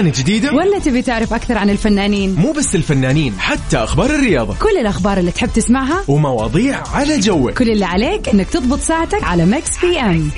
أغاني 0.00 0.10
جديدة؟ 0.12 0.52
ولا 0.52 0.78
تبي 0.78 1.02
تعرف 1.02 1.32
أكثر 1.32 1.58
عن 1.58 1.70
الفنانين؟ 1.70 2.34
مو 2.34 2.52
بس 2.52 2.74
الفنانين 2.74 3.34
حتى 3.38 3.76
أخبار 3.76 4.10
الرياضة. 4.10 4.54
كل 4.54 4.78
الأخبار 4.80 5.18
اللي 5.18 5.30
تحب 5.30 5.48
تسمعها؟ 5.54 6.04
ومواضيع 6.08 6.82
على 6.94 7.18
جوك. 7.20 7.58
كل 7.58 7.70
اللي 7.70 7.84
عليك 7.84 8.28
إنك 8.28 8.48
تضبط 8.48 8.80
ساعتك 8.80 9.24
على 9.24 9.46
ميكس 9.46 9.78
PM. 9.78 10.30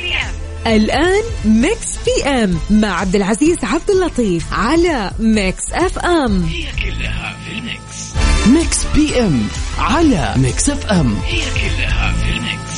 الآن 0.67 1.22
ميكس 1.45 1.88
PM 2.07 2.59
مع 2.71 3.01
عبد 3.01 3.17
العزيز 3.17 3.56
عبد 3.62 3.90
اللطيف 3.90 4.45
على 4.53 5.11
ميكس 5.19 5.73
FM. 5.73 6.43
هي 6.43 6.65
كلها 6.85 7.37
في 7.47 7.59
الميكس. 7.59 8.13
ميكس 8.47 8.79
PM 8.95 9.43
على 9.79 10.35
ميكس 10.37 10.71
FM. 10.71 11.14
هي 11.27 11.41
كلها 11.41 12.13
في 12.13 12.31
الميكس. 12.37 12.71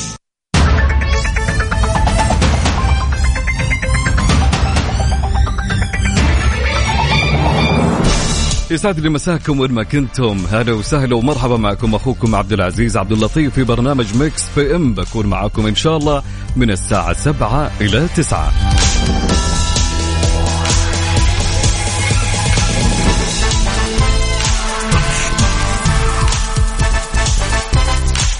يسعد 8.70 9.00
لي 9.00 9.08
مساكم 9.08 9.60
وين 9.60 9.72
ما 9.72 9.82
كنتم. 9.82 10.38
هلا 10.50 10.72
وسهلا 10.72 11.16
ومرحبا 11.16 11.56
معكم 11.56 11.94
أخوكم 11.94 12.34
عبد 12.34 12.52
العزيز 12.52 12.96
عبد 12.96 13.12
اللطيف 13.12 13.54
في 13.54 13.64
برنامج 13.64 14.16
ميكس 14.16 14.44
PM. 14.56 14.94
بكون 14.94 15.26
معكم 15.26 15.66
إن 15.66 15.74
شاء 15.74 15.96
الله 15.96 16.22
من 16.56 16.70
الساعة 16.70 17.12
7 17.12 17.70
إلى 17.80 18.08
9 18.16 18.52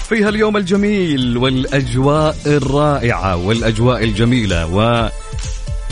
فيها 0.09 0.29
اليوم 0.29 0.57
الجميل 0.57 1.37
والأجواء 1.37 2.35
الرائعة 2.45 3.35
والأجواء 3.35 4.03
الجميلة 4.03 4.75
و 4.75 5.09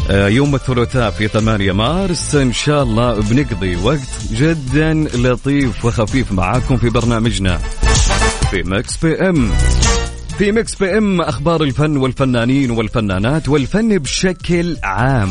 يوم 0.10 0.56
الثلاثاء 0.56 1.12
في 1.12 1.28
8 1.28 1.72
مارس. 1.72 2.36
إن 2.36 2.54
شاء 2.54 2.84
الله 2.84 3.22
بنقضي 3.22 3.76
وقت 3.76 4.00
جدا 4.32 4.94
لطيف 4.94 5.86
وخفيف 5.86 6.32
معاكم 6.32 6.78
في 6.78 6.90
برنامجنا 6.90 7.58
في 8.52 8.64
ميكس 8.64 8.98
PM. 8.98 9.52
في 10.38 10.52
ميكس 10.52 10.76
PM 10.76 11.22
أخبار 11.22 11.64
الفن 11.64 11.98
والفنانين 11.98 12.72
والفنانات 12.72 13.50
والفن 13.50 13.98
بشكل 13.98 14.78
عام. 14.84 15.30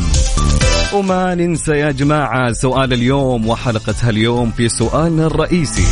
وما 0.94 1.34
ننسى 1.34 1.72
يا 1.72 1.90
جماعة 1.90 2.52
سؤال 2.52 2.92
اليوم 2.92 3.48
وحلقة 3.48 3.94
هاليوم 4.02 4.50
في 4.50 4.68
سؤالنا 4.68 5.26
الرئيسي. 5.26 5.86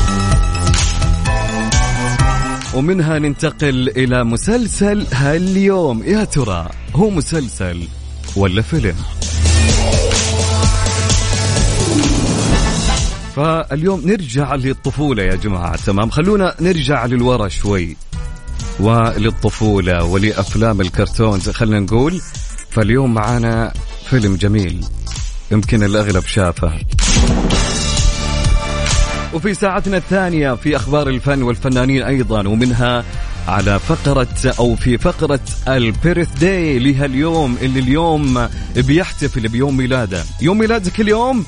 ومنها 2.74 3.18
ننتقل 3.18 3.88
إلى 3.88 4.24
مسلسل 4.24 5.06
هاليوم. 5.12 6.02
يا 6.02 6.24
ترى 6.24 6.68
هو 6.94 7.10
مسلسل 7.10 7.82
ولا 8.36 8.62
فيلم. 8.62 8.96
فاليوم 13.36 14.00
نرجع 14.04 14.54
للطفولة 14.54 15.22
يا 15.22 15.34
جماعة 15.34 15.76
تمام؟ 15.76 16.10
خلونا 16.10 16.54
نرجع 16.60 17.06
للورا 17.06 17.48
شوي. 17.48 17.96
وللطفولة 18.80 20.04
ولأفلام 20.04 20.80
الكرتونز 20.80 21.50
خلينا 21.50 21.80
نقول. 21.80 22.20
فاليوم 22.70 23.14
معانا 23.14 23.72
فيلم 24.10 24.36
جميل 24.36 24.84
يمكن 25.50 25.82
الأغلب 25.82 26.24
شافه. 26.24 26.72
وفي 29.34 29.54
ساعتنا 29.54 29.96
الثانية 29.96 30.54
في 30.54 30.76
أخبار 30.76 31.08
الفن 31.08 31.42
والفنانين 31.42 32.02
أيضا 32.02 32.48
ومنها 32.48 33.04
على 33.48 33.78
فقرة 33.78 34.54
أو 34.58 34.76
في 34.76 34.98
فقرة 34.98 35.40
ال 35.68 36.38
birthday 36.38 36.78
لها 36.78 37.04
اليوم 37.04 37.56
اللي 37.62 37.80
اليوم 37.80 38.48
بيحتفل 38.76 39.48
بيوم 39.48 39.76
ميلاده. 39.76 40.24
يوم 40.40 40.58
ميلادك 40.58 41.00
اليوم؟ 41.00 41.44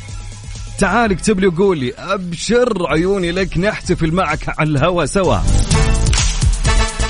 تعال 0.79 1.13
اكتب 1.13 1.41
لي 1.41 1.47
وقول 1.47 1.79
لي 1.79 1.93
أبشر 1.99 2.87
عيوني 2.87 3.33
لك 3.33 3.59
نحتفل 3.59 4.13
معك 4.13 4.59
على 4.59 4.71
الهوا 4.71 5.07
سوا. 5.07 5.39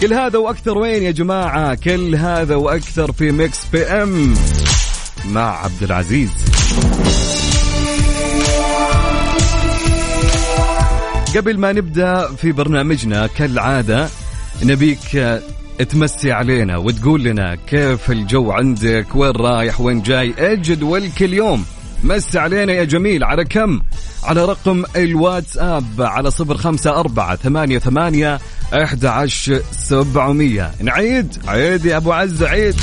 كل 0.00 0.14
هذا 0.14 0.38
وأكثر 0.38 0.78
وين 0.78 1.02
يا 1.02 1.10
جماعة؟ 1.10 1.74
كل 1.74 2.16
هذا 2.16 2.54
وأكثر 2.54 3.12
في 3.12 3.32
ميكس 3.32 3.58
PM 3.72 4.34
مع 5.24 5.64
عبد 5.64 5.82
العزيز. 5.82 6.30
قبل 11.36 11.58
ما 11.58 11.72
نبدأ 11.72 12.34
في 12.34 12.52
برنامجنا 12.52 13.26
كالعادة 13.26 14.08
نبيك 14.64 15.40
تمسي 15.88 16.32
علينا 16.32 16.76
وتقول 16.76 17.24
لنا 17.24 17.54
كيف 17.66 18.10
الجو 18.10 18.52
عندك 18.52 19.06
وين 19.14 19.30
رايح 19.30 19.80
وين 19.80 20.02
جاي 20.02 20.34
اجد 20.38 20.82
والكل 20.82 21.34
يوم 21.34 21.64
مسي 22.04 22.38
علينا 22.38 22.72
يا 22.72 22.84
جميل. 22.84 23.24
على 23.24 23.44
كم؟ 23.44 23.80
على 24.24 24.44
رقم 24.44 24.84
الواتساب 24.96 25.84
على 25.98 26.30
صفر 26.30 26.56
خمسة 26.56 26.90
أربعة 27.00 27.36
ثمانية 27.36 27.78
ثمانية 27.78 28.38
أحد 28.74 29.04
عشر 29.04 29.62
سبعمية. 29.72 30.70
نعيد. 30.80 31.36
عيد 31.46 31.84
يا 31.84 31.96
أبو 31.96 32.12
عز 32.12 32.42
عيد. 32.42 32.74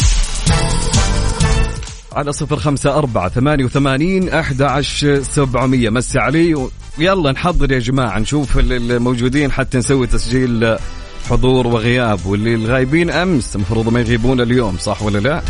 على 2.13 2.33
صفر 2.33 2.55
خمسة 2.55 2.97
أربعة 2.97 3.29
ثمانية 3.29 3.65
وثمانين 3.65 4.29
أحد 4.29 4.61
عشر 4.61 5.21
سبعمية. 5.21 5.89
مسي 5.89 6.19
علي 6.19 6.67
يلا 6.97 7.31
نحضر 7.31 7.71
يا 7.71 7.79
جماعة 7.79 8.19
نشوف 8.19 8.57
الموجودين 8.57 9.51
حتى 9.51 9.77
نسوي 9.77 10.07
تسجيل 10.07 10.77
حضور 11.29 11.67
وغياب 11.67 12.25
واللي 12.25 12.55
الغايبين 12.55 13.09
أمس 13.09 13.55
المفروض 13.55 13.89
ما 13.89 13.99
يغيبون 13.99 14.41
اليوم 14.41 14.77
صح 14.77 15.03
ولا 15.03 15.19
لا؟ 15.19 15.41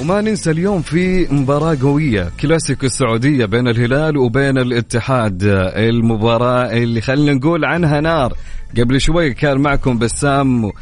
وما 0.00 0.20
ننسى 0.20 0.50
اليوم 0.50 0.82
في 0.82 1.26
مباراة 1.30 1.76
قوية 1.82 2.30
كلاسيكو 2.40 2.86
السعودية 2.86 3.44
بين 3.44 3.68
الهلال 3.68 4.16
وبين 4.16 4.58
الاتحاد. 4.58 5.42
المباراة 5.76 6.72
اللي 6.72 7.00
خلينا 7.00 7.32
نقول 7.32 7.64
عنها 7.64 8.00
نار. 8.00 8.34
قبل 8.78 9.00
شوي 9.00 9.34
كان 9.34 9.60
معكم 9.60 9.98
بسام 9.98 10.72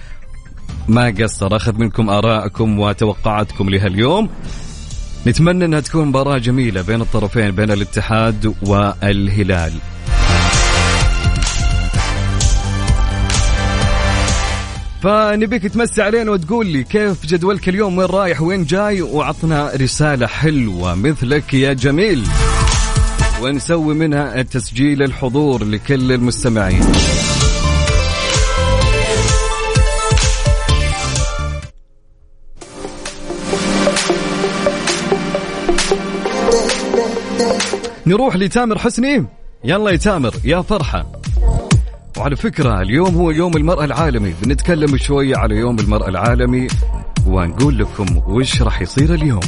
ما 0.88 1.14
قصر 1.20 1.56
أخذ 1.56 1.78
منكم 1.78 2.10
آراءكم 2.10 2.78
وتوقعاتكم 2.78 3.70
لهاليوم. 3.70 4.28
نتمنى 5.26 5.64
أنها 5.64 5.80
تكون 5.80 6.08
مباراة 6.08 6.38
جميلة 6.38 6.82
بين 6.82 7.00
الطرفين 7.00 7.50
بين 7.50 7.70
الاتحاد 7.70 8.54
والهلال. 8.62 9.72
فنبيك 15.06 15.62
تمسي 15.62 16.02
علينا 16.02 16.30
وتقول 16.30 16.66
لي 16.66 16.84
كيف 16.84 17.26
جدولك 17.26 17.68
اليوم؟ 17.68 17.98
وين 17.98 18.06
رايح؟ 18.06 18.42
وين 18.42 18.64
جاي؟ 18.64 19.02
وعطنا 19.02 19.70
رسالة 19.74 20.26
حلوة 20.26 20.94
مثلك 20.94 21.54
يا 21.54 21.72
جميل. 21.72 22.22
ونسوي 23.42 23.94
منها 23.94 24.42
تسجيل 24.42 25.02
الحضور 25.02 25.64
لكل 25.64 26.12
المستمعين. 26.12 26.84
نروح 38.06 38.36
لتامر 38.36 38.78
حسني؟ 38.78 39.26
يلا 39.64 39.90
يا 39.90 39.96
تامر 39.96 40.34
يا 40.44 40.62
فرحة. 40.62 41.06
وعلى 42.18 42.36
فكرة 42.36 42.80
اليوم 42.80 43.14
هو 43.14 43.30
يوم 43.30 43.56
المرأة 43.56 43.84
العالمي. 43.84 44.34
بنتكلم 44.42 44.96
شوية 44.96 45.36
على 45.36 45.56
يوم 45.56 45.78
المرأة 45.78 46.08
العالمي 46.08 46.68
ونقول 47.26 47.78
لكم 47.78 48.06
وش 48.26 48.62
راح 48.62 48.82
يصير 48.82 49.14
اليوم. 49.14 49.40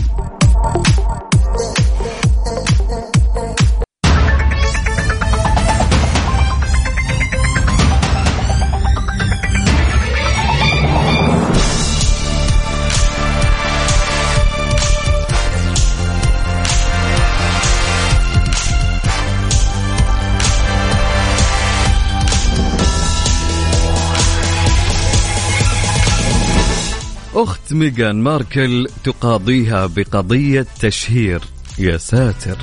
ميغان 27.72 28.16
ماركل 28.16 28.88
تقاضيها 29.04 29.86
بقضية 29.86 30.66
تشهير. 30.80 31.40
يا 31.78 31.96
ساتر. 31.96 32.58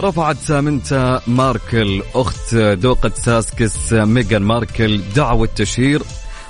رفعت 0.00 0.36
سامنتا 0.36 1.20
ماركل 1.26 2.02
أخت 2.14 2.54
دوقة 2.54 3.12
ساسكس 3.14 3.92
ميغان 3.92 4.42
ماركل 4.42 5.00
دعوى 5.16 5.48
تشهير 5.56 6.02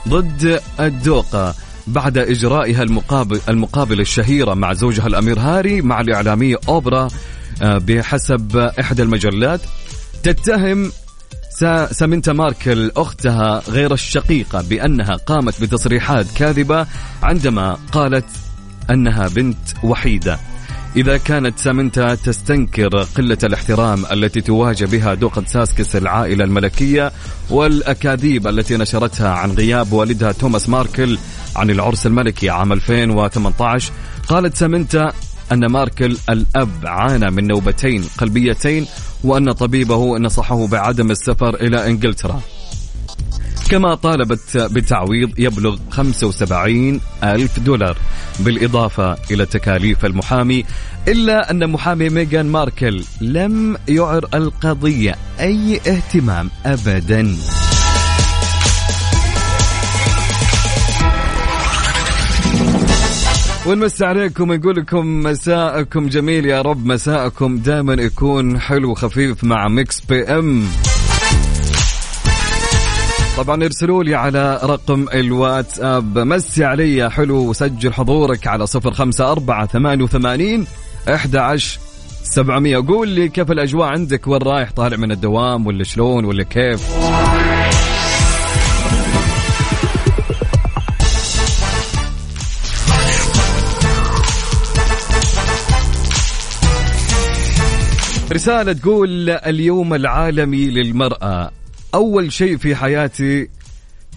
ضد 0.08 0.60
الدوقة 0.80 1.54
بعد 1.86 2.18
إجرائها 2.18 2.82
المقابل 2.82 3.40
المقابلة 3.48 4.02
الشهيرة 4.02 4.54
مع 4.54 4.72
زوجها 4.72 5.06
الأمير 5.06 5.38
هاري 5.38 5.82
مع 5.82 6.00
الإعلامية 6.00 6.56
أوبرا 6.68 7.08
آه، 7.62 7.78
بحسب 7.78 8.56
إحدى 8.56 9.02
المجلات 9.02 9.60
تتهم 10.22 10.92
سا- 11.54 11.92
سامنتا 11.92 12.32
ماركل 12.32 12.90
أختها 12.96 13.62
غير 13.68 13.92
الشقيقة 13.94 14.62
بأنها 14.62 15.14
قامت 15.16 15.60
بتصريحات 15.62 16.26
كاذبة 16.36 16.86
عندما 17.22 17.78
قالت 17.92 18.24
أنها 18.90 19.28
بنت 19.28 19.58
وحيدة. 19.82 20.38
إذا 20.96 21.16
كانت 21.16 21.58
سامنتا 21.58 22.14
تستنكر 22.14 22.88
قلة 22.88 23.38
الاحترام 23.44 24.04
التي 24.12 24.40
تواجه 24.40 24.84
بها 24.84 25.14
دوقة 25.14 25.44
ساسكس 25.46 25.96
العائلة 25.96 26.44
الملكية 26.44 27.12
والأكاذيب 27.50 28.46
التي 28.46 28.76
نشرتها 28.76 29.28
عن 29.30 29.50
غياب 29.52 29.92
والدها 29.92 30.32
توماس 30.32 30.68
ماركل 30.68 31.18
عن 31.56 31.70
العرس 31.70 32.06
الملكي 32.06 32.50
عام 32.50 32.72
2018 32.72 33.92
قالت 34.28 34.56
سامنتا 34.56 35.12
أن 35.52 35.66
ماركل 35.66 36.16
الأب 36.30 36.70
عانى 36.84 37.30
من 37.30 37.46
نوبتين 37.46 38.04
قلبيتين 38.18 38.86
وأن 39.24 39.52
طبيبه 39.52 40.18
نصحه 40.18 40.66
بعدم 40.66 41.10
السفر 41.10 41.54
إلى 41.54 41.86
إنجلترا. 41.86 42.40
كما 43.70 43.94
طالبت 43.94 44.56
بتعويض 44.56 45.38
يبلغ 45.38 45.76
75 45.90 47.00
ألف 47.24 47.60
دولار 47.60 47.96
بالإضافة 48.40 49.16
إلى 49.30 49.46
تكاليف 49.46 50.04
المحامي 50.04 50.64
إلا 51.08 51.50
أن 51.50 51.70
محامي 51.70 52.08
ميغان 52.08 52.46
ماركل 52.46 53.04
لم 53.20 53.76
يعر 53.88 54.24
القضية 54.34 55.14
أي 55.40 55.76
اهتمام 55.76 56.50
أبداً. 56.66 57.36
ونمسي 63.66 64.04
عليكم 64.04 64.52
نقول 64.52 64.76
لكم 64.76 65.22
مساءكم 65.22 66.08
جميل 66.08 66.46
يا 66.46 66.62
رب. 66.62 66.86
مساءكم 66.86 67.58
دائما 67.58 68.02
يكون 68.02 68.60
حلو 68.60 68.94
خفيف 68.94 69.44
مع 69.44 69.68
Mix 69.68 70.00
FM. 70.00 70.66
طبعا 73.36 73.64
ارسلوا 73.64 74.04
لي 74.04 74.14
على 74.14 74.60
رقم 74.64 75.06
الواتساب. 75.14 76.18
مسي 76.18 76.64
علي 76.64 77.10
حلو 77.10 77.36
وسجل 77.36 77.92
حضورك 77.92 78.46
على 78.46 78.66
صفر 78.66 78.92
خمسة 78.92 79.32
أربعة 79.32 79.66
ثمانية 79.66 80.04
وثمانين 80.04 80.66
أحد 81.08 81.36
عشر 81.36 81.78
سبعمية. 82.22 82.84
قول 82.88 83.08
لي 83.08 83.28
كيف 83.28 83.50
الأجواء 83.50 83.88
عندك؟ 83.88 84.26
وين 84.28 84.42
رايح؟ 84.42 84.70
طالع 84.70 84.96
من 84.96 85.12
الدوام 85.12 85.66
ولا 85.66 85.84
شلون 85.84 86.24
ولا 86.24 86.42
كيف؟ 86.44 86.80
رسالة 98.34 98.72
تقول 98.72 99.30
اليوم 99.30 99.94
العالمي 99.94 100.66
للمرأة. 100.66 101.50
أول 101.94 102.32
شيء 102.32 102.56
في 102.56 102.74
حياتي 102.74 103.48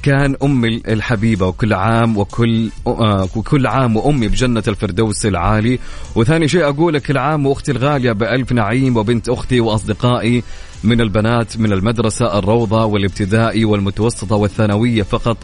كان 0.04 0.36
أمي 0.44 0.82
الحبيبة 0.88 1.48
وكل 1.48 1.74
عام 1.74 2.18
وكل 2.18 2.70
آه 2.88 3.30
وكل 3.36 3.68
عام 3.68 3.98
وأمي 3.98 4.28
بجنة 4.28 4.64
الفردوس 4.68 5.26
العالي. 5.26 5.80
وثاني 6.16 6.48
شيء 6.48 6.64
أقول 6.64 7.00
كل 7.00 7.18
عام 7.18 7.46
وأختي 7.46 7.72
الغالية 7.72 8.12
بألف 8.12 8.52
نعيم 8.52 8.98
وبنت 8.98 9.30
أختي 9.30 9.60
وأصدقائي 9.60 10.44
من 10.84 11.02
البنات 11.02 11.58
من 11.58 11.74
المدرسة 11.74 12.40
الروضة 12.40 12.86
والابتدائي 12.86 13.66
والمتوسطة 13.66 14.36
والثانوية 14.36 15.04
فقط 15.04 15.38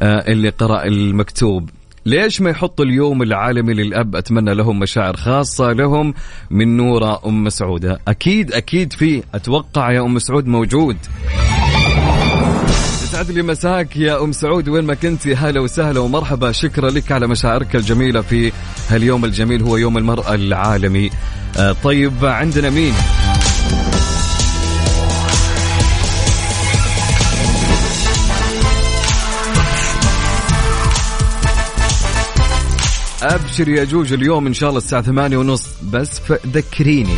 آه 0.00 0.32
اللي 0.32 0.48
قرأ 0.48 0.84
المكتوب. 0.84 1.70
ليش 2.06 2.40
ما 2.40 2.50
يحطوا 2.50 2.84
اليوم 2.84 3.22
العالمي 3.22 3.74
للأب؟ 3.74 4.16
أتمنى 4.16 4.54
لهم 4.54 4.78
مشاعر 4.78 5.16
خاصة 5.16 5.72
لهم 5.72 6.14
من 6.50 6.76
نورة 6.76 7.20
أم 7.26 7.48
سعودة. 7.48 8.00
أكيد 8.08 8.52
أكيد 8.52 8.92
في 8.92 9.22
أتوقع 9.34 9.92
يا 9.92 10.00
أم 10.00 10.18
سعود 10.18 10.46
موجود. 10.46 10.96
يسعد 13.02 13.30
لي 13.30 13.42
مساك 13.42 13.96
يا 13.96 14.24
أم 14.24 14.32
سعود. 14.32 14.68
وين 14.68 14.84
ما 14.84 14.94
كنتي 14.94 15.34
هلا 15.34 15.60
وسهلا 15.60 16.00
ومرحبا. 16.00 16.52
شكرا 16.52 16.90
لك 16.90 17.12
على 17.12 17.26
مشاعرك 17.26 17.76
الجميلة 17.76 18.20
في 18.20 18.52
هاليوم 18.90 19.24
الجميل 19.24 19.62
هو 19.62 19.76
يوم 19.76 19.98
المرأة 19.98 20.34
العالمي. 20.34 21.10
آه 21.56 21.76
طيب 21.84 22.24
عندنا 22.24 22.70
مين؟ 22.70 22.92
أبشر 33.24 33.68
يا 33.68 33.84
جوج 33.84 34.12
اليوم 34.12 34.46
إن 34.46 34.54
شاء 34.54 34.68
الله 34.68 34.78
الساعة 34.78 35.02
ثمانية 35.02 35.36
ونص. 35.36 35.66
بس 35.92 36.20
ذكريني 36.46 37.16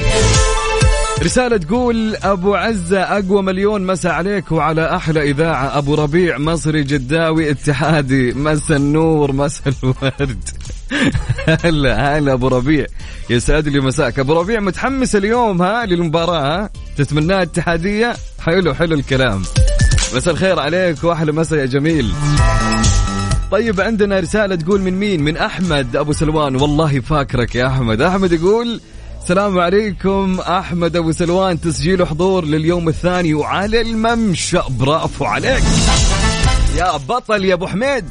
رسالة 1.22 1.56
تقول 1.56 2.16
أبو 2.16 2.54
عزة 2.54 3.00
أقوى 3.00 3.42
مليون 3.42 3.86
مسا 3.86 4.08
عليك 4.08 4.52
وعلى 4.52 4.96
أحلى 4.96 5.30
إذاعة. 5.30 5.78
أبو 5.78 5.94
ربيع 5.94 6.38
مصري 6.38 6.82
جداوي 6.82 7.50
اتحادي. 7.50 8.32
مسا 8.32 8.76
النور 8.76 9.32
مسا 9.32 9.62
الورد. 9.82 10.48
هلا 11.64 12.18
هلا 12.18 12.32
أبو 12.32 12.48
ربيع. 12.48 12.86
يسعد 13.30 13.68
لي 13.68 13.80
مساك. 13.80 14.18
أبو 14.18 14.40
ربيع 14.40 14.60
متحمس 14.60 15.16
اليوم 15.16 15.62
ها 15.62 15.86
للمباراة 15.86 16.64
ها؟ 16.64 16.70
تتمناها 16.96 17.42
اتحادية؟ 17.42 18.16
حلو 18.40 18.74
حلو 18.74 18.94
الكلام. 18.94 19.42
مسا 20.14 20.30
الخير 20.30 20.60
عليك 20.60 21.04
وأحلى 21.04 21.32
مسا 21.32 21.56
يا 21.56 21.66
جميل. 21.66 22.12
طيب 23.50 23.80
عندنا 23.80 24.20
رسالة 24.20 24.54
تقول 24.54 24.80
من 24.80 24.94
مين؟ 24.94 25.22
من 25.22 25.36
أحمد 25.36 25.96
أبو 25.96 26.12
سلوان. 26.12 26.56
والله 26.56 27.00
فاكرك 27.00 27.54
يا 27.54 27.66
أحمد. 27.66 28.00
أحمد 28.00 28.32
يقول 28.32 28.80
السلام 29.22 29.58
عليكم 29.58 30.40
أحمد 30.40 30.96
أبو 30.96 31.12
سلوان 31.12 31.60
تسجيل 31.60 32.06
حضور 32.06 32.44
لليوم 32.44 32.88
الثاني 32.88 33.34
وعلى 33.34 33.80
الممشى. 33.80 34.58
برافو 34.70 35.24
عليك. 35.24 35.62
يا 36.76 36.96
بطل 36.96 37.44
يا 37.44 37.54
أبو 37.54 37.66
حميد. 37.66 38.04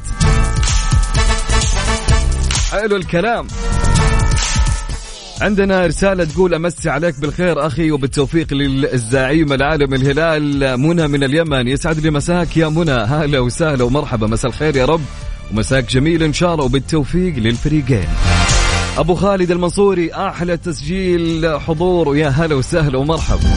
حلو 2.70 2.96
الكلام. 2.96 3.46
عندنا 5.40 5.86
رسالة 5.86 6.24
تقول 6.24 6.54
أمسي 6.54 6.90
عليك 6.90 7.20
بالخير 7.20 7.66
أخي 7.66 7.90
وبالتوفيق 7.90 8.54
للزعيم 8.54 9.52
العالم 9.52 9.94
الهلال 9.94 10.76
منى 10.80 11.08
من 11.08 11.24
اليمن. 11.24 11.68
يسعد 11.68 11.98
لي 11.98 12.10
مساك 12.10 12.56
يا 12.56 12.68
منى. 12.68 12.92
هلا 12.92 13.38
وسهلا 13.38 13.84
ومرحبا. 13.84 14.26
مساء 14.26 14.50
الخير 14.50 14.76
يا 14.76 14.84
رب. 14.84 15.00
ومساك 15.52 15.90
جميل 15.90 16.22
إن 16.22 16.32
شاء 16.32 16.54
الله 16.54 16.64
وبالتوفيق 16.64 17.34
للفريقين. 17.36 18.08
أبو 18.98 19.14
خالد 19.14 19.50
المنصوري 19.50 20.12
أحلى 20.14 20.56
تسجيل 20.56 21.60
حضور. 21.60 22.08
ويا 22.08 22.28
هلا 22.28 22.54
وسهلا 22.54 22.98
ومرحبا. 22.98 23.50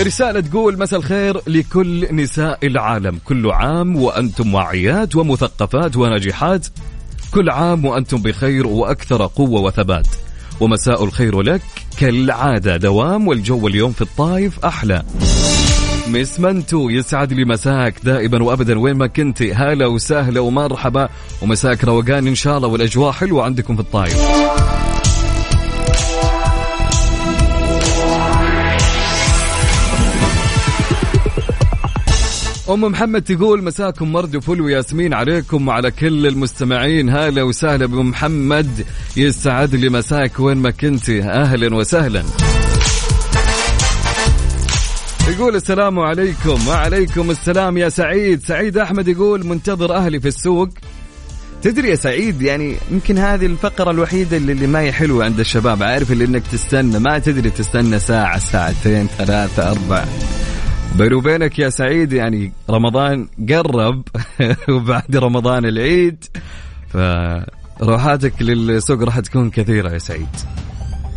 رسالة 0.00 0.40
تقول 0.40 0.78
مساء 0.78 0.98
الخير 0.98 1.40
لكل 1.46 2.16
نساء 2.16 2.66
العالم. 2.66 3.18
كل 3.24 3.50
عام 3.50 3.96
وأنتم 3.96 4.54
واعيات 4.54 5.16
ومثقفات 5.16 5.96
وناجحات. 5.96 6.66
كل 7.34 7.50
عام 7.50 7.84
وأنتم 7.84 8.22
بخير 8.22 8.66
وأكثر 8.66 9.26
قوة 9.26 9.60
وثبات. 9.60 10.06
ومساء 10.60 11.04
الخير 11.04 11.42
لك 11.42 11.60
كالعادة 11.98 12.76
دوام 12.76 13.28
والجو 13.28 13.68
اليوم 13.68 13.92
في 13.92 14.02
الطايف 14.02 14.64
أحلى. 14.64 15.02
مس 16.08 16.40
منتو 16.40 16.90
يسعد 16.90 17.32
لي 17.32 17.44
مساك 17.44 17.94
دائما 18.04 18.42
وابدا. 18.42 18.78
وين 18.78 18.96
ما 18.96 19.06
كنتي 19.06 19.54
هلا 19.54 19.86
وسهلا 19.86 20.40
ومرحبا. 20.40 21.08
ومساك 21.42 21.84
روقان 21.84 22.26
إن 22.26 22.34
شاء 22.34 22.56
الله 22.56 22.68
والأجواء 22.68 23.12
حلوة 23.12 23.44
عندكم 23.44 23.74
في 23.74 23.80
الطايف. 23.80 24.16
أم 32.70 32.80
محمد 32.80 33.22
تقول 33.22 33.64
مساكم 33.64 34.14
ورد 34.14 34.36
وفل 34.36 34.60
وياسمين 34.60 35.14
عليكم 35.14 35.68
وعلى 35.68 35.90
كل 35.90 36.26
المستمعين. 36.26 37.10
هلا 37.10 37.42
وسهلا 37.42 37.86
بأم 37.86 38.10
محمد. 38.10 38.86
يسعد 39.16 39.74
لي 39.74 39.88
مساك 39.88 40.40
وين 40.40 40.56
ما 40.56 40.70
كنتي 40.70 41.22
أهلا 41.22 41.76
وسهلا. 41.76 42.22
يقول 45.28 45.56
السلام 45.56 45.98
عليكم. 45.98 46.68
وعليكم 46.68 47.30
السلام 47.30 47.78
يا 47.78 47.88
سعيد. 47.88 48.42
سعيد 48.44 48.78
أحمد 48.78 49.08
يقول 49.08 49.46
منتظر 49.46 49.94
أهلي 49.94 50.20
في 50.20 50.28
السوق. 50.28 50.68
تدري 51.62 51.88
يا 51.88 51.94
سعيد 51.94 52.42
يعني 52.42 52.76
يمكن 52.90 53.18
هذه 53.18 53.46
الفقرة 53.46 53.90
الوحيدة 53.90 54.36
اللي, 54.36 54.52
اللي 54.52 54.66
ما 54.66 54.80
هي 54.80 54.92
حلوة 54.92 55.24
عند 55.24 55.40
الشباب. 55.40 55.82
عارف 55.82 56.12
اللي 56.12 56.24
إنك 56.24 56.42
تستنى. 56.52 56.98
ما 56.98 57.18
تدري 57.18 57.50
تستنى 57.50 57.98
ساعة 57.98 58.38
ساعتين 58.38 59.06
ثلاثة 59.18 59.70
أربع 59.70 60.04
بيني 60.94 61.14
وبينك 61.14 61.58
يا 61.58 61.68
سعيد 61.68 62.12
يعني 62.12 62.52
رمضان 62.70 63.28
قرب 63.50 64.02
وبعد 64.74 65.16
رمضان 65.16 65.64
العيد 65.64 66.24
فروحاتك 66.88 68.42
للسوق 68.42 69.02
راح 69.02 69.20
تكون 69.20 69.50
كثيرة 69.50 69.92
يا 69.92 69.98
سعيد. 69.98 70.28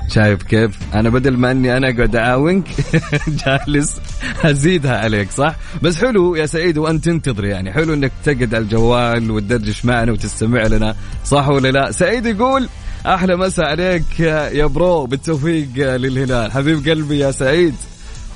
شايف 0.10 0.44
كيف؟ 0.44 0.80
أنا 0.96 1.10
بدل 1.10 1.38
ما 1.38 1.52
إني 1.52 1.78
أنا 1.78 1.90
أقعد 1.90 2.16
أعاونك 2.16 2.68
جالس 3.46 4.02
أزيدها 4.44 4.98
عليك 4.98 5.32
صح؟ 5.32 5.56
بس 5.82 5.98
حلو 5.98 6.36
يا 6.36 6.46
سعيد 6.46 6.78
وأنت 6.78 7.06
تنتظر 7.06 7.46
يعني. 7.46 7.74
حلو 7.74 7.94
إنك 7.94 8.12
تقعد 8.26 8.56
على 8.56 8.64
الجوال 8.64 9.32
وتدردش 9.32 9.86
معنا 9.86 10.12
وتستمع 10.12 10.68
لنا 10.68 10.96
صح 11.26 11.50
ولا 11.50 11.68
لا؟ 11.72 11.92
سعيد 11.92 12.26
يقول 12.26 12.70
أحلى 13.06 13.36
مساء 13.36 13.66
عليك 13.66 14.20
يا 14.20 14.66
برو 14.66 15.06
بالتوفيق 15.06 15.68
للهلال. 15.76 16.52
حبيب 16.52 16.90
قلبي 16.90 17.20
يا 17.20 17.32
سعيد. 17.32 17.76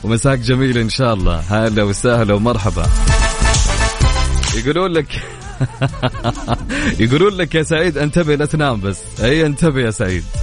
ومساك 0.04 0.40
جميل 0.40 0.78
إن 0.78 0.90
شاء 0.90 1.14
الله. 1.14 1.44
هلا 1.50 1.84
وسهلا 1.84 2.34
ومرحبا. 2.34 2.86
يقولون 4.56 4.92
لك 4.92 5.08
يقولون 7.00 7.34
لك 7.34 7.56
يا 7.56 7.64
سعيد 7.64 7.98
انتبه 7.98 8.36
لا 8.36 8.46
تنام 8.46 8.82
بس. 8.82 9.00
أي 9.24 9.46
انتبه 9.46 9.82
يا 9.82 9.92
سعيد. 9.92 10.24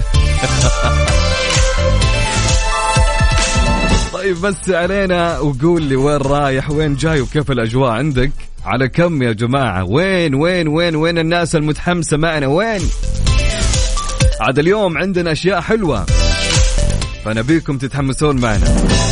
طيب 4.13 4.41
بس 4.41 4.71
علينا 4.71 5.39
وقول 5.39 5.83
لي 5.83 5.97
وين 5.97 6.17
رايح 6.17 6.71
وين 6.71 6.97
جاي 6.97 7.21
وكيف 7.21 7.51
الأجواء 7.51 7.91
عندك؟ 7.91 8.31
على 8.65 8.89
كم 8.89 9.23
يا 9.23 9.33
جماعة؟ 9.33 9.85
وين 9.85 10.35
وين 10.35 10.69
وين 10.69 10.97
وين 10.97 11.19
الناس 11.19 11.57
المتحمسة 11.57 12.17
معنا؟ 12.17 12.47
وين؟ 12.47 12.81
عاد 14.41 14.59
اليوم 14.59 14.99
عندنا 14.99 15.33
أشياء 15.33 15.61
حلوة. 15.61 16.07
فنبيكم 17.25 17.79
تتحمسون 17.79 18.41
معنا. 18.41 19.08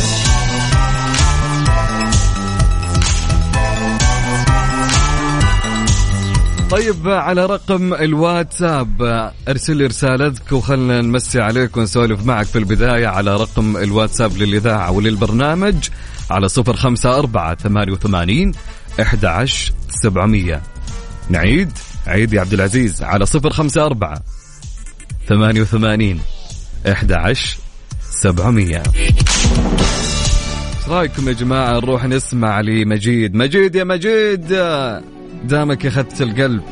طيب 6.71 7.09
على 7.09 7.45
رقم 7.45 7.93
الواتساب 7.93 9.01
ارسل 9.47 9.87
رسالتك 9.87 10.51
وخلنا 10.51 11.01
نمسي 11.01 11.41
عليك 11.41 11.77
ونسولف 11.77 12.25
معك 12.25 12.45
في 12.45 12.57
البداية 12.57 13.07
على 13.07 13.35
رقم 13.35 13.77
الواتساب 13.77 14.37
للإذاعة 14.37 14.91
وللبرنامج 14.91 15.75
على 16.29 16.49
صفر 16.49 16.75
خمسة 16.75 17.17
أربعة 17.17 17.55
ثمانية 17.55 17.91
وثمانين 17.91 18.51
إحدى 19.01 19.27
سبعمية. 19.89 20.61
نعيد 21.29 21.71
عيد 22.07 22.33
يا 22.33 22.41
عبد 22.41 22.53
العزيز 22.53 23.03
على 23.03 23.25
صفر 23.25 23.49
خمسة 23.49 23.85
أربعة 23.85 24.21
ثمانية 25.27 25.61
وثمانين 25.61 26.21
إحدى 26.91 27.15
سبعمية. 28.09 28.83
إيش 28.95 29.11
رأيكم 30.87 31.27
يا 31.27 31.33
جماعة؟ 31.33 31.71
نروح 31.71 32.05
نسمع 32.05 32.61
لمجيد. 32.61 33.35
مجيد 33.35 33.75
يا 33.75 33.83
مجيد! 33.83 34.51
دامك 35.43 35.85
اخذت 35.85 36.21
القلب. 36.21 36.63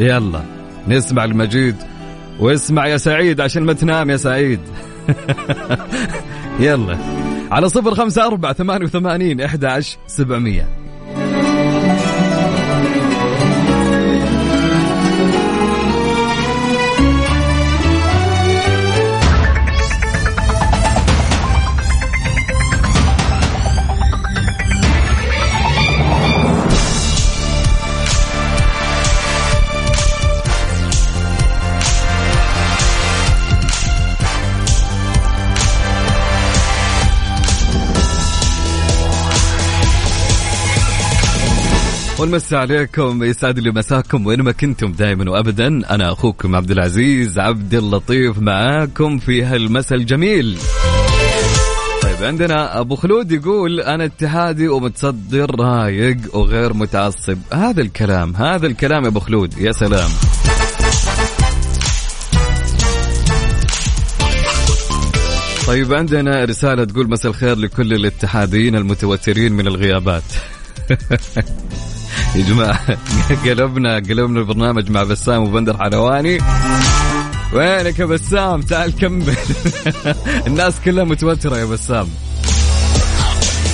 يلا 0.00 0.42
نسمع 0.88 1.24
المجيد. 1.24 1.76
واسمع 2.40 2.86
يا 2.86 2.96
سعيد 2.96 3.40
عشان 3.40 3.62
ما 3.62 3.72
تنام 3.72 4.10
يا 4.10 4.16
سعيد. 4.16 4.60
يلا 6.60 6.98
على 7.50 7.68
صفر 7.68 7.94
خمسة 7.94 8.26
أربعة 8.26 8.52
ثمانية 8.52 8.84
وثمانين 8.84 9.40
إحدى 9.40 9.66
عشر 9.66 9.98
سبعمية. 10.06 10.81
ونمسي 42.22 42.56
عليكم 42.56 43.24
يسعد 43.24 43.58
لي 43.58 43.70
مساكم 43.70 44.26
وين 44.26 44.42
ما 44.42 44.52
كنتم 44.52 44.92
دائما 44.92 45.30
وابدا. 45.30 45.66
أنا 45.66 46.12
أخوكم 46.12 46.56
عبد 46.56 46.70
العزيز 46.70 47.38
عبد 47.38 47.74
اللطيف 47.74 48.38
معاكم 48.38 49.18
في 49.18 49.42
هالمساء 49.42 49.98
الجميل. 49.98 50.58
طيب 52.02 52.16
عندنا 52.22 52.80
أبو 52.80 52.96
خلود 52.96 53.32
يقول 53.32 53.80
أنا 53.80 54.04
اتحادي 54.04 54.68
ومتصدر 54.68 55.60
رايق 55.60 56.36
وغير 56.36 56.74
متعصب. 56.74 57.38
هذا 57.52 57.82
الكلام 57.82 58.36
هذا 58.36 58.66
الكلام 58.66 59.02
يا 59.02 59.08
أبو 59.08 59.20
خلود. 59.20 59.58
يا 59.58 59.72
سلام. 59.72 60.10
طيب 65.66 65.94
عندنا 65.94 66.44
رسالة 66.44 66.84
تقول 66.84 67.10
مساء 67.10 67.30
الخير 67.32 67.56
لكل 67.56 67.92
الاتحاديين 67.92 68.76
المتوترين 68.76 69.52
من 69.52 69.66
الغيابات. 69.66 70.24
يا 72.34 72.42
جماعة 72.42 72.98
قلبنا 73.46 73.94
قلبنا 73.94 74.40
البرنامج 74.40 74.90
مع 74.90 75.02
بسام 75.02 75.42
وبندر 75.42 75.76
حلواني. 75.76 76.38
وينك 77.52 77.98
يا 77.98 78.04
بسام؟ 78.04 78.62
تعال 78.62 78.96
كمل. 78.96 79.34
الناس 80.46 80.74
كلها 80.84 81.04
متوترة 81.04 81.56
يا 81.56 81.64
بسام. 81.64 82.08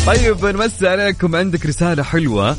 طيب 0.07 0.47
نمسي 0.47 0.89
عليكم. 0.89 1.37
عندك 1.37 1.67
رسالة 1.67 2.03
حلوة 2.03 2.57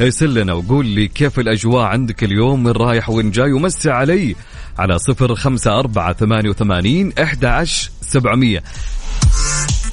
ارسل 0.00 0.34
لنا 0.34 0.52
وقول 0.52 0.86
لي 0.86 1.08
كيف 1.08 1.38
الأجواء 1.38 1.84
عندك 1.84 2.24
اليوم 2.24 2.66
وين 2.66 2.74
رايح 2.76 3.10
وين 3.10 3.30
جاي 3.30 3.52
ومسي 3.52 3.90
علي 3.90 4.36
على 4.78 4.98
صفر 4.98 5.34
خمسة 5.34 5.78
أربعة 5.78 6.12
ثمانية 6.12 6.50
وثمانين 6.50 7.12
إحدى 7.22 7.46
عشر 7.46 7.90
سبعمية. 8.02 8.62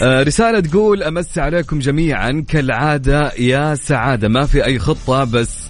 رسالة 0.01 0.59
تقول 0.59 1.03
أمسي 1.03 1.41
عليكم 1.41 1.79
جميعا 1.79 2.45
كالعادة 2.47 3.31
يا 3.39 3.75
سعادة 3.75 4.27
ما 4.27 4.45
في 4.45 4.65
أي 4.65 4.79
خطة 4.79 5.23
بس 5.23 5.63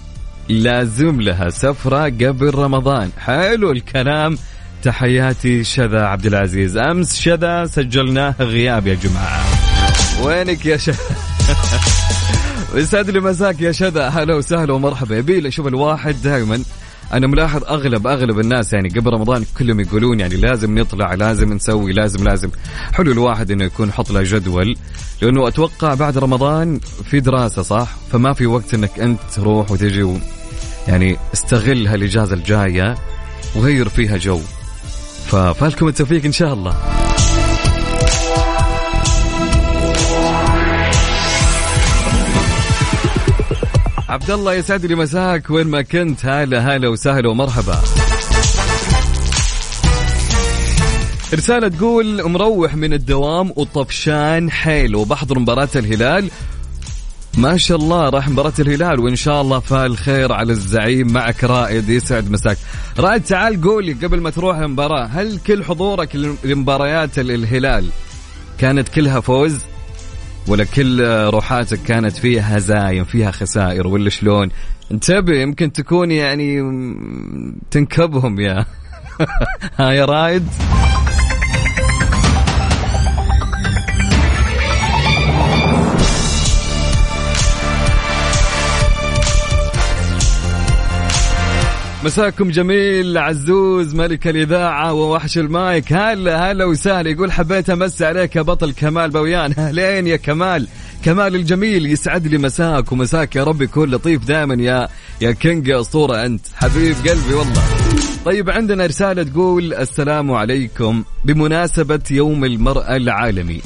لازم 0.50 1.22
لها 1.22 1.50
سفرة 1.50 2.04
قبل 2.04 2.56
رمضان. 2.56 3.10
حلو 3.18 3.72
الكلام. 3.72 4.38
تحياتي 4.84 5.64
شذا 5.64 6.06
عبد 6.06 6.26
العزيز. 6.26 6.78
أمس 6.78 7.20
شذا 7.20 7.66
سجلناه 7.66 8.36
غياب 8.40 8.88
يا 8.88 8.94
جماعة. 8.94 9.46
وينك 10.24 10.66
يا 10.66 10.78
شذا؟ 10.78 10.98
يسعد 12.76 13.10
لي 13.10 13.20
مساك 13.20 13.62
يا 13.62 13.72
شذا. 13.72 14.08
هلا 14.08 14.36
وسهلا 14.36 14.74
ومرحبا. 14.74 15.18
يبي 15.18 15.52
شوف 15.52 15.68
الواحد 15.68 16.16
دائما 16.24 16.64
أنا 17.14 17.28
ملاحظ 17.28 17.64
اغلب 17.64 18.08
أغلب 18.08 18.40
الناس 18.40 18.74
يعني 18.74 18.90
قبل 18.90 19.14
رمضان 19.14 19.46
كلهم 19.58 19.80
يقولون 19.80 20.20
يعني 20.20 20.36
لازم 20.36 20.80
نطلع 20.80 21.14
لازم 21.14 21.54
نسوي 21.54 21.94
لازم 21.94 22.24
لازم. 22.24 22.50
حلو 22.94 23.12
الواحد 23.12 23.52
إنه 23.52 23.64
يكون 23.64 23.92
حط 23.92 24.12
له 24.12 24.24
جدول 24.24 24.76
لأنه 25.22 25.48
أتوقع 25.48 25.94
بعد 25.94 26.18
رمضان 26.18 26.80
في 26.80 27.20
دراسة 27.20 27.62
صح؟ 27.62 27.96
فما 28.12 28.34
في 28.34 28.46
وقت 28.46 28.74
إنك 28.74 29.00
أنت 29.00 29.20
تروح 29.36 29.72
وتجي 29.72 30.04
و 30.04 30.18
يعني 30.88 31.18
استغل 31.34 31.88
هالاجازه 31.88 32.36
الجاية 32.36 32.96
وغير 33.56 33.90
فيها 33.90 34.18
جو. 34.18 34.40
ففالكم 35.26 35.88
التوفيق 35.88 36.26
إن 36.26 36.32
شاء 36.32 36.54
الله. 36.54 36.76
عبد 44.14 44.32
الله 44.32 44.54
يسعد 44.54 44.86
لي 44.86 44.96
مساك 44.96 45.50
وين 45.50 45.68
ما 45.68 45.82
كنت 45.82 46.26
هلا 46.26 46.60
هلا 46.60 46.88
وسهلا 46.88 47.30
ومرحبا. 47.30 47.82
رسالة 51.34 51.68
تقول 51.68 52.30
مروح 52.30 52.76
من 52.76 52.94
الدوام 52.94 53.54
وطفشان 53.56 54.52
حيل 54.52 54.96
وبحضر 54.96 55.40
مباراة 55.40 55.70
الهلال. 55.76 56.30
ما 57.38 57.58
شاء 57.58 57.78
الله 57.78 58.10
راح 58.10 58.30
مباراة 58.30 58.54
الهلال 58.60 59.00
وإن 59.00 59.16
شاء 59.16 59.42
الله 59.42 59.60
فال 59.60 59.98
خير 59.98 60.34
على 60.34 60.52
الزعيم 60.52 61.14
معك 61.14 61.44
رائد 61.44 61.90
يسعد 61.90 62.32
مساك. 62.32 62.58
رائد 63.00 63.24
تعال 63.24 63.62
قولي 63.62 63.94
قبل 63.94 64.22
ما 64.22 64.30
تروح 64.30 64.58
المباراة 64.58 65.06
هل 65.06 65.40
كل 65.48 65.64
حضورك 65.64 66.16
لمباريات 66.44 67.20
الهلال 67.20 67.90
كانت 68.58 68.90
كلها 68.90 69.20
فوز؟ 69.20 69.60
ولا 70.48 70.64
كل 70.64 71.02
روحاتك 71.30 71.80
كانت 71.84 72.18
فيها 72.18 72.58
هزايم 72.58 73.04
فيها 73.04 73.32
خسائر 73.32 73.88
ولا 73.88 74.10
شلون؟ 74.10 74.50
انتبه 74.92 75.34
يمكن 75.34 75.72
تكون 75.72 76.12
يعني 76.12 76.62
تنكبهم 77.72 78.40
يا 78.40 78.66
ها 79.80 79.92
يا 79.98 80.06
رايد 80.06 80.48
مساكم 92.04 92.50
جميل 92.52 93.18
عزوز 93.18 93.96
ملك 93.96 94.28
الإذاعة 94.28 94.94
ووحش 94.94 95.38
المايك. 95.38 95.94
هلا 95.94 96.52
هلا 96.52 96.66
وسهلا 96.66 97.10
يقول 97.10 97.32
حبيت 97.32 97.70
أمس 97.70 98.02
عليك 98.02 98.36
يا 98.36 98.42
بطل 98.42 98.74
كمال 98.74 99.12
بويان. 99.12 99.54
أهلين 99.60 100.08
يا 100.08 100.16
كمال. 100.16 100.68
كمال 101.06 101.36
الجميل 101.36 101.86
يسعد 101.86 102.28
لي 102.28 102.38
مساك 102.38 102.92
ومساك 102.92 103.36
يا 103.36 103.44
رب 103.44 103.62
يكون 103.62 103.92
لطيف 103.92 104.26
دائما 104.26 104.64
يا 104.64 104.88
يا 105.22 105.32
كينج 105.32 105.68
يا 105.68 105.82
أسطورة 105.82 106.26
أنت. 106.26 106.46
حبيب 106.56 106.96
قلبي 106.96 107.34
والله. 107.34 107.64
طيب 108.26 108.50
عندنا 108.50 108.86
رسالة 108.86 109.24
تقول 109.24 109.74
السلام 109.74 110.32
عليكم 110.32 111.04
بمناسبة 111.26 112.04
يوم 112.12 112.46
المرأة 112.46 112.96
العالمي. 112.96 113.62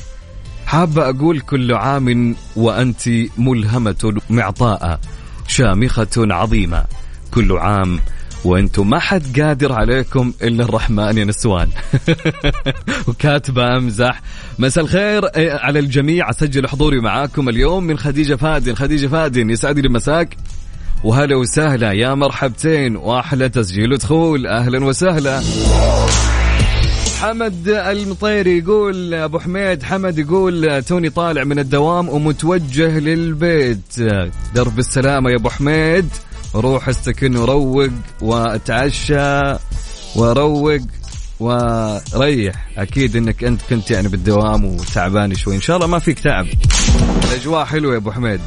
حابة 0.66 1.10
أقول 1.10 1.40
كل 1.40 1.74
عام 1.74 2.36
وأنت 2.56 3.10
ملهمة 3.38 4.22
معطاءة 4.30 5.00
شامخة 5.48 6.08
عظيمة. 6.18 6.86
كل 7.32 7.58
عام 7.58 8.00
وأنتم 8.48 8.90
ما 8.90 9.00
حد 9.00 9.40
قادر 9.40 9.74
عليكم 9.74 10.34
إلا 10.42 10.64
الرحمن 10.64 11.18
يا 11.18 11.26
نسوان. 11.26 11.70
وكاتبة 13.08 13.78
أمزح. 13.78 14.22
مساء 14.60 14.84
الخير 14.84 15.26
إيه، 15.26 15.52
على 15.52 15.80
الجميع. 15.80 16.30
أسجل 16.30 16.68
حضوري 16.68 17.00
معاكم 17.00 17.50
اليوم 17.50 17.84
من 17.84 17.98
خديجة 17.98 18.36
فادن. 18.36 18.76
خديجة 18.76 19.08
فادن 19.08 19.50
يسعد 19.50 19.80
لي 19.80 19.90
مساك. 19.90 20.38
وهلا 21.04 21.36
وسهلا 21.36 21.92
يا 21.92 22.14
مرحبتين. 22.14 22.96
وأحلى 22.96 23.50
تسجيل 23.50 23.94
ودخول 23.94 24.48
أهلا 24.48 24.86
وسهلا. 24.86 25.42
حمد 27.22 27.68
المطيري 27.68 28.58
يقول 28.58 29.14
أبو 29.14 29.40
حميد 29.40 29.84
حمد 29.84 30.20
يقول 30.20 30.84
توني 30.84 31.10
طالع 31.10 31.44
من 31.44 31.60
الدوام 31.60 32.10
ومتوجه 32.10 33.00
للبيت. 33.00 34.00
درب 34.56 34.80
السلامة 34.80 35.30
يا 35.30 35.36
أبو 35.36 35.50
حميد. 35.50 36.10
روح 36.56 36.90
استكن 36.90 37.38
وروق 37.38 37.90
واتعشى 38.22 39.58
وروق 40.16 40.82
وريح. 41.40 42.68
أكيد 42.78 43.16
إنك 43.16 43.44
أنت 43.44 43.62
كنت 43.70 43.92
يعني 43.92 44.08
بالدوام 44.08 44.66
وتعبان 44.66 45.36
شوي. 45.36 45.56
إن 45.56 45.62
شاء 45.62 45.76
الله 45.76 45.88
ما 45.88 46.00
فيك 46.00 46.20
تعب. 46.20 46.46
الأجواء 47.32 47.66
حلوة 47.66 47.92
يا 47.94 47.98
أبو 47.98 48.12
حميد. 48.12 48.42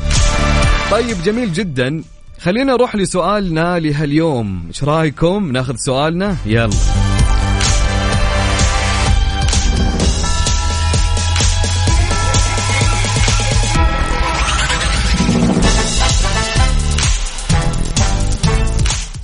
طيب 0.91 1.23
جميل 1.25 1.53
جدا. 1.53 2.03
خلينا 2.41 2.73
نروح 2.73 2.97
لسؤالنا 2.97 3.79
لهاليوم. 3.79 4.65
إيش 4.69 4.85
رأيكم؟ 4.85 5.53
ناخذ 5.53 5.77
سؤالنا. 5.77 6.37
يلا. 6.47 6.71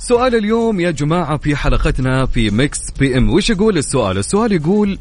سؤال 0.07 0.35
اليوم 0.35 0.79
يا 0.79 0.91
جماعة 0.91 1.37
في 1.37 1.55
حلقتنا 1.55 2.25
في 2.25 2.49
Mix 2.49 2.79
FM 2.99 3.29
وش 3.29 3.49
يقول 3.49 3.77
السؤال؟ 3.77 4.17
السؤال 4.17 4.51
يقول 4.51 4.99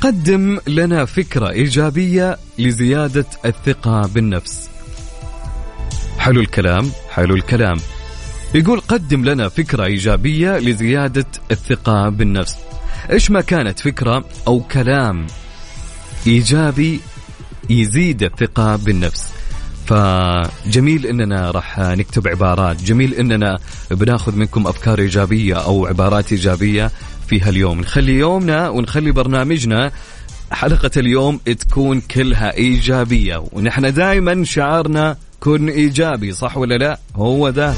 قدم 0.00 0.58
لنا 0.66 1.04
فكرة 1.04 1.50
إيجابية 1.50 2.38
لزيادة 2.58 3.24
الثقة 3.44 4.06
بالنفس. 4.14 4.70
حلو 6.18 6.40
الكلام 6.40 6.90
حلو 7.10 7.34
الكلام. 7.34 7.76
يقول 8.54 8.80
قدم 8.80 9.24
لنا 9.24 9.48
فكرة 9.48 9.84
إيجابية 9.84 10.58
لزيادة 10.58 11.26
الثقة 11.50 12.08
بالنفس. 12.08 12.56
إيش 13.10 13.30
ما 13.30 13.40
كانت 13.40 13.80
فكرة 13.80 14.24
أو 14.46 14.60
كلام 14.60 15.26
إيجابي 16.26 17.00
يزيد 17.70 18.22
الثقة 18.22 18.76
بالنفس؟ 18.76 19.41
فجميل 19.86 21.06
إننا 21.06 21.50
راح 21.50 21.78
نكتب 21.78 22.28
عبارات. 22.28 22.82
جميل 22.82 23.14
إننا 23.14 23.58
بناخذ 23.90 24.36
منكم 24.36 24.66
أفكار 24.66 24.98
إيجابية 24.98 25.54
أو 25.54 25.86
عبارات 25.86 26.32
إيجابية 26.32 26.90
في 27.28 27.40
هاليوم. 27.40 27.80
نخلي 27.80 28.12
يومنا 28.12 28.68
ونخلي 28.68 29.12
برنامجنا 29.12 29.92
حلقة 30.50 30.90
اليوم 30.96 31.40
تكون 31.58 32.00
كلها 32.00 32.56
إيجابية. 32.56 33.44
ونحن 33.52 33.94
دائما 33.94 34.44
شعارنا 34.44 35.16
كن 35.40 35.68
إيجابي 35.68 36.32
صح 36.32 36.56
ولا 36.56 36.78
لا؟ 36.78 36.98
هو 37.16 37.50
ده. 37.50 37.74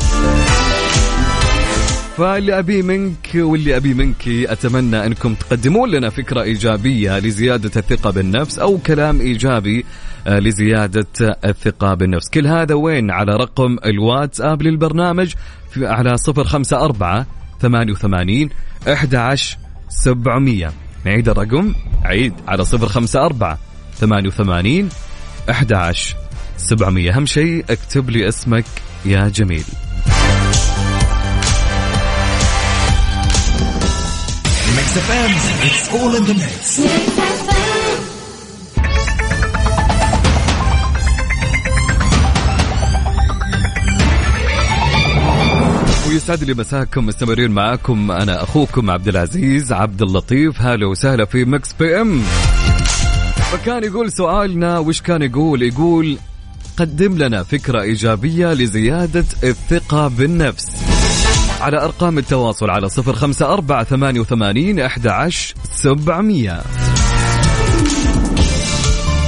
فاللي 2.16 2.58
أبي 2.58 2.82
منك 2.82 3.30
واللي 3.34 3.76
أبي 3.76 3.94
منك 3.94 4.28
أتمنى 4.28 5.06
أنكم 5.06 5.34
تقدمون 5.34 5.90
لنا 5.90 6.10
فكرة 6.10 6.42
إيجابية 6.42 7.18
لزيادة 7.18 7.70
الثقة 7.76 8.10
بالنفس 8.10 8.58
أو 8.58 8.78
كلام 8.78 9.20
إيجابي 9.20 9.84
آه، 10.26 10.38
لزيادة 10.38 11.06
الثقة 11.44 11.94
بالنفس. 11.94 12.28
كل 12.28 12.46
هذا 12.46 12.74
وين؟ 12.74 13.10
على 13.10 13.36
رقم 13.36 13.76
الواتساب 13.84 14.62
للبرنامج 14.62 15.34
في 15.70 15.86
على 15.86 16.16
صفر 16.16 16.44
خمسة 16.44 16.84
أربعة 16.84 17.26
ثمانية 17.60 17.92
وثمانين 17.92 18.50
أحد 18.92 19.14
عشر 19.14 19.58
سبعمية. 19.88 20.72
نعيد 21.04 21.28
الرقم؟ 21.28 21.74
عيد 22.04 22.34
على 22.48 22.64
صفر 22.64 22.86
خمسة 22.86 23.24
أربعة 23.24 23.58
ثمانية 23.94 24.28
وثمانين 24.28 24.88
أحد 25.50 25.72
عشر 25.72 26.16
سبعمية. 26.56 27.16
أهم 27.16 27.26
شيء 27.26 27.64
اكتب 27.70 28.10
لي 28.10 28.28
اسمك 28.28 28.64
يا 29.04 29.28
جميل. 29.28 29.64
Mix 34.76 34.96
FM, 34.96 35.30
it's 35.66 35.92
all 35.94 36.14
in 36.16 36.24
the 36.24 36.34
mix. 36.34 37.84
ويسعد 46.08 46.44
لي 46.44 46.54
مساكم 46.54 47.06
مستمرين 47.06 47.50
معاكم 47.50 48.10
أنا 48.10 48.42
أخوكم 48.42 48.90
عبد 48.90 49.08
العزيز 49.08 49.72
عبد 49.72 50.02
اللطيف 50.02 50.60
هلا 50.62 50.86
وسهلا 50.86 51.24
في 51.24 51.44
Mix 51.44 51.72
FM 51.72 52.22
فكان 53.52 53.84
يقول 53.84 54.12
سؤالنا 54.12 54.78
وش 54.78 55.00
كان 55.00 55.22
يقول؟ 55.22 55.62
يقول 55.62 56.18
قدم 56.76 57.18
لنا 57.18 57.42
فكرة 57.42 57.82
إيجابية 57.82 58.52
لزيادة 58.52 59.24
الثقة 59.44 60.08
بالنفس. 60.08 60.66
على 61.64 61.84
أرقام 61.84 62.18
التواصل 62.18 62.70
على 62.70 62.88
صفر 62.88 63.12
خمسة 63.12 63.52
أربعة 63.52 63.84
ثمانية 63.84 64.20
وثمانين 64.20 64.80
أحد 64.80 65.06
عشر 65.06 65.54
سبعمية. 65.72 66.62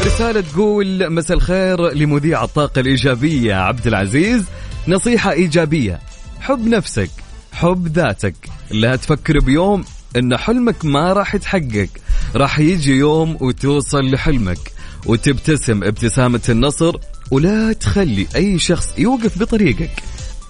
رسالة 0.07 0.41
تقول 0.41 1.13
مساء 1.13 1.37
الخير 1.37 1.93
لمذيع 1.93 2.45
الطاقة 2.45 2.81
الإيجابية 2.81 3.55
عبد 3.55 3.87
العزيز. 3.87 4.45
نصيحة 4.89 5.33
إيجابية 5.33 6.01
حب 6.41 6.67
نفسك 6.67 7.11
حب 7.53 7.87
ذاتك. 7.87 8.35
لا 8.71 8.97
تفكر 8.97 9.39
بيوم 9.39 9.85
إن 10.17 10.37
حلمك 10.37 10.85
ما 10.85 11.13
راح 11.13 11.35
يتحقق. 11.35 11.89
راح 12.35 12.59
يجي 12.59 12.93
يوم 12.93 13.37
وتوصل 13.41 14.11
لحلمك. 14.11 14.73
وتبتسم 15.07 15.85
ابتسامة 15.85 16.43
النصر 16.49 16.97
ولا 17.31 17.73
تخلي 17.73 18.27
أي 18.37 18.59
شخص 18.59 18.99
يوقف 18.99 19.39
بطريقك. 19.39 20.03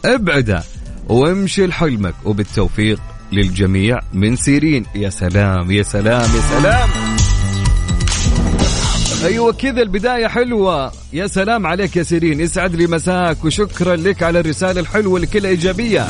ابعده 0.04 0.62
وامشي 1.08 1.66
لحلمك 1.66 2.14
وبالتوفيق 2.24 3.00
للجميع 3.32 4.00
من 4.12 4.36
سيرين. 4.36 4.84
يا 4.94 5.10
سلام 5.10 5.70
يا 5.70 5.82
سلام 5.82 6.30
يا 6.36 6.60
سلام. 6.60 6.88
أيوه 9.24 9.52
كذا 9.52 9.82
البداية 9.82 10.26
حلوة. 10.26 10.92
يا 11.12 11.26
سلام 11.26 11.66
عليك 11.66 11.96
يا 11.96 12.02
سيرين. 12.02 12.40
يسعد 12.40 12.74
لي 12.74 12.86
مساك 12.86 13.44
وشكرا 13.44 13.96
لك 13.96 14.22
على 14.22 14.40
الرسالة 14.40 14.80
الحلوة 14.80 15.16
اللي 15.16 15.26
كلها 15.26 15.50
إيجابية. 15.50 16.06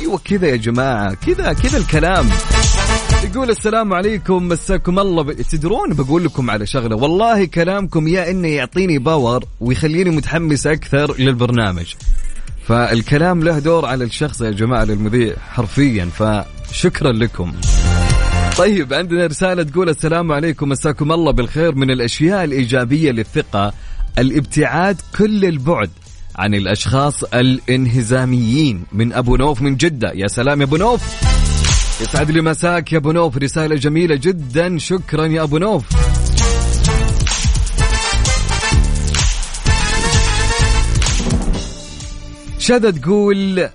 أيوه 0.00 0.20
كذا 0.24 0.46
يا 0.48 0.56
جماعة 0.56 1.14
كذا 1.14 1.52
كذا 1.52 1.78
الكلام. 1.78 2.28
يقول 3.24 3.50
السلام 3.50 3.92
عليكم 3.94 4.48
مساكم 4.48 4.98
الله. 4.98 5.22
ب... 5.22 5.32
تدرون 5.32 5.94
بقول 5.94 6.24
لكم 6.24 6.50
على 6.50 6.66
شغلة. 6.66 6.96
والله 6.96 7.44
كلامكم 7.44 8.08
يا 8.08 8.30
إنه 8.30 8.48
يعطيني 8.48 8.98
باور 8.98 9.44
ويخليني 9.60 10.10
متحمس 10.10 10.66
أكثر 10.66 11.14
للبرنامج. 11.18 11.94
فالكلام 12.68 13.42
له 13.42 13.58
دور 13.58 13.86
على 13.86 14.04
الشخص 14.04 14.40
يا 14.40 14.50
جماعة 14.50 14.84
للمذيع 14.84 15.36
حرفيا 15.50 16.04
فشكرا 16.04 17.12
لكم. 17.12 17.52
طيب 18.58 18.94
عندنا 18.94 19.26
رسالة 19.26 19.62
تقول 19.62 19.88
السلام 19.88 20.32
عليكم 20.32 20.68
مساكم 20.68 21.12
الله 21.12 21.32
بالخير. 21.32 21.74
من 21.74 21.90
الأشياء 21.90 22.44
الإيجابية 22.44 23.10
للثقة 23.10 23.72
الابتعاد 24.18 24.96
كل 25.18 25.44
البعد 25.44 25.90
عن 26.36 26.54
الأشخاص 26.54 27.24
الانهزاميين. 27.24 28.84
من 28.92 29.12
أبو 29.12 29.36
نوف 29.36 29.62
من 29.62 29.76
جدة. 29.76 30.12
يا 30.12 30.26
سلام 30.26 30.60
يا 30.60 30.66
أبو 30.66 30.76
نوف. 30.76 31.02
يسعد 32.00 32.30
لي 32.30 32.40
مساك 32.40 32.92
يا 32.92 32.98
أبو 32.98 33.12
نوف. 33.12 33.36
رسالة 33.36 33.76
جميلة 33.76 34.16
جدا. 34.16 34.78
شكرا 34.78 35.26
يا 35.26 35.42
أبو 35.42 35.58
نوف. 35.58 35.84
شذا 42.68 42.90
تقول 42.90 43.68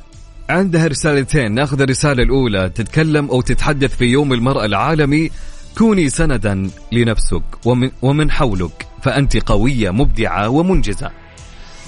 عندها 0.50 0.88
رسالتين. 0.88 1.52
ناخذ 1.52 1.82
الرسالة 1.82 2.24
الأولى. 2.24 2.70
تتكلم 2.76 3.30
أو 3.30 3.42
تتحدث 3.42 3.96
في 3.98 4.06
يوم 4.06 4.34
المرأة 4.34 4.66
العالمي. 4.66 5.30
كوني 5.78 6.10
سندا 6.10 6.70
لنفسك 6.92 7.44
ومن, 7.66 7.92
ومن 8.02 8.32
حولك 8.32 8.88
فأنت 9.04 9.38
قوية 9.38 9.92
مبدعة 9.92 10.50
ومنجزة. 10.50 11.12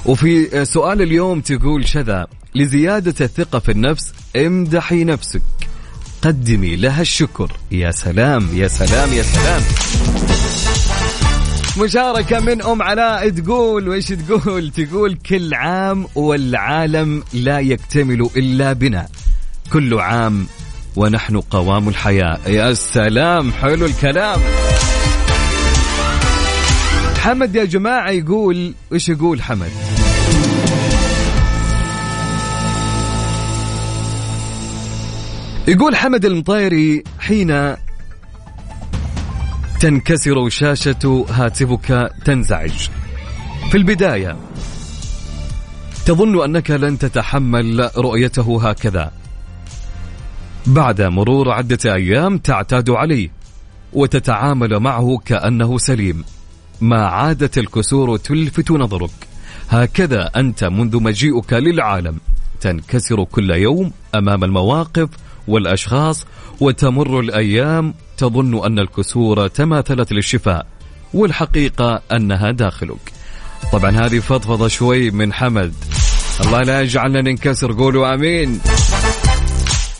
وفي 0.05 0.65
سؤال 0.65 1.01
اليوم 1.01 1.41
تقول 1.41 1.87
شذا 1.87 2.27
لزيادة 2.55 3.25
الثقة 3.25 3.59
في 3.59 3.71
النفس 3.71 4.13
امدحي 4.35 5.03
نفسك. 5.03 5.41
قدمي 6.21 6.75
لها 6.75 7.01
الشكر. 7.01 7.51
يا 7.71 7.91
سلام 7.91 8.47
يا 8.53 8.67
سلام 8.67 9.13
يا 9.13 9.23
سلام. 9.23 9.61
مشاركة 11.77 12.39
من 12.39 12.61
أم 12.61 12.81
علاء 12.81 13.29
تقول 13.29 13.89
وإيش 13.89 14.07
تقول؟ 14.07 14.71
تقول 14.71 15.15
كل 15.29 15.53
عام 15.53 16.07
والعالم 16.15 17.23
لا 17.33 17.59
يكتمل 17.59 18.29
إلا 18.37 18.73
بنا. 18.73 19.07
كل 19.73 19.99
عام 19.99 20.47
ونحن 20.95 21.37
قوام 21.37 21.89
الحياة. 21.89 22.39
يا 22.47 22.73
سلام 22.73 23.51
حلو 23.51 23.85
الكلام. 23.85 24.39
حمد 27.17 27.55
يا 27.55 27.65
جماعة 27.65 28.09
يقول 28.09 28.73
وإيش 28.91 29.09
يقول 29.09 29.41
حمد؟ 29.41 29.71
يقول 35.67 35.95
حمد 35.95 36.25
المطيري 36.25 37.03
حين 37.19 37.75
تنكسر 39.79 40.49
شاشة 40.49 41.25
هاتفك 41.29 42.11
تنزعج. 42.25 42.89
في 43.71 43.77
البداية 43.77 44.35
تظن 46.05 46.43
أنك 46.43 46.71
لن 46.71 46.97
تتحمل 46.97 47.89
رؤيته 47.97 48.69
هكذا. 48.69 49.11
بعد 50.67 51.01
مرور 51.01 51.51
عدة 51.51 51.93
أيام 51.93 52.37
تعتاد 52.37 52.89
عليه 52.89 53.29
وتتعامل 53.93 54.79
معه 54.79 55.17
كأنه 55.25 55.77
سليم. 55.77 56.23
ما 56.81 57.05
عادت 57.07 57.57
الكسور 57.57 58.17
تلفت 58.17 58.71
نظرك. 58.71 59.27
هكذا 59.69 60.31
أنت 60.35 60.63
منذ 60.63 61.03
مجيئك 61.03 61.53
للعالم. 61.53 62.19
تنكسر 62.61 63.23
كل 63.23 63.51
يوم 63.51 63.91
أمام 64.15 64.43
المواقف 64.43 65.09
والأشخاص 65.47 66.25
وتمر 66.59 67.19
الأيام 67.19 67.93
تظن 68.17 68.65
أن 68.65 68.79
الكسور 68.79 69.47
تماثلت 69.47 70.13
للشفاء 70.13 70.65
والحقيقة 71.13 72.01
أنها 72.11 72.51
داخلك. 72.51 73.13
طبعا 73.71 73.91
هذه 73.91 74.19
فضفضة 74.19 74.67
شوي 74.67 75.11
من 75.11 75.33
حمد. 75.33 75.73
الله 76.45 76.59
لا 76.59 76.81
يجعلنا 76.81 77.21
ننكسر 77.21 77.71
قولوا 77.71 78.13
آمين. 78.13 78.59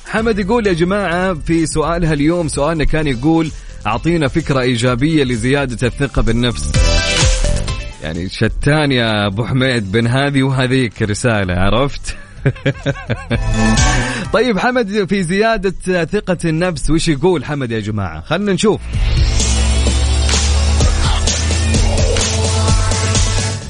حمد 0.07 0.39
يقول 0.39 0.67
يا 0.67 0.73
جماعة 0.73 1.33
في 1.33 1.65
سؤالها 1.65 2.13
اليوم 2.13 2.47
سؤالنا 2.47 2.83
كان 2.83 3.07
يقول 3.07 3.51
أعطينا 3.87 4.27
فكرة 4.27 4.61
إيجابية 4.61 5.23
لزيادة 5.23 5.87
الثقة 5.87 6.21
بالنفس. 6.21 6.71
يعني 8.03 8.29
شتان 8.29 8.91
يا 8.91 9.27
أبو 9.27 9.45
حميد 9.45 9.91
بين 9.91 10.07
هذه 10.07 10.43
وهذيك 10.43 11.01
رسالة 11.01 11.53
عرفت؟ 11.53 12.17
طيب 14.33 14.59
حمد 14.59 15.05
في 15.09 15.23
زيادة 15.23 16.05
ثقة 16.05 16.37
النفس 16.45 16.89
وش 16.89 17.07
يقول 17.07 17.45
حمد 17.45 17.71
يا 17.71 17.79
جماعة؟ 17.79 18.21
خلنا 18.21 18.53
نشوف. 18.53 18.81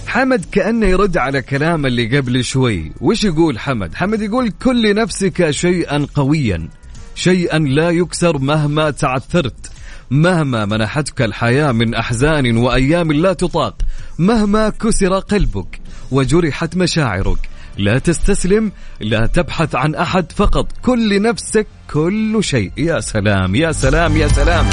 حمد 0.07 0.45
كأنه 0.51 0.85
يرد 0.85 1.17
على 1.17 1.41
كلام 1.41 1.85
اللي 1.85 2.17
قبل 2.17 2.43
شوي. 2.43 2.91
وش 3.01 3.23
يقول 3.23 3.59
حمد؟ 3.59 3.95
حمد 3.95 4.21
يقول 4.21 4.53
كن 4.63 4.81
لنفسك 4.81 5.51
شيئا 5.51 6.07
قويا 6.15 6.69
شيئا 7.15 7.59
لا 7.59 7.89
يكسر 7.89 8.37
مهما 8.37 8.91
تعثرت. 8.91 9.71
مهما 10.11 10.65
منحتك 10.65 11.21
الحياة 11.21 11.71
من 11.71 11.93
أحزان 11.93 12.57
وأيام 12.57 13.11
لا 13.11 13.33
تطاق. 13.33 13.75
مهما 14.19 14.69
كسر 14.69 15.19
قلبك 15.19 15.79
وجرحت 16.11 16.75
مشاعرك. 16.75 17.54
لا 17.77 17.99
تستسلم 17.99 18.71
لا 18.99 19.25
تبحث 19.25 19.75
عن 19.75 19.95
أحد 19.95 20.31
فقط 20.31 20.67
كن 20.81 21.09
لنفسك 21.09 21.67
كل 21.93 22.43
شيء. 22.43 22.71
يا 22.77 22.99
سلام 22.99 23.55
يا 23.55 23.71
سلام 23.71 24.17
يا 24.17 24.27
سلام. 24.27 24.65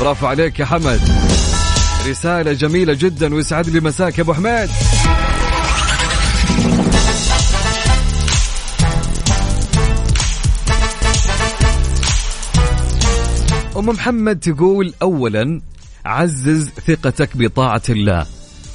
برافو 0.00 0.26
عليك 0.26 0.58
يا 0.58 0.64
حمد. 0.64 1.00
رسالة 2.08 2.52
جميلة 2.52 2.92
جدا 2.92 3.34
ويسعد 3.34 3.68
لي 3.68 3.80
مساك 3.80 4.18
يا 4.18 4.22
أبو 4.22 4.34
حميد. 4.34 4.70
أم 13.76 13.86
محمد 13.86 14.40
تقول 14.40 14.94
اولا 15.02 15.60
عزز 16.04 16.70
ثقتك 16.86 17.36
بطاعة 17.36 17.82
الله 17.88 18.26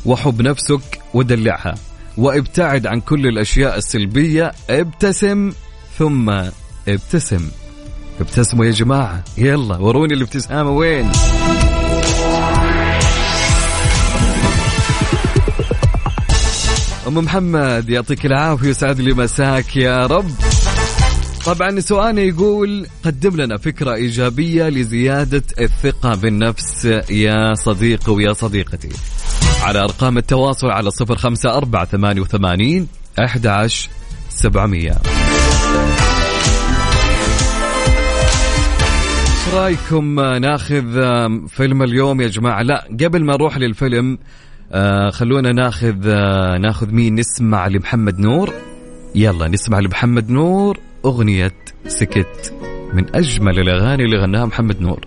وحب 0.06 0.42
نفسك 0.42 1.02
ودلعها. 1.14 1.76
وابتعد 2.20 2.88
عن 2.88 3.02
كل 3.02 3.28
الأشياء 3.28 3.78
السلبية 3.78 4.52
ابتسم 4.70 5.52
ثم 5.98 6.30
ابتسم. 6.88 7.50
ابتسموا 8.20 8.66
يا 8.66 8.72
جماعة 8.72 9.24
يلا 9.38 9.78
وروني 9.78 10.14
الابتسامة 10.14 10.72
وين؟ 10.72 11.12
أم 17.08 17.18
محمد 17.18 17.90
يعطيك 17.90 18.26
العافية 18.26 18.68
ويسعد 18.68 19.00
لي 19.00 19.14
مساك 19.14 19.78
يا 19.78 20.06
رب. 20.06 20.32
طبعا 21.46 21.80
سؤالنا 21.80 22.22
يقول 22.22 22.88
قدم 23.06 23.42
لنا 23.42 23.58
فكرة 23.58 23.94
إيجابية 23.94 24.70
لزيادة 24.70 25.44
الثقة 25.60 26.16
بالنفس 26.16 26.86
يا 27.10 27.54
صديقي 27.54 28.14
ويا 28.14 28.34
صديقتي. 28.34 28.90
على 29.64 29.80
أرقام 29.80 30.18
التواصل 30.18 30.68
على 30.68 30.92
صفر 30.92 31.16
خمسة 31.16 31.58
أربعة 31.58 31.86
ثمانية 31.86 32.22
وثمانين 32.22 32.88
أحد 33.20 33.68
سبعمية. 34.30 34.96
رأيكم 39.54 40.20
ناخذ 40.20 40.86
فيلم 41.48 41.84
اليوم 41.84 42.22
يا 42.22 42.28
جماعة؟ 42.28 42.62
لا 42.62 42.88
قبل 43.04 43.26
ما 43.26 43.34
نروح 43.34 43.58
للفيلم 43.58 44.18
آه 44.72 45.10
خلونا 45.10 45.52
ناخذ 45.52 46.08
آه 46.08 46.58
ناخذ 46.58 46.92
مين 46.92 47.16
نسمع 47.16 47.68
لمحمد 47.68 48.20
نور. 48.20 48.54
يلا 49.16 49.48
نسمع 49.48 49.80
لمحمد 49.80 50.30
نور 50.30 50.80
أغنية 51.06 51.56
سكت 51.88 52.54
من 52.94 53.16
أجمل 53.16 53.60
الأغاني 53.60 54.04
اللي 54.04 54.18
غناها 54.18 54.46
محمد 54.46 54.82
نور. 54.82 55.00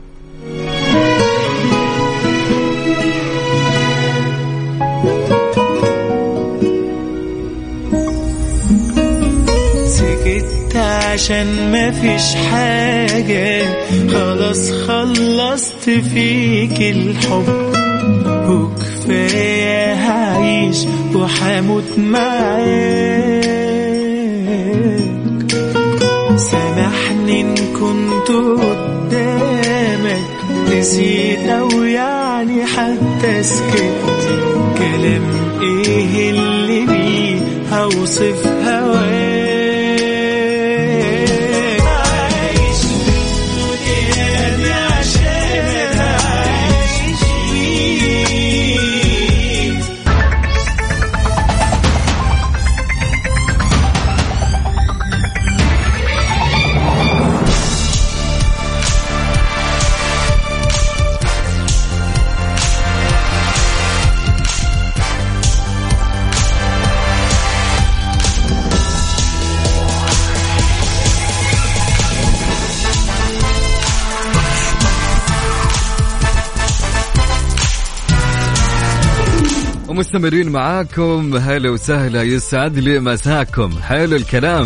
سكت 10.23 10.77
عشان 10.77 11.73
ما 11.73 11.91
فيش 11.91 12.35
حاجة. 12.51 13.65
خلاص 14.13 14.71
خلصت 14.71 15.91
فيك 16.15 16.81
الحب. 16.81 17.73
وكفاية 18.49 19.95
هعيش 19.95 20.77
وحموت 21.15 21.99
معاك. 21.99 22.63
سامحني 26.37 27.41
إن 27.41 27.55
كنت 27.55 28.29
قدامك. 28.63 30.31
نسيت 30.73 31.49
أو 31.49 31.83
يعني 31.83 32.67
حتى 32.67 33.43
سكت. 33.43 34.29
كلام 34.79 35.23
إيه 35.63 36.31
اللي 36.31 36.87
بيه؟ 36.87 37.41
هوصف 37.73 38.47
ومستمرين 80.23 80.49
معاكم. 80.49 81.37
هلا 81.37 81.71
وسهلا 81.71 82.23
يسعد 82.23 82.79
لي 82.79 83.01
مساكم. 83.01 83.71
حلو 83.83 84.17
الكلام. 84.17 84.65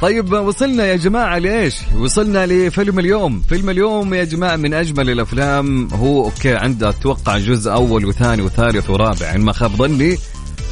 طيب 0.00 0.32
وصلنا 0.32 0.86
يا 0.86 0.96
جماعة 0.96 1.38
لإيش 1.38 1.76
وصلنا 1.94 2.46
لفيلم 2.46 2.98
اليوم. 2.98 3.42
فيلم 3.48 3.70
اليوم 3.70 4.14
يا 4.14 4.24
جماعة 4.24 4.56
من 4.56 4.74
أجمل 4.74 5.10
الأفلام. 5.10 5.88
هو 5.92 6.24
أوكي 6.24 6.54
عنده 6.54 6.88
أتوقع 6.88 7.38
جزء 7.38 7.72
أول 7.72 8.04
وثاني 8.04 8.42
وثالث 8.42 8.90
ورابع 8.90 9.34
إن 9.34 9.40
ما 9.40 9.52
خاب 9.52 9.76
ظني. 9.76 10.18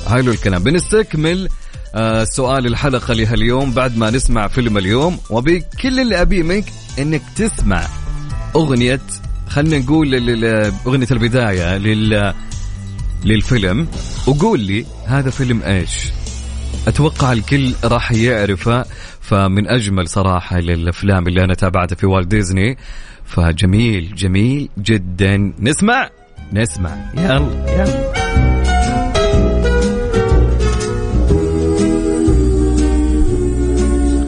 حلو 0.09 0.33
الكلام. 0.33 0.62
بنستكمل 0.62 1.48
آه 1.94 2.24
سؤال 2.24 2.66
الحلقة 2.66 3.14
لهاليوم 3.14 3.72
بعد 3.72 3.98
ما 3.98 4.11
نسمع 4.11 4.48
فيلم 4.48 4.78
اليوم. 4.78 5.18
وبي 5.31 5.64
كل 5.83 6.00
اللي 6.00 6.20
أبيه 6.20 6.42
منك 6.42 6.64
إنك 6.98 7.22
تسمع 7.37 7.87
أغنية 8.57 9.00
خلينا 9.48 9.78
نقول 9.78 10.14
أغنية 10.87 11.09
البداية 11.11 11.76
لل 11.76 12.35
للفيلم 13.24 13.88
وقول 14.26 14.61
لي 14.61 14.85
هذا 15.07 15.31
فيلم 15.31 15.62
إيش. 15.62 16.11
أتوقع 16.88 17.33
الكل 17.33 17.74
راح 17.85 18.12
يعرفه 18.12 18.85
فمن 19.20 19.68
أجمل 19.68 20.09
صراحة 20.09 20.61
للأفلام 20.61 21.28
اللي 21.28 21.44
أنا 21.44 21.54
تابعتها 21.54 21.96
في 21.96 22.07
والت 22.07 22.28
ديزني. 22.28 22.76
فجميل 23.24 24.14
جميل 24.14 24.68
جدا. 24.78 25.52
نسمع؟ 25.61 26.11
نسمع. 26.52 27.11
يلا. 27.14 27.64
يلا 27.68 28.12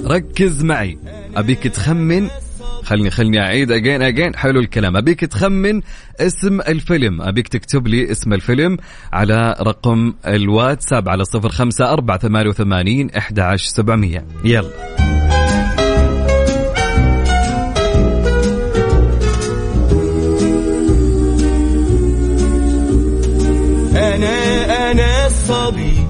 ركز 0.06 0.62
معي. 0.64 0.98
أبيك 1.36 1.62
تخمن 1.62 2.28
خلني 2.90 3.10
خلني 3.10 3.40
أعيد 3.40 3.72
اجين 3.72 4.02
اجين 4.02 4.36
حلو 4.36 4.60
الكلام. 4.60 4.96
أبيك 4.96 5.20
تخمن 5.20 5.80
اسم 6.20 6.60
الفيلم. 6.60 7.22
أبيك 7.22 7.48
تكتب 7.48 7.88
لي 7.88 8.10
اسم 8.10 8.32
الفيلم 8.32 8.76
على 9.12 9.56
رقم 9.60 10.14
الواتساب 10.26 11.08
على 11.08 11.24
05488 11.24 13.10
11700 13.16 14.24
يلا. 14.44 14.70
أنا 23.96 24.90
أنا 24.90 25.26
الصبي. 25.26 26.09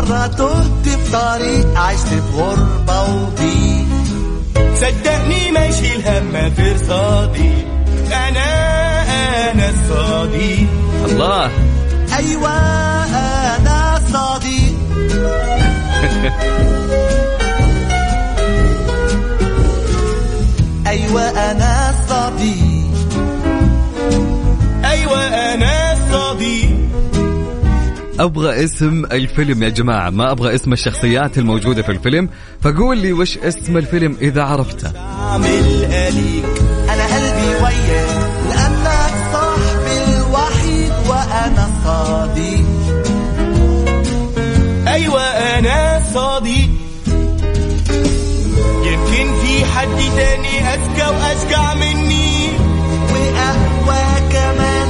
مرة 0.00 0.26
تهت 0.26 0.64
في 0.84 1.12
طريق 1.12 1.78
عشت 1.78 2.06
في 2.06 2.20
غربة 2.36 3.02
وضيق 3.02 3.86
صدقني 4.74 5.50
ما 5.50 5.64
يشيل 5.66 6.02
هم 6.08 6.50
في 6.56 6.72
رصادي 6.72 7.52
أنا 8.06 8.50
أنا 9.50 9.68
الصديق 9.70 10.68
الله 11.04 11.50
أيوه 12.18 12.50
أنا 13.56 13.96
الصديق 13.96 14.76
أيوه 20.86 21.22
أنا 21.22 21.90
الصديق 21.90 22.90
أيوه 24.84 25.18
أنا 25.54 25.92
الصديق 25.92 26.79
أبغى 28.20 28.64
اسم 28.64 29.04
الفيلم 29.04 29.62
يا 29.62 29.68
جماعة 29.68 30.10
ما 30.10 30.32
أبغى 30.32 30.54
اسم 30.54 30.72
الشخصيات 30.72 31.38
الموجودة 31.38 31.82
في 31.82 31.92
الفيلم 31.92 32.28
فقول 32.60 32.98
لي 32.98 33.12
وش 33.12 33.38
اسم 33.38 33.76
الفيلم 33.76 34.16
إذا 34.20 34.42
عرفته. 34.42 34.90
أنا 34.90 35.34
قلبي 37.14 37.48
وياك 37.62 38.30
لأنك 38.48 39.14
صاحبي 39.32 40.16
الوحيد 40.16 40.92
وأنا 41.08 41.68
الصديق 41.70 42.66
أيوه 44.88 45.22
أنا 45.22 46.02
صديق 46.14 46.70
يمكن 48.84 49.26
في 49.42 49.64
حد 49.64 49.98
تاني 50.16 50.74
أذكى 50.74 51.06
وأشجع 51.16 51.74
مني. 51.74 52.48
واقوى 53.12 54.02
كمان 54.32 54.88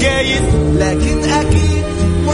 جايز 0.00 0.42
لكن 0.78 1.30
أكيد 1.30 1.83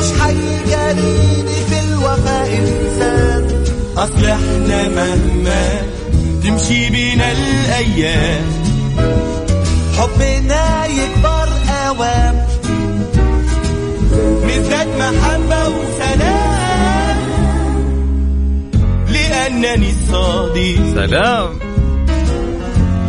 مش 0.00 0.22
هيجاريني 0.22 1.54
في 1.68 1.80
الوفاء 1.80 2.58
انسان 2.58 3.64
اصل 3.96 4.24
إحنا 4.24 4.88
مهما 4.88 5.82
تمشي 6.42 6.90
بينا 6.90 7.32
الأيام. 7.32 8.44
حبنا 9.98 10.86
يكبر 10.86 11.48
آوام. 11.86 12.46
نزداد 14.44 14.88
محبة 14.98 15.68
وسلام. 15.68 17.18
لأنني 19.08 19.90
الصديق 19.90 20.94
سلام. 20.94 21.58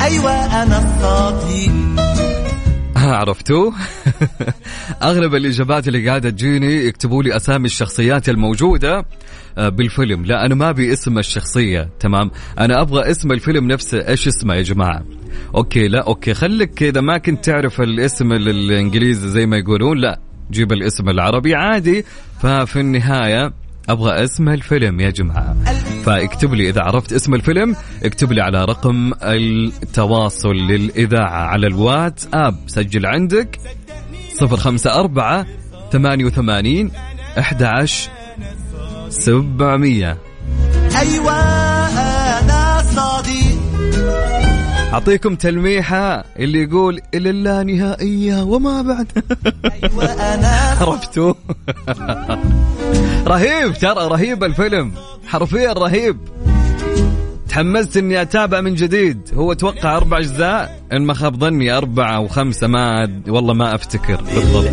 أيوة 0.01 0.63
أنا 0.63 0.77
الصديق 0.77 1.71
ها 2.97 3.15
عرفتوه؟ 3.21 3.73
اغلب 5.03 5.35
الإجابات 5.35 5.87
اللي 5.87 6.09
قاعدة 6.09 6.29
تجيني 6.29 6.85
يكتبوا 6.85 7.23
لي 7.23 7.35
أسامي 7.35 7.65
الشخصيات 7.65 8.29
الموجودة 8.29 9.05
آه، 9.57 9.69
بالفيلم، 9.69 10.25
لا 10.25 10.45
أنا 10.45 10.55
ما 10.55 10.69
أبي 10.69 10.93
اسم 10.93 11.17
الشخصية، 11.17 11.89
تمام؟ 11.99 12.31
أنا 12.59 12.81
أبغى 12.81 13.11
اسم 13.11 13.31
الفيلم 13.31 13.67
نفسه، 13.67 14.07
إيش 14.07 14.27
اسمه 14.27 14.55
يا 14.55 14.61
جماعة؟ 14.61 15.03
okay 15.55 15.87
لا 15.87 16.07
okay. 16.07 16.33
خليك 16.33 16.83
إذا 16.83 17.01
ما 17.01 17.17
كنت 17.17 17.45
تعرف 17.45 17.81
الاسم 17.81 18.31
ال- 18.31 18.49
الإنجليزي 18.49 19.29
زي 19.29 19.45
ما 19.45 19.57
يقولون 19.57 19.97
لا 19.97 20.19
جيب 20.51 20.71
الاسم 20.71 21.09
العربي 21.09 21.55
عادي، 21.55 22.05
ففي 22.41 22.79
النهاية 22.79 23.53
أبغى 23.89 24.23
اسم 24.23 24.49
الفيلم 24.49 24.99
يا 24.99 25.09
جماعة. 25.09 25.55
فاكتب 26.05 26.53
لي 26.53 26.69
إذا 26.69 26.81
عرفت 26.81 27.13
اسم 27.13 27.33
الفيلم 27.33 27.75
اكتب 28.03 28.31
لي 28.31 28.41
على 28.41 28.65
رقم 28.65 29.11
التواصل 29.23 30.55
للإذاعة 30.55 31.45
على 31.45 31.67
الواتساب. 31.67 32.55
سجل 32.67 33.05
عندك. 33.05 33.59
054 34.47 35.45
88 35.91 36.91
11 37.37 38.09
700 39.09 40.17
أيوة 41.01 41.33
أنا 42.39 42.83
صديق 42.83 43.61
أعطيكم 44.93 45.35
تلميحة 45.35 46.25
اللي 46.39 46.63
يقول 46.63 47.01
إلى 47.13 47.29
اللا 47.29 47.63
نهائية 47.63 48.43
وما 48.43 48.81
بعد. 48.81 49.07
عرفتوا؟ 50.81 51.33
رهيب 53.33 53.73
ترى 53.73 54.07
رهيب 54.07 54.43
الفيلم. 54.43 54.91
حرفيا 55.27 55.73
رهيب. 55.73 56.17
تحمست 57.51 57.97
إني 57.97 58.21
أتابع 58.21 58.61
من 58.61 58.75
جديد. 58.75 59.19
هو 59.33 59.53
توقع 59.53 59.97
أربع 59.97 60.17
أجزاء. 60.17 60.81
إن 60.93 61.01
ما 61.01 61.13
خاب 61.13 61.39
ظني 61.39 61.77
أربعة 61.77 62.15
أو 62.15 62.27
خمسة 62.27 62.67
ما 62.67 63.09
والله 63.27 63.53
ما 63.53 63.75
أفتكر 63.75 64.21
بالضبط. 64.21 64.67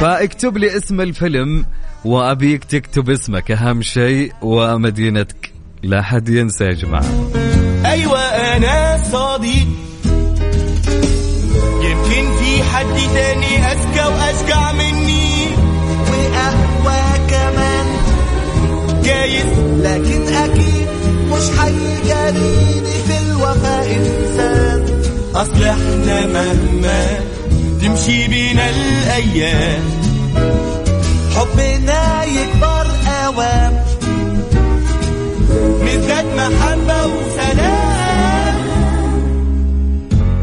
فاكتب 0.00 0.56
لي 0.58 0.76
اسم 0.76 1.00
الفيلم 1.00 1.66
وأبيك 2.04 2.64
تكتب 2.64 3.10
اسمك 3.10 3.50
أهم 3.50 3.82
شيء 3.82 4.32
ومدينتك. 4.42 5.52
لا 5.82 6.02
حد 6.02 6.28
ينسى 6.28 6.64
يا 6.64 6.72
جماعة. 6.72 7.30
أيوة 7.84 8.18
أنا 8.18 8.98
صديق 9.12 9.66
يمكن 11.82 12.36
في 12.36 12.62
حد 12.62 12.96
تاني 13.14 13.72
أذكى 13.72 14.06
وأشجع 14.14 14.72
مني. 14.72 15.46
وأقوى 16.10 17.26
كمان. 17.30 17.86
جايز 19.04 19.46
لكن 19.82 20.34
أكيد 20.34 20.75
هيجاريني 21.58 22.94
في 23.06 23.18
الوفاء 23.26 23.86
إنسان. 23.96 24.80
أصل 25.34 25.64
إحنا 25.64 26.26
مهما 26.26 27.06
تمشي 27.82 28.28
بينا 28.28 28.70
الأيام. 28.70 29.82
حبنا 31.36 32.24
يكبر 32.24 32.86
أوام. 33.26 33.84
نزداد 35.84 36.26
محبة 36.36 37.06
وسلام. 37.06 38.56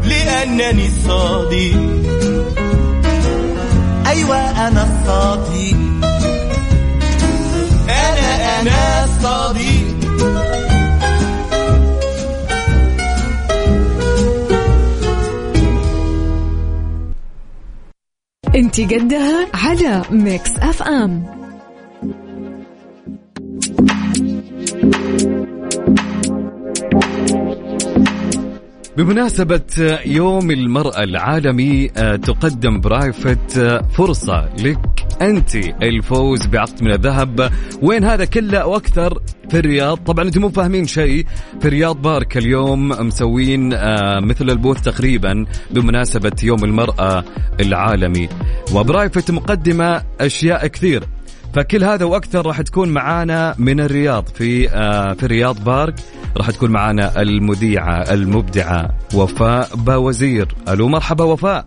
لأنني 0.04 0.86
الصديق 0.86 1.78
أيوة 4.06 4.36
أنا 4.36 4.82
الصديق 4.82 5.76
أنا 7.88 8.60
أنا 8.60 9.04
الصديق 9.04 9.73
انت 18.54 18.80
قدها 18.80 19.46
على 19.54 20.02
Mix 20.10 20.50
FM. 20.58 21.24
بمناسبة 28.96 29.98
يوم 30.06 30.50
المرأة 30.50 31.02
العالمي 31.02 31.90
آه، 31.96 32.16
تقدم 32.16 32.80
Private 32.80 33.58
آه، 33.58 33.82
فرصة 33.82 34.48
لك 34.58 34.93
أنت 35.22 35.54
الفوز 35.82 36.46
بعقد 36.46 36.82
من 36.82 36.92
الذهب. 36.92 37.50
وين 37.82 38.04
هذا 38.04 38.24
كله 38.24 38.66
وأكثر؟ 38.66 39.22
في 39.50 39.58
الرياض. 39.58 39.96
طبعا 39.96 40.24
أنتم 40.24 40.40
مو 40.40 40.48
فاهمين 40.48 40.86
شيء. 40.86 41.26
في 41.60 41.68
رياض 41.68 42.02
بارك 42.02 42.36
اليوم 42.36 42.88
مسوين 42.88 43.72
آه، 43.72 44.20
مثل 44.20 44.50
ال 44.50 44.55
booth 44.55 44.80
تقريبا 44.80 45.46
بمناسبة 45.70 46.32
يوم 46.42 46.64
المرأة 46.64 47.24
العالمي. 47.60 48.28
و 48.74 48.81
Private 48.81 49.30
مقدمة 49.30 50.02
أشياء 50.20 50.66
كثير. 50.66 51.04
فكل 51.54 51.84
هذا 51.84 52.04
وأكثر 52.04 52.46
راح 52.46 52.60
تكون 52.60 52.88
معانا 52.88 53.54
من 53.58 53.80
الرياض. 53.80 54.26
في 54.26 54.70
آه 54.70 55.12
في 55.12 55.26
رياض 55.26 55.64
بارك 55.64 55.94
راح 56.36 56.50
تكون 56.50 56.70
معانا 56.70 57.22
المذيعة 57.22 57.96
المبدعة 57.96 58.90
وفاء 59.14 59.76
باوزير. 59.76 60.54
ألو 60.68 60.88
مرحبا 60.88 61.24
وفاء. 61.24 61.66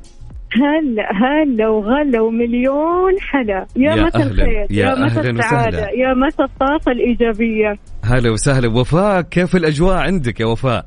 هلا 0.54 1.12
هلا 1.14 1.70
وغلا 1.70 2.22
ومليون 2.22 3.14
حلا؟ 3.20 3.66
يا, 3.76 3.96
يا 3.96 4.04
مسا 4.04 4.20
أهلاً، 4.20 4.32
الخير. 4.32 4.68
يا 4.70 4.86
يا 4.86 4.96
مسا 5.06 5.20
أهلاً 5.20 5.30
السعادة. 5.30 5.90
يا 5.90 6.14
مسا 6.14 6.44
الطاقة 6.44 6.92
الإيجابية. 6.92 7.78
هلا 8.04 8.32
وسهلا. 8.32 8.80
وفاء 8.80 9.22
كيف 9.22 9.56
الأجواء 9.56 9.96
عندك 9.98 10.40
يا 10.40 10.46
وفاء؟ 10.46 10.86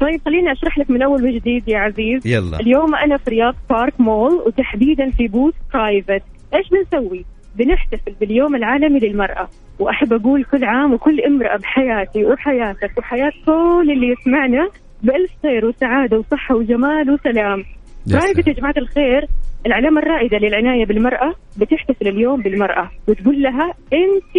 طيب 0.00 0.20
خليني 0.24 0.52
أشرح 0.52 0.78
لك 0.78 0.90
من 0.90 1.02
أول 1.02 1.24
وجديد 1.24 1.68
يا 1.68 1.78
عزيز. 1.78 2.26
يلا. 2.26 2.60
اليوم 2.60 2.94
أنا 2.94 3.16
في 3.16 3.30
رياض 3.30 3.54
بارك 3.70 4.00
مول 4.00 4.32
وتحديدا 4.46 5.10
في 5.10 5.28
booth 5.28 5.54
Private 5.74 6.22
إيش 6.54 6.66
بنسوي؟ 6.70 7.24
بنحتفل 7.56 8.12
باليوم 8.20 8.56
العالمي 8.56 8.98
للمرأة. 8.98 9.48
وأحب 9.78 10.12
أقول 10.12 10.44
كل 10.44 10.64
عام 10.64 10.92
وكل 10.92 11.20
امرأة 11.20 11.56
بحياتي 11.56 12.24
وحياتك 12.24 12.98
وحياة 12.98 13.32
كل 13.46 13.92
اللي 13.92 14.08
يسمعنا 14.08 14.68
بألف 15.02 15.30
خير 15.42 15.66
وسعادة 15.66 16.18
وصحة 16.18 16.54
وجمال 16.56 17.10
وسلام. 17.10 17.64
سلام. 18.08 18.46
يا 18.46 18.52
جماعة 18.52 18.74
الخير 18.78 19.26
العلامة 19.66 20.00
الرائدة 20.00 20.38
للعناية 20.38 20.86
بالمرأة 20.86 21.34
بتحتفل 21.60 22.08
اليوم 22.08 22.42
بالمرأة 22.42 22.90
وتقول 23.08 23.42
لها 23.42 23.74
أنت 23.92 24.34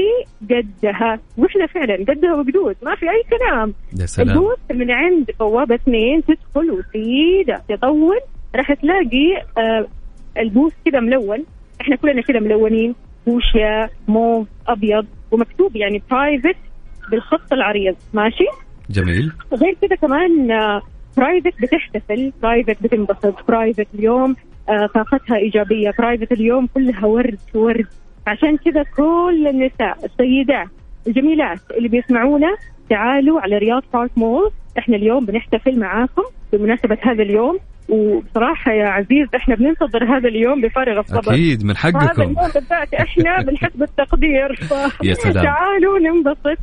قدها. 0.50 1.20
وإحنا 1.38 1.68
فعلا 1.68 1.96
قدها 1.96 2.34
وقدود 2.34 2.76
ما 2.84 2.96
في 2.96 3.06
أي 3.06 3.24
كلام. 3.38 3.74
يا 4.00 4.06
سلام. 4.06 4.30
البوث 4.30 4.60
من 4.72 4.92
عند 4.92 5.32
بوابة 5.40 5.76
اثنين 5.76 6.22
تدخل 6.24 6.72
وسيدة 6.72 7.62
تطول. 7.70 8.20
راح 8.56 8.74
تلاقي 8.74 9.38
آه 9.58 9.88
البوث 10.38 10.74
كذا 10.86 11.00
ملون. 11.00 11.46
إحنا 11.82 11.96
كلنا 11.96 12.22
كذا 12.22 12.40
ملونين. 12.40 12.96
فوشيا 13.26 13.90
موف 14.08 14.48
أبيض 14.68 15.06
ومكتوب 15.32 15.76
يعني 15.76 16.02
Private 16.12 16.58
بالخط 17.12 17.54
العريض. 17.54 17.96
ماشي؟ 18.14 18.46
جميل. 18.90 19.32
غير 19.54 19.78
كذا 19.82 19.96
كمان 19.96 20.52
Private 21.18 21.62
بتحتفل 21.62 22.34
Private 22.42 22.84
بتنبسط 22.84 23.48
Private 23.48 23.88
اليوم 23.96 24.36
آه، 24.70 24.86
طاقتها 24.86 25.38
إيجابية 25.38 25.92
Private 26.00 26.32
اليوم 26.32 26.68
كلها 26.74 27.06
ورد 27.06 27.40
ورد. 27.54 27.88
عشان 28.28 28.58
كذا 28.58 28.84
كل 28.84 29.48
النساء 29.48 29.98
السيدات 30.06 30.68
الجميلات 31.08 31.60
اللي 31.78 31.88
بيسمعونا 31.90 32.56
تعالوا 32.90 33.42
على 33.42 33.58
رياض 33.58 33.84
بارك 33.94 34.12
مول 34.18 34.52
إحنا 34.78 34.96
اليوم 34.96 35.26
بنحتفل 35.26 35.80
معاكم 35.80 36.24
بمناسبة 36.54 36.98
هذا 37.02 37.24
اليوم. 37.24 37.60
وبصراحة 37.90 38.72
يا 38.72 38.88
عزيز 38.88 39.28
إحنا 39.36 39.56
بننتظر 39.56 40.04
هذا 40.04 40.28
اليوم 40.28 40.62
بفارغ 40.62 41.00
الصبر. 41.00 41.34
أكيد 41.34 41.64
من 41.66 41.74
هذا 41.78 42.00
حقكم 42.00 42.22
اليوم 42.22 42.36
بالذات 42.54 42.94
إحنا 42.94 43.42
بنحس 43.48 43.72
بالتقدير 43.76 44.56
ف... 44.56 44.72
يا 45.04 45.14
سلام. 45.14 45.44
تعالوا 45.44 46.00
ننبسط. 46.00 46.58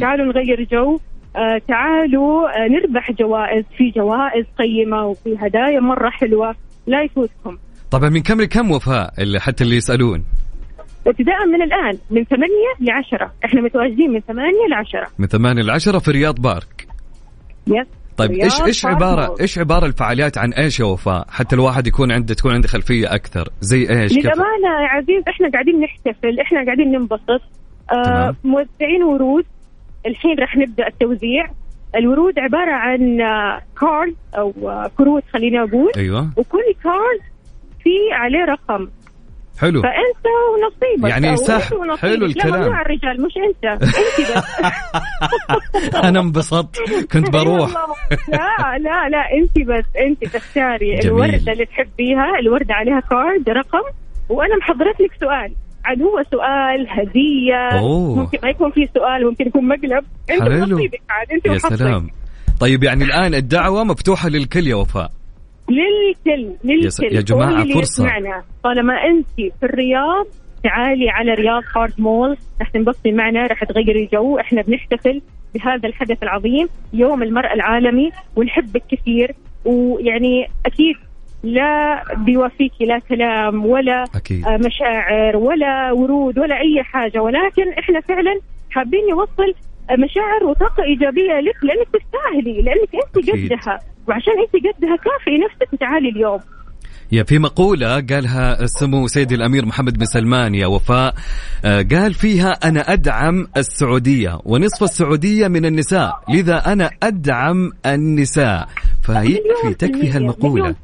تعالوا 0.00 0.26
نغير 0.26 0.66
جو. 0.72 0.98
آه، 1.36 1.60
تعالوا 1.68 2.48
آه، 2.48 2.68
نربح 2.68 3.12
جوائز 3.12 3.64
في 3.76 3.90
جوائز 3.90 4.44
قيمة 4.58 5.06
وفي 5.06 5.36
هدايا 5.38 5.80
مرة 5.80 6.10
حلوة. 6.10 6.54
لا 6.86 7.02
يفوتكم. 7.02 7.58
طبعا 7.90 8.08
من 8.08 8.22
كم 8.22 8.40
لكم 8.40 8.70
وفاء 8.70 9.12
اللي 9.18 9.40
حتى 9.40 9.64
اللي 9.64 9.76
يسألون؟ 9.76 10.24
ابتداء 11.06 11.46
من 11.46 11.62
الآن 11.62 11.98
من 12.10 12.24
8 12.24 12.46
ل 12.80 12.90
10 12.90 13.32
إحنا 13.44 13.60
متواجدين 13.60 14.10
من 14.10 14.20
8 14.20 14.50
ل 14.70 14.74
10 14.74 15.08
من 15.18 15.26
8 15.26 15.62
ل 15.62 15.70
10 15.70 15.98
في 15.98 16.10
رياض 16.10 16.40
بارك. 16.40 16.86
yes 17.66 17.86
طيب 18.16 18.30
إيش 18.30 18.60
إيش 18.62 18.86
عباره. 18.86 19.34
إيش 19.40 19.58
عبارة 19.58 19.86
الفعاليات 19.86 20.38
عن 20.38 20.52
إيش 20.52 20.80
يا 20.80 20.84
وفاء؟ 20.84 21.26
حتى 21.30 21.56
الواحد 21.56 21.86
يكون 21.86 22.12
عنده 22.12 22.34
تكون 22.34 22.52
عنده 22.52 22.68
خلفية 22.68 23.14
أكثر. 23.14 23.48
زي 23.60 23.80
إيش؟ 23.90 24.12
كيف؟ 24.12 24.24
للأمانة 24.24 24.82
يا 24.82 24.88
عزيز 24.88 25.22
إحنا 25.28 25.50
قاعدين 25.50 25.80
نحتفل 25.80 26.40
إحنا 26.40 26.64
قاعدين 26.64 26.92
ننبسط. 26.92 27.42
آه. 27.92 28.36
موزعين 28.44 29.02
ورود. 29.02 29.44
الحين 30.06 30.38
راح 30.38 30.56
نبدأ 30.56 30.86
التوزيع. 30.86 31.46
الورود 31.96 32.38
عبارة 32.38 32.72
عن 32.72 33.20
آه، 33.20 33.60
card 33.80 34.14
أو 34.38 34.52
آه، 34.70 34.90
كروت 34.98 35.22
خليني 35.32 35.58
أقول. 35.60 35.92
أيوه. 35.96 36.30
وكل 36.36 36.64
card 36.84 37.20
في 37.82 37.90
عليه 38.12 38.44
رقم. 38.44 38.88
حلو. 39.60 39.82
فأنت 39.82 40.26
ونصيبك. 40.54 41.10
يعني 41.10 41.36
سحب. 41.36 41.76
ونصيبك. 41.76 41.98
حلو 42.00 42.12
لا 42.20 42.26
الكلام. 42.26 42.60
ممنوع 42.60 42.80
الرجال 42.82 43.22
مش 43.22 43.32
أنت. 43.36 43.64
أنت 43.82 44.36
بس. 44.36 44.60
أنا 46.04 46.20
انبسطت. 46.20 46.78
كنت 47.12 47.30
بروح. 47.36 47.70
لا 48.28 48.78
لا 48.78 49.08
لا 49.08 49.32
أنت 49.38 49.58
بس. 49.68 49.84
أنت 49.96 50.24
تختاري. 50.36 50.98
الوردة 51.00 51.52
اللي 51.52 51.64
تحبيها. 51.66 52.38
الوردة 52.40 52.74
عليها 52.74 53.00
كارد 53.00 53.48
رقم. 53.50 53.82
وأنا 54.28 54.56
محضرت 54.56 55.00
لك 55.00 55.12
سؤال. 55.20 55.54
عاد 55.84 56.02
هو 56.02 56.22
سؤال 56.30 56.86
هدية 56.88 57.78
أوه. 57.80 58.16
ممكن 58.16 58.38
ما 58.42 58.48
يكون 58.48 58.70
في 58.70 58.88
سؤال 58.94 59.26
ممكن 59.26 59.46
يكون 59.46 59.68
مقلب 59.68 60.04
أنت 60.30 60.42
حلو. 60.42 60.76
نصيبك 60.76 61.00
عاد 61.10 61.32
أنت 61.32 61.46
يا 61.46 61.50
وحظك. 61.50 61.74
سلام 61.74 62.10
طيب 62.60 62.82
يعني 62.84 63.04
الآن 63.04 63.34
الدعوة 63.34 63.84
مفتوحة 63.84 64.28
للكل 64.28 64.66
يا 64.66 64.74
وفاء 64.74 65.10
للكل 65.70 66.54
للكل 66.64 67.16
يا 67.16 67.74
فرصة. 67.74 68.04
يسمعنا 68.04 68.42
طالما 68.64 68.94
أنت 68.94 69.26
في 69.36 69.66
الرياض 69.66 70.26
تعالي 70.64 71.10
على 71.10 71.34
رياض 71.34 71.62
بارك 71.74 72.00
مول 72.00 72.36
رح 72.60 72.68
تنبسطي 72.68 73.12
معنا 73.12 73.46
رح 73.46 73.64
تغيري 73.64 74.08
جو 74.12 74.38
إحنا 74.38 74.62
بنحتفل 74.62 75.22
بهذا 75.54 75.88
الحدث 75.88 76.22
العظيم 76.22 76.68
يوم 76.92 77.22
المرأة 77.22 77.54
العالمي 77.54 78.10
ونحبك 78.36 78.82
كثير 78.90 79.34
ويعني 79.64 80.48
أكيد 80.66 80.96
لا 81.42 82.02
بيوافيكي 82.16 82.84
لا 82.84 82.98
كلام 82.98 83.66
ولا 83.66 84.04
أكيد. 84.14 84.46
آه، 84.46 84.56
مشاعر 84.56 85.36
ولا 85.36 85.92
ورود 85.92 86.38
ولا 86.38 86.60
أي 86.60 86.82
حاجة. 86.82 87.22
ولكن 87.22 87.72
إحنا 87.78 88.00
فعلا 88.00 88.40
حابين 88.70 89.00
نوصل 89.10 89.54
مشاعر 89.98 90.44
وطاقة 90.44 90.82
إيجابية 90.82 91.40
لك 91.40 91.56
لأنك 91.64 91.86
تستاهلي 91.92 92.62
لأنك 92.62 92.88
أنت 92.94 93.28
أكيد. 93.28 93.52
قدها. 93.52 93.80
وعشان 94.08 94.32
أنت 94.38 94.66
قدها 94.66 94.96
كافئي 94.96 95.38
نفسك 95.38 95.72
وتعالي 95.72 96.08
اليوم. 96.08 96.40
يا 97.12 97.22
في 97.22 97.38
مقولة 97.38 98.00
قالها 98.00 98.66
سمو 98.66 99.06
سيدي 99.06 99.34
الأمير 99.34 99.66
محمد 99.66 99.98
بن 99.98 100.04
سلمان 100.04 100.54
يا 100.54 100.66
وفاء. 100.66 101.14
آه، 101.64 101.82
قال 101.82 102.14
فيها 102.14 102.50
أنا 102.50 102.80
أدعم 102.80 103.46
السعودية 103.56 104.38
ونصف 104.44 104.82
السعودية 104.82 105.48
من 105.48 105.66
النساء 105.66 106.22
لذا 106.28 106.72
أنا 106.72 106.90
أدعم 107.02 107.70
النساء. 107.86 108.68
فيكفي 109.02 109.74
تكفي 109.78 110.10
هالمقولة. 110.10 110.74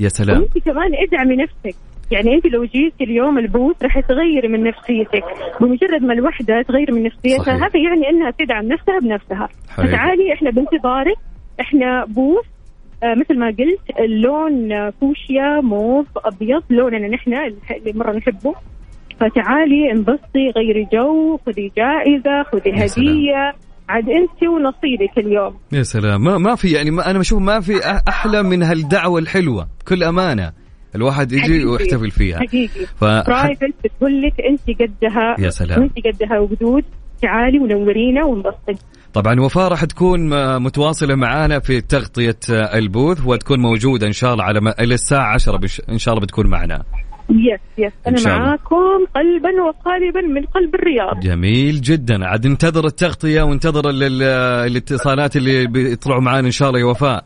يا 0.00 0.08
سلام. 0.08 0.40
وأنت 0.40 0.58
كمان 0.64 0.90
ادعمي 1.08 1.36
نفسك. 1.36 1.76
يعني 2.10 2.34
أنت 2.34 2.46
لو 2.46 2.64
جيتي 2.64 3.04
اليوم 3.04 3.38
البوث 3.38 3.76
راح 3.82 4.00
تغيري 4.00 4.48
من 4.48 4.64
نفسيتك. 4.64 5.24
بمجرد 5.60 6.02
ما 6.02 6.12
الوحدة 6.12 6.62
تغير 6.68 6.92
من 6.92 7.02
نفسيتها. 7.02 7.54
هذا 7.54 7.78
يعني 7.86 8.08
إنها 8.10 8.30
تدعم 8.30 8.64
نفسها 8.64 8.98
بنفسها. 8.98 9.48
فتعالي 9.76 10.32
إحنا 10.32 10.50
بانتظارك. 10.50 11.16
إحنا 11.60 12.04
بوث 12.04 12.44
مثل 13.04 13.38
ما 13.38 13.46
قلت 13.46 14.00
اللون 14.00 14.72
آه، 14.72 14.92
فوشيا 15.00 15.60
موف 15.62 16.06
أبيض 16.16 16.62
لوننا 16.70 17.08
نحن 17.08 17.32
اللي 17.34 17.92
مرة 17.94 18.12
نحبه. 18.12 18.54
فتعالي 19.20 19.92
انبسطي 19.92 20.50
غيري 20.56 20.88
جو 20.92 21.36
خذي 21.46 21.72
جائزة 21.76 22.42
خذي. 22.42 22.70
هدية. 22.70 23.52
عاد 23.88 24.08
انت 24.08 24.42
ونصيبك 24.42 25.18
اليوم. 25.18 25.54
يا 25.72 25.82
سلام. 25.82 26.24
ما, 26.24 26.38
ما 26.38 26.54
في 26.54 26.72
يعني 26.72 26.90
ما 26.90 27.10
أنا 27.10 27.18
بشوف 27.18 27.42
ما 27.42 27.60
في 27.60 27.72
أحلى 28.08 28.42
من 28.42 28.62
هالدعوة 28.62 29.18
الحلوة. 29.18 29.68
بكل 29.80 30.02
أمانة 30.04 30.52
الواحد 30.94 31.32
يجي 31.32 31.42
حقيقي. 31.42 31.64
ويحتفل 31.64 32.10
فيها. 32.10 32.38
حقيقي. 32.38 32.86
ف... 33.00 33.04
Private 33.04 33.74
بتقول 33.84 34.22
لك 34.22 34.40
انت 34.40 34.80
قدها 34.80 35.36
يا 35.38 35.50
سلام. 35.50 35.82
انت 35.82 36.06
قدها 36.06 36.38
وقدود. 36.38 36.84
تعالي 37.22 37.58
ونورينا 37.58 38.24
ونبسط 38.24 38.84
طبعا 39.14 39.40
وفاء 39.40 39.68
راح 39.68 39.84
تكون 39.84 40.28
م- 40.28 40.62
متواصلة 40.64 41.14
معانا 41.14 41.58
في 41.60 41.80
تغطية 41.80 42.36
آه، 42.52 42.78
ال 42.78 42.86
booth 42.86 43.26
وتكون 43.26 43.60
موجودة 43.60 44.06
إن 44.06 44.12
شاء 44.12 44.32
الله 44.32 44.44
على 44.44 44.60
م... 44.60 44.68
إلى 44.68 44.94
الساعة 44.94 45.34
10 45.34 45.56
بش... 45.56 45.82
إن 45.88 45.98
شاء 45.98 46.14
الله 46.14 46.24
بتكون 46.26 46.46
معنا. 46.46 46.82
يس 47.30 47.60
يس 47.78 47.92
أنا. 48.06 48.38
معاكم 48.38 48.76
قلبا 49.16 49.62
وقالبا 49.62 50.20
من 50.20 50.46
قلب 50.46 50.74
الرياض. 50.74 51.20
جميل 51.20 51.80
جدا. 51.80 52.26
عاد 52.26 52.46
ننتظر 52.46 52.86
التغطية 52.86 53.42
وننتظر 53.42 53.90
ال... 53.90 54.02
ال... 54.02 54.22
الاتصالات 54.70 55.36
اللي 55.36 55.66
بيطلعوا 55.66 56.20
معانا 56.22 56.46
إن 56.46 56.50
شاء 56.52 56.68
الله 56.68 56.80
يا 56.80 56.84
وفاء. 56.84 57.24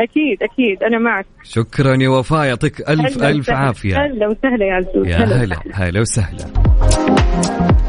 أكيد 0.00 0.42
أكيد. 0.42 0.82
أنا 0.82 0.98
معك. 0.98 1.26
شكرا 1.42 1.96
يا 2.02 2.08
وفاء. 2.08 2.44
يعطيك 2.46 2.90
ألف 2.90 3.16
وسهلا. 3.16 3.56
عافية. 3.58 3.96
هلا 3.96 4.28
وسهلا 4.28 4.64
يا 4.66 4.74
عزوز. 4.74 5.06
يا 5.06 5.16
هلا 5.16 5.56
هلا 5.72 6.00
وسهلا. 6.00 7.83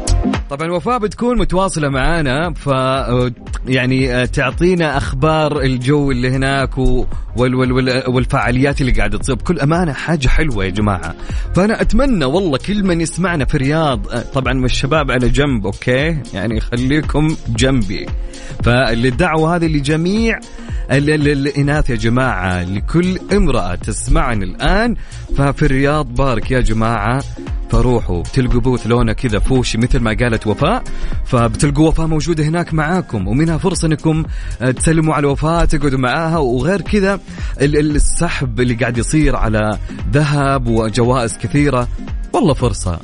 طبعا 0.50 0.72
وفاء 0.72 0.98
بتكون 0.98 1.38
متواصلة 1.38 1.88
معانا 1.88 2.52
ف 2.54 2.66
يعني 3.68 4.14
آه، 4.14 4.24
تعطينا 4.24 4.96
أخبار 4.96 5.60
الجو 5.60 6.10
اللي 6.10 6.30
هناك. 6.30 6.78
وال... 6.78 7.54
وال... 7.54 7.72
وال... 7.72 8.02
والفعاليات 8.10 8.80
اللي 8.80 8.92
قاعدة 8.92 9.18
تصير. 9.18 9.34
بكل 9.34 9.60
أمانة 9.60 9.92
حاجة 9.92 10.28
حلوة 10.28 10.64
يا 10.64 10.70
جماعة. 10.70 11.14
فأنا 11.54 11.80
أتمنى 11.80 12.24
والله 12.24 12.58
كل 12.58 12.84
من 12.84 13.00
يسمعنا 13.00 13.44
في 13.44 13.54
الرياض 13.54 14.08
آه، 14.08 14.24
طبعا 14.34 14.64
الشباب 14.64 15.10
على 15.10 15.28
جنب 15.28 15.66
أوكي؟ 15.66 16.16
يعني 16.34 16.60
خليكم 16.60 17.36
جنبي. 17.48 18.06
فالدعوة 18.64 19.56
هذه 19.56 19.66
لجميع 19.66 20.38
ال- 20.92 21.10
ال- 21.10 21.28
الإناث 21.28 21.90
يا 21.90 21.96
جماعة 21.96 22.62
لكل 22.64 23.18
امرأة 23.32 23.74
تسمعني 23.74 24.44
الآن. 24.44 24.96
ففي 25.36 25.62
الرياض 25.62 26.14
بارك 26.14 26.50
يا 26.50 26.60
جماعة 26.60 27.22
فروحوا 27.70 28.22
بتلقوا 28.22 28.60
بوث 28.60 28.86
لونة 28.86 29.12
كذا 29.12 29.38
فوشي 29.38 29.78
مثل 29.78 29.98
ما 30.00 30.12
قالت 30.36 30.46
وفاء. 30.46 30.82
فبتلقوا 31.24 31.88
وفاء 31.88 32.06
موجودة 32.06 32.44
هناك 32.44 32.74
معاكم 32.74 33.28
ومنها 33.28 33.58
فرصة 33.58 33.86
إنكم 33.86 34.24
آه، 34.62 34.70
تسلموا 34.70 35.14
على 35.14 35.26
وفاء 35.26 35.64
تقعدوا 35.64 35.98
معاها 35.98 36.38
وغير 36.38 36.80
كذا 36.80 37.20
ال- 37.60 37.76
ال- 37.78 37.96
السحب 37.96 38.60
اللي 38.60 38.74
قاعد 38.74 38.98
يصير 38.98 39.36
على 39.36 39.78
ذهب 40.12 40.66
وجوائز 40.66 41.38
كثيرة. 41.38 41.88
والله 42.32 42.54
فرصة. 42.54 43.00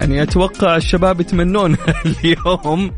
يعني 0.00 0.22
أتوقع 0.22 0.76
الشباب 0.76 1.20
يتمنون 1.20 1.76
اليوم. 2.06 2.90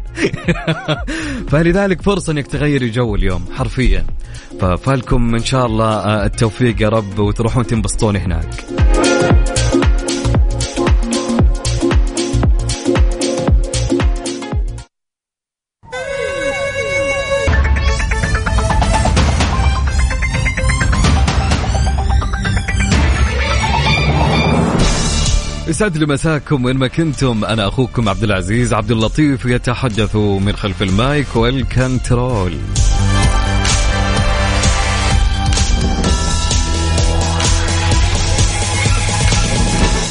فلذلك 1.48 2.02
فرصة 2.02 2.32
إنك 2.32 2.46
تغيري 2.46 2.90
جو 2.90 3.14
اليوم 3.14 3.44
حرفيا. 3.56 4.04
ففالكم 4.60 5.34
إن 5.34 5.44
شاء 5.44 5.66
الله 5.66 5.86
آه، 5.94 6.26
التوفيق 6.26 6.82
يا 6.82 6.88
رب 6.88 7.18
وتروحون 7.18 7.66
تنبسطون 7.66 8.16
هناك. 8.16 8.48
يسعد 25.70 25.96
لي 25.96 26.06
مساكم 26.06 26.64
وين 26.64 26.76
ما 26.76 26.88
كنتم. 26.88 27.44
أنا 27.44 27.68
أخوكم 27.68 28.08
عبد 28.08 28.22
العزيز 28.22 28.74
عبد 28.74 28.90
اللطيف 28.90 29.44
يتحدث 29.44 30.16
من 30.16 30.56
خلف 30.56 30.82
ال 30.82 30.96
mic 30.96 31.36
وال 31.36 31.59
control. 31.59 32.52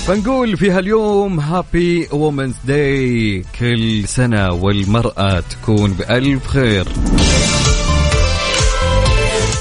فنقول 0.07 0.57
في 0.57 0.71
هاليوم 0.71 1.39
happy 1.39 2.07
women's 2.11 2.55
day 2.65 3.43
كل 3.59 4.07
سنة 4.07 4.51
والمرأة 4.51 5.39
تكون 5.39 5.93
بألف 5.93 6.47
خير. 6.47 6.87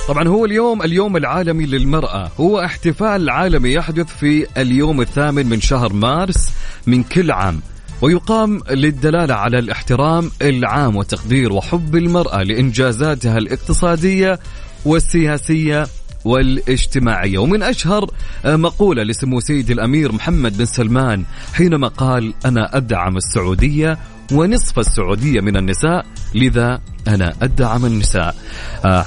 طبعا 0.09 0.29
هو 0.29 0.45
اليوم 0.45 0.83
اليوم 0.83 1.17
العالمي 1.17 1.67
للمرأة. 1.67 2.31
هو 2.41 2.61
احتفال 2.61 3.31
عالمي 3.31 3.73
يحدث 3.73 4.07
في 4.07 4.47
اليوم 4.57 5.01
الثامن 5.01 5.47
من 5.47 5.61
شهر 5.61 5.93
مارس 5.93 6.51
من 6.87 7.03
كل 7.03 7.31
عام 7.31 7.61
ويقام 8.03 8.61
للدلالة 8.71 9.35
على 9.35 9.59
الاحترام 9.59 10.31
العام 10.43 10.97
وتقدير 10.97 11.53
وحب 11.53 11.97
المرأة 11.97 12.43
لإنجازاتها 12.43 13.39
الاقتصادية 13.39 14.39
والسياسية 14.85 15.87
والاجتماعية. 16.25 17.39
ومن 17.39 17.63
أشهر 17.63 18.11
مقولة 18.45 19.03
لسمو 19.03 19.41
سيدي 19.41 19.73
الأمير 19.73 20.13
محمد 20.13 20.59
بن 20.59 20.65
سلمان 20.65 21.25
حينما 21.55 21.89
قال 21.89 22.35
أنا 22.45 22.77
أدعم 22.77 23.17
السعودية 23.17 23.99
ونصف 24.33 24.79
السعودية 24.79 25.41
من 25.41 25.57
النساء 25.57 26.07
لذا 26.35 26.81
أنا 27.09 27.35
أدعم 27.43 27.87
النساء. 27.87 28.37
آه، 28.85 29.07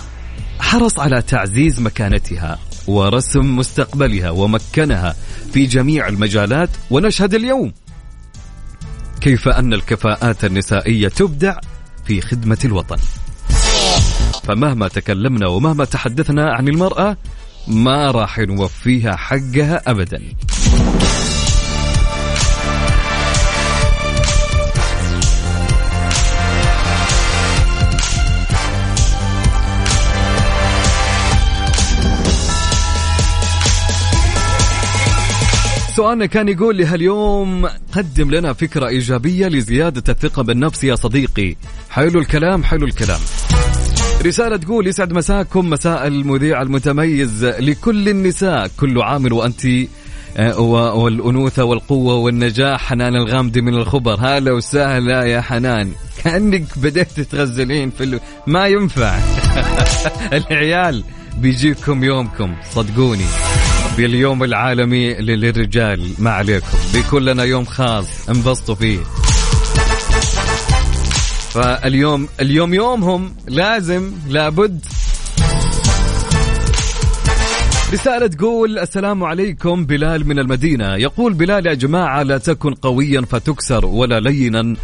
حرص 0.61 0.99
على 0.99 1.21
تعزيز 1.21 1.79
مكانتها 1.79 2.59
ورسم 2.87 3.55
مستقبلها 3.57 4.29
ومكنها 4.29 5.15
في 5.53 5.65
جميع 5.65 6.07
المجالات 6.07 6.69
ونشهد 6.91 7.33
اليوم 7.33 7.71
كيف 9.21 9.47
أن 9.47 9.73
الكفاءات 9.73 10.45
النسائية 10.45 11.07
تبدع 11.07 11.59
في 12.05 12.21
خدمة 12.21 12.57
الوطن. 12.65 12.97
فمهما 14.43 14.87
تكلمنا 14.87 15.47
ومهما 15.47 15.85
تحدثنا 15.85 16.53
عن 16.53 16.67
المرأة 16.67 17.17
ما 17.67 18.11
راح 18.11 18.39
نوفيها 18.39 19.15
حقها 19.15 19.81
أبدا. 19.87 20.21
سؤالنا 35.95 36.25
كان 36.25 36.49
يقول 36.49 36.75
لي 36.75 36.85
هاليوم 36.85 37.67
قدم 37.91 38.31
لنا 38.31 38.53
فكرة 38.53 38.87
إيجابية 38.87 39.47
لزيادة 39.47 40.03
الثقة 40.09 40.43
بالنفس 40.43 40.83
يا 40.83 40.95
صديقي. 40.95 41.55
حلو 41.89 42.19
الكلام 42.19 42.63
حلو 42.63 42.85
الكلام. 42.85 43.19
رسالة 44.25 44.57
تقول 44.57 44.87
يسعد 44.87 45.13
مساكم 45.13 45.69
مساء 45.69 46.07
المذيع 46.07 46.61
المتميز 46.61 47.45
لكل 47.45 48.09
النساء 48.09 48.71
كل 48.79 49.01
عام 49.01 49.33
وأنت 49.33 49.65
آه، 50.37 50.59
والأنوثة 50.95 51.63
والقوة 51.63 52.15
والنجاح 52.15 52.81
حنان 52.81 53.15
الغامدي 53.15 53.61
من 53.61 53.75
الخبر. 53.75 54.17
هلا 54.19 54.51
وسهلا 54.51 55.23
يا 55.23 55.41
حنان. 55.41 55.91
كأنك 56.23 56.79
بديت 56.79 57.19
تغزلين 57.19 57.89
في 57.89 58.03
ال... 58.03 58.19
ما 58.47 58.67
ينفع. 58.67 59.19
العيال 60.39 61.03
بيجيكم 61.37 62.03
يومكم 62.03 62.55
صدقوني. 62.71 63.25
باليوم 63.97 64.43
العالمي 64.43 65.13
للرجال 65.13 66.09
ما 66.19 66.31
عليكم. 66.31 66.77
بيكون 66.93 67.25
لنا 67.25 67.43
يوم 67.43 67.65
خاص 67.65 68.29
انبسطوا 68.29 68.75
فيه. 68.75 68.99
فاليوم 71.53 72.27
اليوم 72.39 72.73
يومهم 72.73 73.35
لازم 73.47 74.11
لابد. 74.27 74.85
رسالة 77.93 78.27
تقول 78.27 78.79
السلام 78.79 79.23
عليكم 79.23 79.85
بلال 79.85 80.27
من 80.27 80.39
المدينة. 80.39 80.95
يقول 80.95 81.33
بلال 81.33 81.67
يا 81.67 81.73
جماعة 81.73 82.23
لا 82.23 82.37
تكن 82.37 82.73
قويا 82.73 83.21
فتكسر 83.21 83.85
ولا 83.85 84.19
لينا 84.19 84.75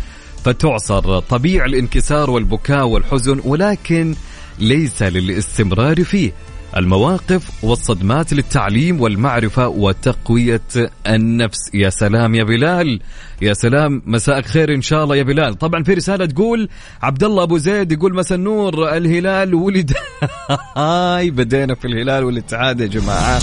فتعصر. 0.43 1.19
طبيعي 1.19 1.69
الانكسار 1.69 2.29
والبكاء 2.29 2.87
والحزن 2.87 3.41
ولكن 3.45 4.15
ليس 4.59 5.03
للاستمرار 5.03 6.03
فيه. 6.03 6.31
المواقف 6.77 7.63
والصدمات 7.63 8.33
للتعليم 8.33 9.01
والمعرفة 9.01 9.67
وتقوية 9.67 10.61
النفس. 11.07 11.57
يا 11.73 11.89
سلام 11.89 12.35
يا 12.35 12.43
بلال. 12.43 12.99
يا 13.41 13.53
سلام 13.53 14.01
مساءك 14.05 14.45
خير 14.45 14.73
إن 14.73 14.81
شاء 14.81 15.03
الله 15.03 15.15
يا 15.15 15.23
بلال. 15.23 15.55
طبعا 15.55 15.83
في 15.83 15.93
رسالة 15.93 16.25
تقول 16.25 16.69
عبد 17.01 17.23
الله 17.23 17.43
أبو 17.43 17.57
زيد 17.57 17.91
يقول 17.91 18.15
مساء 18.15 18.37
النور 18.37 18.97
الهلال 18.97 19.55
ولد. 19.55 19.93
هاي 20.77 21.31
بدينا 21.31 21.75
في 21.75 21.85
الهلال 21.85 22.23
والاتحاد 22.23 22.81
يا 22.81 22.87
جماعة. 22.87 23.39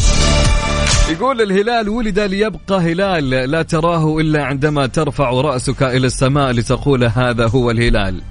يقول 1.10 1.42
الهلال 1.42 1.88
ولد 1.88 2.20
ليبقى 2.20 2.80
هلال 2.80 3.30
لا 3.30 3.62
تراه 3.62 4.18
إلا 4.18 4.44
عندما 4.44 4.86
ترفع 4.86 5.30
رأسك 5.30 5.82
إلى 5.82 6.06
السماء 6.06 6.50
لتقول 6.50 7.04
هذا 7.04 7.46
هو 7.46 7.70
الهلال. 7.70 8.22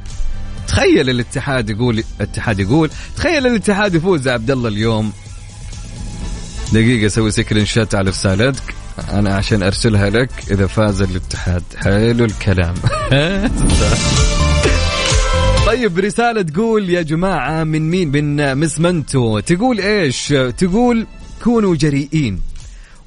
تخيل 0.67 1.09
الاتحاد 1.09 1.69
يقول 1.69 2.03
الاتحاد 2.19 2.59
يقول 2.59 2.89
تخيل 3.15 3.47
الاتحاد 3.47 3.95
يفوز 3.95 4.27
عبد 4.27 4.51
الله 4.51 4.69
اليوم. 4.69 5.13
دقيقة 6.73 7.07
أسوي 7.07 7.31
سكرين 7.31 7.65
شات 7.65 7.95
على 7.95 8.09
رسالتك. 8.09 8.75
أنا 9.11 9.35
عشان 9.35 9.63
أرسلها 9.63 10.09
لك 10.09 10.29
إذا 10.51 10.67
فاز 10.67 11.01
الاتحاد. 11.01 11.63
حلو 11.75 12.25
الكلام. 12.25 12.73
طيب 15.67 15.99
رسالة 15.99 16.41
تقول 16.41 16.89
يا 16.89 17.01
جماعة 17.01 17.63
من 17.63 17.89
مين؟ 17.89 18.07
من 18.11 18.57
مس 18.57 18.79
منتو. 18.79 19.39
تقول 19.39 19.79
إيش؟ 19.79 20.33
تقول 20.57 21.07
كونوا 21.43 21.75
جريئين 21.75 22.41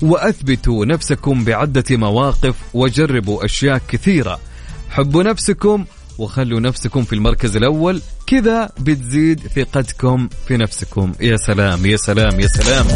وأثبتوا 0.03 0.87
نفسكم 0.87 1.45
بعدة 1.45 1.85
مواقف 1.91 2.55
وجربوا 2.75 3.45
أشياء 3.45 3.81
كثيرة. 3.89 4.41
حبوا 4.91 5.23
نفسكم 5.23 5.85
وخلوا 6.19 6.61
نفسكم 6.61 7.03
في 7.03 7.13
المركز 7.13 7.57
الأول. 7.57 8.01
كذا 8.27 8.71
بتزيد 8.81 9.41
ثقتكم 9.41 10.29
في 10.49 10.57
نفسكم. 10.57 11.13
يا 11.21 11.37
سلام 11.37 11.87
يا 11.87 11.97
سلام 11.97 12.41
يا 12.41 12.47
سلام. 12.47 12.87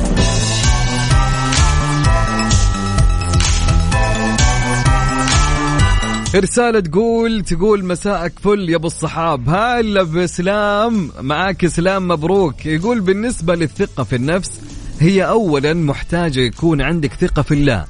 رسالة 6.35 6.81
تقول 6.81 7.43
تقول 7.43 7.85
مساءك 7.85 8.33
فل 8.39 8.71
يا 8.71 8.77
أبو 8.77 8.87
الصحاب. 8.87 9.49
هلا 9.49 10.03
باسلام 10.03 11.11
معاك 11.21 11.65
اسلام 11.65 12.09
مبروك. 12.09 12.67
يقول 12.67 13.01
بالنسبة 13.01 13.55
للثقة 13.55 14.05
في 14.05 14.17
النفس 14.17 14.61
هي 15.01 15.25
اولا 15.25 15.75
محتاجة 15.75 16.41
يكون 16.41 16.83
عندك 16.83 17.13
ثقة 17.13 17.43
في 17.43 17.55
الله 17.55 17.85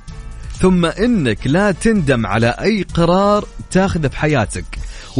ثم 0.60 0.86
إنك 0.86 1.46
لا 1.46 1.72
تندم 1.72 2.26
على 2.26 2.46
أي 2.60 2.86
قرار 2.94 3.44
تاخذه 3.70 4.08
في 4.08 4.16
حياتك. 4.16 4.64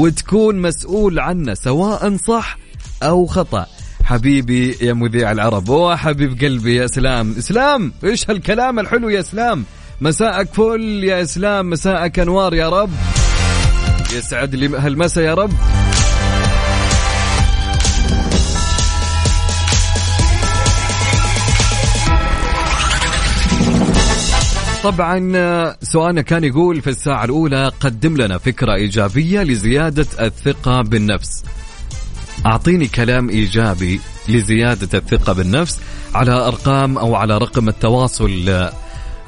وتكون 0.00 0.56
مسؤول 0.56 1.18
عنه 1.18 1.54
سواء 1.54 2.16
صح 2.16 2.58
أو 3.02 3.26
خطأ. 3.26 3.66
حبيبي 4.04 4.76
يا 4.80 4.92
مذيع 4.92 5.32
العرب 5.32 5.68
وحبيب 5.68 6.40
قلبي 6.40 6.76
يا 6.76 6.84
اسلام 6.84 7.34
إسلام 7.38 7.92
إيش 8.04 8.30
هالكلام 8.30 8.78
الحلو 8.78 9.08
يا 9.08 9.20
إسلام؟ 9.20 9.64
مساءك 10.00 10.54
فل 10.54 11.04
يا 11.04 11.22
إسلام 11.22 11.70
مساءك 11.70 12.18
أنوار 12.18 12.54
يا 12.54 12.68
رب. 12.68 12.90
يسعد 14.16 14.54
لي 14.54 14.78
هالمسا 14.78 15.22
يا 15.22 15.34
رب. 15.34 15.52
طبعا 24.82 25.74
سؤالنا 25.82 26.22
كان 26.22 26.44
يقول 26.44 26.82
في 26.82 26.90
الساعة 26.90 27.24
الأولى 27.24 27.72
قدم 27.80 28.16
لنا 28.16 28.38
فكرة 28.38 28.74
إيجابية 28.74 29.42
لزيادة 29.42 30.06
الثقة 30.20 30.82
بالنفس. 30.82 31.44
أعطيني 32.46 32.88
كلام 32.88 33.28
إيجابي 33.30 34.00
لزيادة 34.28 34.98
الثقة 34.98 35.32
بالنفس 35.32 35.78
على 36.14 36.32
أرقام 36.32 36.98
أو 36.98 37.14
على 37.14 37.38
رقم 37.38 37.68
التواصل 37.68 38.68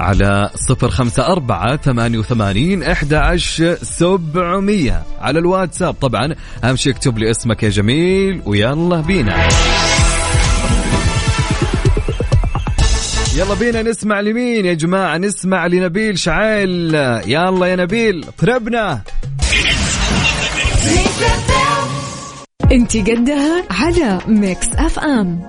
على 0.01 0.51
صفر 0.69 0.91
خمسة 0.91 1.27
أربعة 1.27 1.77
ثمانية 1.77 2.19
وثمانين 2.19 2.83
عشر 3.13 3.75
سبعمية. 3.83 5.03
على 5.21 5.39
الواتساب 5.39 5.95
طبعا 5.95 6.35
أهم 6.65 6.77
شيء 6.77 6.93
اكتب 6.93 7.19
لي 7.19 7.31
اسمك 7.31 7.63
يا 7.63 7.69
جميل 7.69 8.43
ويلا 8.47 9.01
بينا. 9.01 9.49
يلا 13.37 13.55
بينا 13.55 13.83
نسمع 13.83 14.21
لمين 14.21 14.67
يا 14.67 14.75
جماعة؟ 14.75 15.19
نسمع 15.19 15.67
لنبيل 15.67 16.19
شعيل. 16.19 16.95
يلا 17.27 17.67
يا 17.67 17.77
نبيل 17.77 18.25
طربنا 18.39 19.03
انت 22.73 22.97
قدها 22.97 23.65
على 23.71 24.19
Mix 24.27 24.69
FM. 24.75 25.41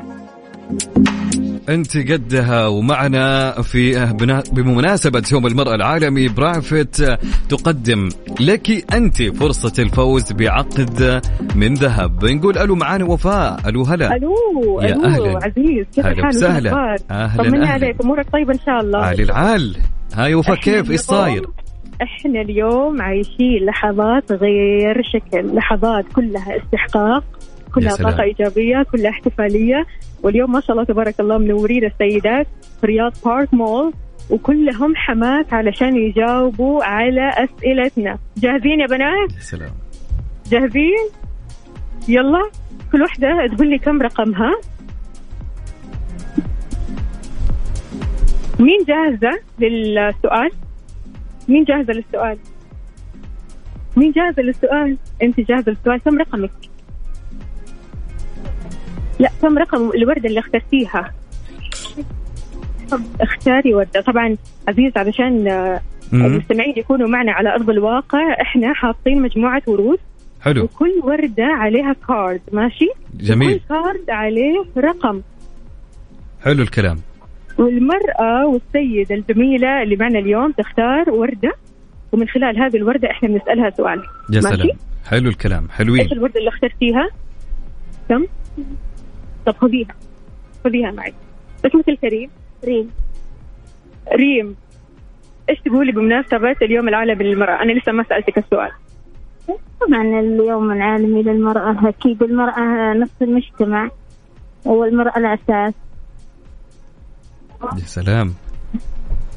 أنت 1.70 2.11
قدها 2.11 2.68
ومعنا 2.68 3.51
في 3.51 4.14
بمناسبة 4.51 5.24
يوم 5.32 5.47
المرأة 5.47 5.76
العالمي 5.76 6.28
Private 6.28 7.20
تقدم 7.49 8.09
لك 8.39 8.93
أنت 8.93 9.22
فرصة 9.22 9.84
الفوز 9.84 10.32
بعقد 10.34 11.22
من 11.55 11.74
ذهب. 11.74 12.26
نقول 12.26 12.57
ألو 12.57 12.76
معانا 12.76 13.05
وفاء. 13.05 13.70
ألو 13.70 13.84
هلا. 13.84 14.16
ألو 14.16 14.34
يا 14.82 14.93
ألو 14.93 15.05
أهلاً. 15.05 15.39
عزيز 15.43 15.86
كيف 15.95 16.05
الحال 16.05 16.28
وسهلا. 16.28 16.95
أهلاً، 17.11 17.43
طمني. 17.43 17.68
عليك 17.68 18.01
أمورك 18.03 18.30
طيبة 18.30 18.53
إن 18.53 18.59
شاء 18.66 18.80
الله. 18.80 18.99
علي 18.99 19.24
العال. 19.24 19.78
هاي 20.14 20.36
وفاء 20.36 20.55
كيف؟ 20.55 20.91
إيش 20.91 20.99
صاير؟ 20.99 21.47
إحنا 22.01 22.41
اليوم 22.41 23.01
عايشين 23.01 23.66
لحظات 23.66 24.32
غير 24.32 25.01
شكل 25.14 25.55
لحظات 25.55 26.05
كلها 26.16 26.57
استحقاق. 26.57 27.24
كلها. 27.76 27.96
طاقة 27.96 28.24
إيجابية 28.24 28.84
كلها 28.92 29.10
احتفالية. 29.10 29.86
واليوم 30.24 30.52
ما 30.52 30.62
شاء 30.62 30.72
الله 30.72 30.84
تبارك 30.84 31.20
الله 31.20 31.38
منورين 31.38 31.86
السيدات 31.86 32.48
في 32.82 32.88
رياض 32.88 33.14
بارك 33.26 33.54
مول 33.54 33.94
وكلهم 34.30 34.96
حماس 34.96 35.54
علشان 35.54 35.96
يجاوبوا 35.98 36.84
على 36.84 37.30
أسئلتنا. 37.30 38.18
جاهزين 38.38 38.80
يا 38.80 38.88
بنات؟ 38.88 39.32
يا 39.36 39.40
سلام. 39.40 39.72
جاهزين؟ 40.50 41.10
يلا 42.08 42.50
كل 42.92 43.02
وحدة 43.04 43.48
تقول 43.56 43.70
لي 43.70 43.78
كم 43.78 44.02
رقمها 44.02 44.52
مين 48.60 48.80
جاهزة 48.88 49.40
للسؤال؟ 49.60 50.52
مين 51.50 51.64
جاهزة 51.64 51.94
للسؤال؟ 51.94 52.38
مين 53.98 54.12
جاهزة 54.12 54.42
للسؤال؟ 54.42 54.98
أنت 55.24 55.40
جاهزة 55.40 55.72
للسؤال 55.72 56.00
كم 56.00 56.18
رقمك؟ 56.18 56.52
لا 59.24 59.30
كم 59.42 59.58
رقم 59.58 59.92
الوردة 59.96 60.30
اللي 60.30 60.40
اخترتيها. 60.40 61.14
اختاري 63.22 63.74
وردة 63.74 64.02
طبعا 64.02 64.38
عزيز 64.68 64.92
علشان 64.98 65.48
آه،. 65.48 65.82
المستمعين 66.14 66.74
يكونوا 66.78 67.08
معنا 67.08 67.32
على 67.32 67.54
أرض 67.54 67.70
الواقع 67.70 68.42
إحنا 68.42 68.74
حاطين 68.74 69.22
مجموعة 69.22 69.62
ورود. 69.68 70.00
حلو. 70.42 70.64
وكل 70.64 70.92
وردة 71.04 71.46
عليها 71.46 71.96
كارد 72.08 72.42
ماشي؟ 72.52 72.90
جميل. 73.14 73.54
كل 73.54 73.62
كارد 73.70 74.10
عليه 74.10 74.66
رقم. 74.78 75.22
حلو 76.44 76.64
الكلام. 76.64 76.98
والمرأة 77.58 78.48
والسيدة 78.48 79.16
الجميلة 79.16 79.84
اللي 79.84 79.96
معنا 79.96 80.20
اليوم 80.20 80.52
تختار 80.52 81.10
وردة. 81.10 81.54
ومن 82.12 82.28
خلال 82.28 82.60
هذه 82.60 82.78
الوردة 82.78 83.12
إحنا 83.12 83.30
بنسألها 83.30 83.70
سؤال. 83.70 84.04
يا؟ 84.32 84.42
سلام. 84.42 84.70
حلو 85.06 85.30
الكلام. 85.30 85.70
حلوين. 85.70 86.02
إيش 86.02 86.12
الوردة 86.12 86.40
اللي 86.40 86.50
اخترتيها؟ 86.50 87.10
كم؟ 88.10 88.26
طب 89.46 89.56
خذيها. 89.58 89.96
خذيها 90.64 90.91
معي. 90.91 91.14
اسمك 91.66 91.89
الكريم؟ 91.89 92.30
ريم. 92.66 92.89
ريم. 94.14 94.56
إيش 95.50 95.60
تقولي 95.60 95.91
بمناسبة 95.91 96.56
اليوم 96.62 96.88
العالمي 96.88 97.24
للمرأة؟ 97.24 97.64
أنا 97.64 97.72
لسه 97.72 97.91
ما 97.91 98.04
سألتك 98.04 98.38
السؤال. 98.38 98.72
طبعا 99.82 100.20
اليوم 100.20 100.72
العالمي 100.72 101.24
للمرأة 101.24 101.89
أكيد 101.89 102.24
المرأة 102.24 102.94
نصف 102.94 103.24
المجتمع 103.24 103.89
والمرأة 104.66 105.18
الأساس. 105.18 105.74
يا 107.64 107.86
سلام. 107.86 108.34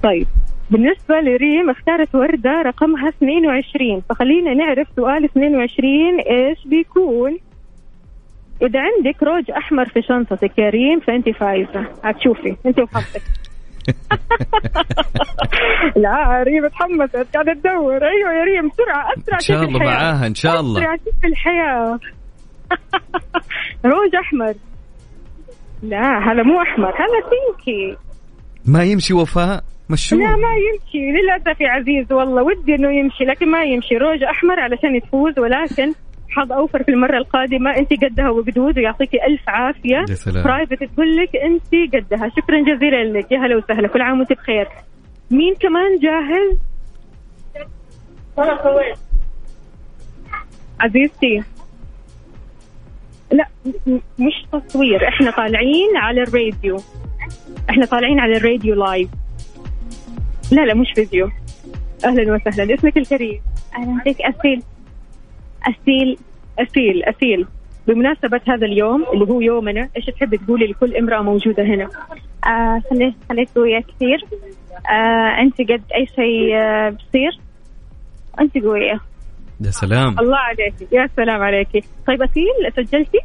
طيب. 0.02 0.26
بالنسبة 0.70 1.20
لريم 1.20 1.70
اختارت 1.70 2.14
وردة 2.14 2.62
رقمها 2.62 3.09
22 3.09 4.02
فخلينا 4.09 4.54
نعرف 4.54 4.88
سؤال 4.96 5.24
22 5.24 6.20
إيش 6.20 6.66
بيكون؟ 6.66 7.38
إذا 8.62 8.80
عندك 8.80 9.22
روج 9.22 9.50
أحمر 9.50 9.88
في 9.88 10.02
شنطتك 10.02 10.59
يا 10.59 10.70
ريم 10.70 11.00
فأنت 11.00 11.28
فايزة. 11.28 11.86
هتشوفي 12.04 12.57
أنت 12.66 12.78
وحظك. 12.80 13.22
لا 15.96 16.42
ريم 16.42 16.68
تحمست 16.68 17.16
قاعدة 17.34 17.52
تدور. 17.52 18.04
أيوة 18.04 18.32
يا 18.32 18.44
ريم 18.44 18.68
بسرعة 18.68 19.12
أسرع 19.18 19.36
إن 19.36 19.40
شاء 19.40 19.62
الله. 19.62 19.78
معاها 19.78 20.26
إن 20.26 20.34
شاء 20.34 20.61
الله. 20.61 20.80
أسرع 20.80 20.96
كيف 20.96 21.24
الحياة. 21.24 21.98
روج 23.92 24.14
أحمر. 24.24 24.54
لا 25.82 26.18
هذا 26.32 26.42
مو 26.42 26.62
أحمر 26.62 26.88
هذا 26.88 27.28
بينكي 27.30 27.96
ما 28.64 28.84
يمشي 28.84 29.14
وفاء؟ 29.14 29.64
مشوه 29.90 30.18
لا 30.18 30.36
ما 30.36 30.48
يمشي 30.54 30.98
للأسف 30.98 31.61
يا 31.61 31.70
عزيز 31.70 32.12
والله 32.12 32.42
ودي 32.42 32.74
إنه 32.74 32.90
يمشي 32.98 33.24
لكن 33.24 33.50
ما 33.50 33.64
يمشي. 33.64 33.96
روج 33.96 34.22
أحمر 34.22 34.61
علشان 34.61 35.00
تفوز 35.00 35.38
ولكن 35.38 35.92
حظ 36.37 36.53
أوفر 36.53 36.82
في 36.82 36.91
المرة 36.91 37.18
القادمة. 37.18 37.70
انت 37.76 38.05
قدها 38.05 38.30
وقدود 38.30 38.78
ويعطيكي 38.78 39.26
ألف 39.26 39.49
عافية. 39.49 40.05
يا 40.09 40.14
سلام. 40.14 40.45
Private 40.44 40.84
تقول 40.84 41.16
لك 41.16 41.37
انت 41.37 41.95
قدها. 41.95 42.28
شكرا 42.28 42.61
جزيلا 42.61 43.18
لك. 43.18 43.32
يا 43.32 43.39
هلا 43.39 43.57
وسهلا. 43.57 43.89
كل 43.89 44.01
عام 44.01 44.18
وانت 44.18 44.32
بخير. 44.32 44.68
مين 45.30 45.55
كمان 45.55 45.99
جاهز؟ 45.99 46.59
عزيزتي. 50.80 51.43
لا 53.32 53.47
مش 54.18 54.47
تصوير. 54.53 55.09
إحنا 55.09 55.30
طالعين 55.30 55.97
على 55.97 56.22
الراديو. 56.22 56.76
إحنا 57.70 57.87
طالعين 57.87 58.20
على 58.20 58.37
الراديو 58.37 58.74
live 58.74 59.09
لا 60.53 60.66
لا 60.66 60.74
مش 60.74 60.93
فيديو. 60.95 61.30
أهلا 62.05 62.34
وسهلا. 62.34 62.74
اسمك 62.74 62.97
الكريم. 62.97 63.41
أهلا 63.76 64.03
بك 64.07 64.20
أسيل 65.66 66.18
أسيل 66.58 67.04
أسيل. 67.04 67.04
اسيل 67.04 67.46
بمناسبة 67.86 68.40
هذا 68.48 68.66
اليوم 68.66 69.04
اللي 69.12 69.24
هو 69.24 69.40
يومنا 69.40 69.88
إيش 69.96 70.04
تحبي 70.04 70.38
تقولي 70.38 70.66
لكل 70.66 70.96
امرأة 70.96 71.22
موجودة 71.22 71.62
هنا؟ 71.62 71.88
آه 72.46 72.82
خليك 72.90 73.14
خليك 73.28 73.48
قوية 73.56 73.80
كثير. 73.80 74.24
آه 74.90 75.40
أنت 75.42 75.60
قد 75.60 75.82
أي 75.94 76.06
شيء 76.06 76.54
آه 76.54 76.90
بصير؟ 76.90 77.38
أنت 78.40 78.58
قوية. 78.58 79.00
يا 79.60 79.70
سلام. 79.70 80.18
الله 80.18 80.36
عليك 80.36 80.74
يا 80.92 81.08
سلام 81.16 81.42
عليك 81.42 81.84
طيب 82.06 82.22
أسيل 82.22 82.72
سجلتي؟ 82.76 83.18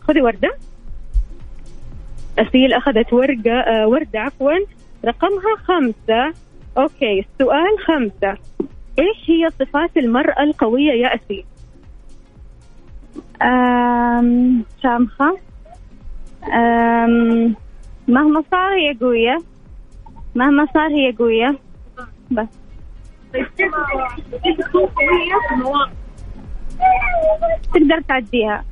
خذي 0.00 0.20
وردة. 0.22 0.54
أسيل 2.38 2.72
أخذت 2.72 3.12
ورقة 3.12 3.52
آه 3.52 3.88
وردة 3.88 4.20
عفوا. 4.20 4.52
رقمها 5.04 5.56
خمسة. 5.64 6.34
أوكي 6.78 7.20
السؤال 7.20 7.78
خمسة. 7.86 8.38
إيش 8.98 9.30
هي 9.30 9.50
صفات 9.50 9.96
المرأة 9.96 10.42
القوية 10.42 10.92
يا 10.92 11.14
أسيل؟ 11.14 11.44
آم 13.42 14.64
شامخة. 14.82 15.38
مهما 18.08 18.42
صار 18.50 18.72
هي 18.74 18.96
قوية. 19.00 19.38
مهما 20.34 20.66
صار 20.74 20.88
هي 20.90 21.12
قوية. 21.12 21.58
بس. 22.30 22.48
تقدر 27.74 28.00
تعديها. 28.08 28.64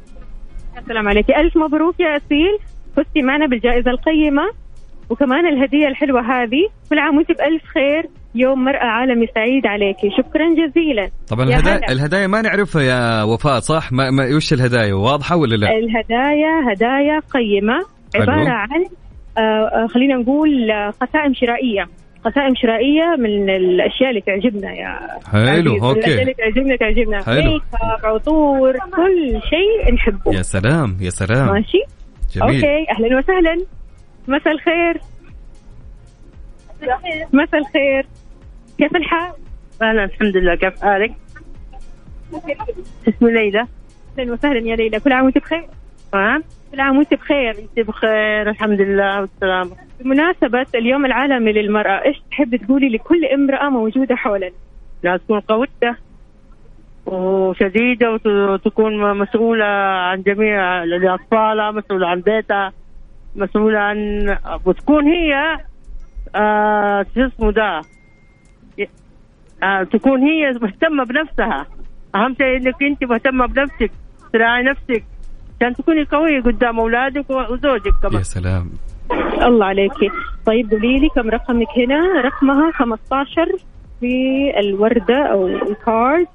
يا 0.77 0.83
سلام 0.89 1.09
عليك. 1.09 1.31
ألف 1.31 1.57
مبروك 1.57 2.01
يا 2.01 2.17
أسيل. 2.17 2.59
فزتي 2.97 3.23
معنا 3.23 3.47
بالجائزة 3.47 3.91
القيمة. 3.91 4.51
وكمان 5.11 5.47
الهدية 5.47 5.89
الحلوة 5.89 6.21
هذه 6.21 6.69
كل 6.91 6.99
عام 6.99 7.17
وانت 7.17 7.29
بألف 7.29 7.65
خير. 7.65 8.07
يوم 8.35 8.65
مرأة 8.65 8.85
عالمي 8.85 9.27
سعيد 9.35 9.67
عليكي. 9.67 10.11
شكرا 10.11 10.49
جزيلا. 10.55 11.11
طبعا 11.29 11.51
يا 11.51 11.57
الهدايا. 11.57 11.93
الهدايا 11.93 12.27
ما 12.27 12.43
نعرفها 12.43 12.83
يا 12.83 13.23
وفاء 13.23 13.61
صح؟ 13.61 13.93
ما, 13.93 14.11
ما 14.11 14.37
وش 14.37 14.53
الهدايا؟ 14.53 14.95
واضحة 14.95 15.37
ولا 15.37 15.57
لا؟ 15.57 15.69
الهدايا 15.71 16.73
هدايا 16.73 17.21
قيمة. 17.35 17.79
عبارة 18.17 18.51
عن 18.51 18.85
آه، 19.39 19.41
آه، 19.41 19.87
خلينا 19.87 20.15
نقول 20.15 20.71
آه، 20.71 20.91
قسائم 20.91 21.35
شرائية. 21.35 21.85
قسائم 22.25 22.55
شرائية 22.55 23.17
من 23.19 23.51
الأشياء 23.51 24.11
اللي 24.11 24.21
تعجبنا 24.21 24.73
يا 24.73 24.99
حلو 25.33 25.73
عزيز. 25.73 25.97
الأشياء 25.97 26.23
اللي 26.23 26.35
تعجبنا 26.35 26.77
تعجبنا. 26.77 27.17
make 27.29 27.63
up 27.75 28.07
عطور 28.07 28.73
كل 28.73 29.41
شيء 29.51 29.95
نحبه. 29.95 30.35
يا 30.35 30.43
سلام 30.43 30.97
يا 31.01 31.11
سلام. 31.11 31.47
ماشي؟ 31.47 31.79
جميل. 32.35 32.55
أوكي 32.55 32.87
أهلا 32.91 33.19
وسهلا. 33.19 33.67
مساء 34.31 34.53
الخير 34.53 35.01
مساء 37.33 37.61
الخير 37.61 38.07
كيف 38.79 38.97
الحال؟ 38.97 39.33
أنا 39.83 40.05
الحمد 40.05 40.37
لله 40.37 40.55
كيف 40.55 40.83
حالك؟ 40.83 41.13
اسمي 43.09 43.33
ليلى 43.33 43.67
أهلا 44.19 44.33
وسهلا 44.33 44.59
يا 44.69 44.77
ليلى 44.77 45.01
كل 45.01 45.13
عام 45.13 45.25
وأنت 45.25 45.39
بخير 45.39 45.65
ها؟ 46.15 46.43
كل 46.73 46.81
عام 46.81 46.97
وأنت 46.99 47.15
بخير 47.15 47.51
أنت 47.59 47.87
بخير 47.89 48.51
الحمد 48.51 48.81
لله 48.81 49.21
والسلامة 49.21 49.71
بمناسبة 50.01 50.67
اليوم 50.75 51.07
العالمي 51.07 51.53
للمرأة 51.53 52.05
إيش 52.05 52.23
تحب 52.31 52.57
تقولي 52.57 52.89
لكل 52.89 53.25
امرأة 53.25 53.69
موجودة 53.69 54.17
حولنا؟ 54.17 54.51
لا 55.03 55.17
تكون 55.17 55.41
قوية 55.41 55.99
وشديدة 57.07 58.13
وت- 58.13 58.27
وتكون 58.27 59.19
مسؤولة 59.19 59.65
عن 59.65 60.23
جميع 60.23 60.85
لأطفالها 60.85 61.71
مسؤولة 61.71 62.07
عن 62.07 62.21
بيتها 62.21 62.73
مسؤولة 63.37 63.79
عن 63.79 63.99
وتكون 64.65 65.05
هي 65.07 65.57
آه 66.35 67.07
شو 67.15 67.21
اسمه 67.27 67.53
ده؟ 67.53 67.81
آه 69.63 69.83
تكون 69.83 70.21
هي 70.23 70.53
مهتمة 70.53 71.05
بنفسها. 71.05 71.67
أهم 72.15 72.35
شيء 72.35 72.57
إنك 72.57 72.83
أنت 72.83 73.05
مهتمة 73.05 73.47
بنفسك 73.47 73.91
تراعي 74.33 74.63
نفسك 74.63 75.05
عشان 75.61 75.75
تكوني 75.75 76.05
قوية 76.05 76.41
قدام 76.43 76.81
أولادك 76.81 77.31
وزوجك 77.31 77.87
يا 77.87 78.09
كمان 78.09 78.23
سلام. 78.23 78.71
الله 79.43 79.67
عليكي. 79.67 80.11
طيب 80.47 80.71
قولي 80.71 80.99
لي 80.99 81.09
كم 81.09 81.31
رقمك 81.31 81.69
هنا؟ 81.79 82.21
رقمها 82.21 82.73
15 82.73 83.57
في 84.01 84.15
الوردة 84.59 85.27
أو 85.33 85.47
ال 85.47 85.60
card. 85.60 86.27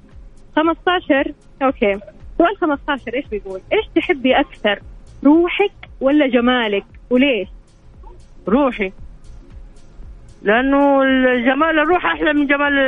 15 0.56 1.32
okay. 1.62 1.98
سؤال 2.38 2.56
15 2.60 3.14
إيش 3.14 3.26
بيقول؟ 3.26 3.60
إيش 3.72 3.86
تحبي 3.94 4.40
أكثر؟ 4.40 4.80
روحك 5.24 5.85
ولا 6.00 6.26
جمالك؟ 6.26 6.84
وليش؟ 7.10 7.48
روحي. 8.48 8.92
لأنه 10.42 11.02
الجمال 11.02 11.78
الروح 11.78 12.06
أحلى 12.06 12.32
من 12.32 12.46
جمال 12.46 12.78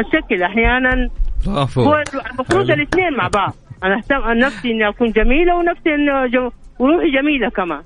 الشكل 0.00 0.42
أحيانا. 0.42 1.10
برافو. 1.46 1.82
هو 1.82 2.02
المفروض 2.30 2.70
الاثنين 2.70 3.16
مع 3.16 3.28
بعض. 3.28 3.54
أنا 3.84 3.96
اهتم 3.96 4.22
عن 4.22 4.38
نفسي 4.38 4.70
إني 4.70 4.88
أكون 4.88 5.10
جميلة 5.10 5.56
ونفسي 5.56 5.94
إنه 5.94 6.26
جو... 6.26 6.50
وروحي 6.78 7.10
جميلة 7.10 7.48
كمان. 7.48 7.82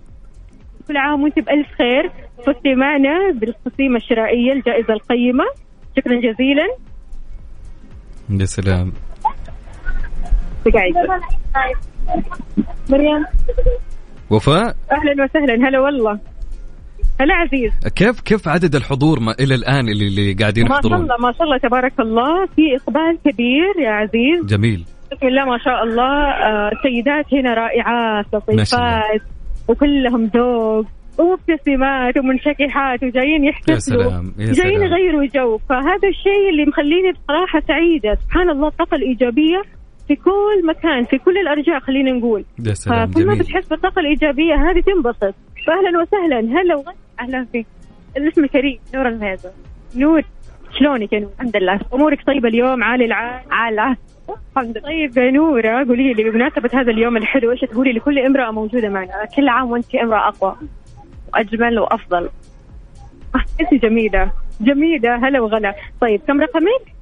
كل 0.88 0.96
عام 0.96 1.22
وأنت 1.22 1.38
بألف 1.38 1.66
خير. 1.78 2.10
فزتي 2.46 2.74
معنا 2.74 3.30
بالقسيمة 3.34 3.96
الشرائية 3.96 4.52
الجائزة 4.52 4.92
القيمة. 4.92 5.44
شكرا 5.96 6.20
جزيلا. 6.20 6.76
يا 8.30 8.44
سلام. 8.44 8.92
مريم. 12.90 13.24
وفاء؟ 14.30 14.74
أهلا 14.92 15.24
وسهلا. 15.24 15.68
هلا 15.68 15.80
والله. 15.80 16.18
هلا 17.20 17.34
عزيز. 17.34 17.72
كيف 17.96 18.20
كيف 18.20 18.48
عدد 18.48 18.74
الحضور 18.74 19.20
ما 19.20 19.34
إلى 19.40 19.54
الآن 19.54 19.88
اللي, 19.88 20.06
اللي 20.06 20.32
قاعدين 20.32 20.64
ما 20.64 20.68
شاء 20.68 20.78
يحضرون؟ 20.78 21.00
الله 21.00 21.16
ما 21.20 21.32
شاء 21.32 21.42
الله 21.42 21.58
تبارك 21.58 22.00
الله. 22.00 22.46
في 22.46 22.62
إقبال 22.76 23.18
كبير 23.24 23.84
يا 23.84 23.90
عزيز. 23.90 24.44
جميل. 24.44 24.84
بسم 25.12 25.26
الله 25.26 25.44
ما 25.44 25.58
شاء 25.58 25.82
الله. 25.82 26.12
آه، 26.28 26.70
السيدات 26.72 27.34
هنا 27.34 27.54
رائعات. 27.54 28.26
لطيفات 28.34 29.20
وكلهم 29.68 30.24
ذوق 30.24 30.86
ومبتسمات 31.18 32.16
ومنشكحات 32.18 33.02
وجايين 33.02 33.44
يحتفلوا. 33.44 34.32
جايين 34.38 34.82
يغيروا 34.82 35.26
جو. 35.34 35.58
فهذا 35.68 36.08
الشيء 36.08 36.50
اللي 36.50 36.64
مخليني 36.66 37.12
بصراحة 37.12 37.62
سعيدة. 37.68 38.18
سبحان 38.24 38.50
الله 38.50 38.68
الطاقة 38.68 38.94
الإيجابية 38.94 39.62
في 40.08 40.16
كل 40.16 40.66
مكان 40.66 41.04
في 41.04 41.18
كل 41.18 41.38
الأرجاء 41.38 41.80
خلينا 41.80 42.10
نقول. 42.12 42.44
يا 42.66 42.74
سلام 42.74 43.10
فكل 43.10 43.26
ما 43.26 43.34
بتحس 43.34 43.68
بالطاقة 43.68 44.00
الإيجابية؟ 44.00 44.54
هذه 44.54 44.80
تنبسط. 44.80 45.34
فأهلا 45.66 46.00
وسهلا. 46.02 46.38
هلا 46.60 46.74
وغ- 46.76 46.92
أهلا 47.20 47.46
فيك. 47.52 47.66
الاسم 48.16 48.46
كريم 48.46 48.78
نور 48.94 49.08
المهيزة 49.08 49.50
نور 49.96 50.22
شلونك 50.78 51.12
يا 51.12 51.20
نور؟ 51.20 51.30
الحمد 51.34 51.56
لله. 51.56 51.80
أمورك 51.94 52.26
طيبة 52.26 52.48
اليوم؟ 52.48 52.84
عالي 52.84 53.04
العال 53.04 53.40
عالة 53.50 53.96
الحمد 54.56 54.78
لله. 54.78 54.80
طيب 54.88 55.18
يا 55.18 55.30
نورة 55.30 55.84
قولي 55.84 56.12
لي 56.14 56.24
بمناسبة 56.30 56.70
هذا 56.74 56.90
اليوم 56.90 57.16
الحلو 57.16 57.52
إيش 57.52 57.60
تقولي 57.60 57.92
لكل 57.92 58.18
امرأة 58.18 58.50
موجودة 58.50 58.88
معنا؟ 58.88 59.24
كل 59.36 59.48
عام 59.48 59.70
وأنت 59.70 59.94
امرأة 59.94 60.28
أقوى. 60.28 60.56
وأجمل 61.34 61.78
وأفضل. 61.78 62.28
انت 63.60 63.74
جميلة. 63.82 64.30
جميلة. 64.60 65.28
هلا 65.28 65.40
وغلا. 65.40 65.74
طيب 66.00 66.20
كم 66.28 66.40
رقمك؟ 66.40 66.93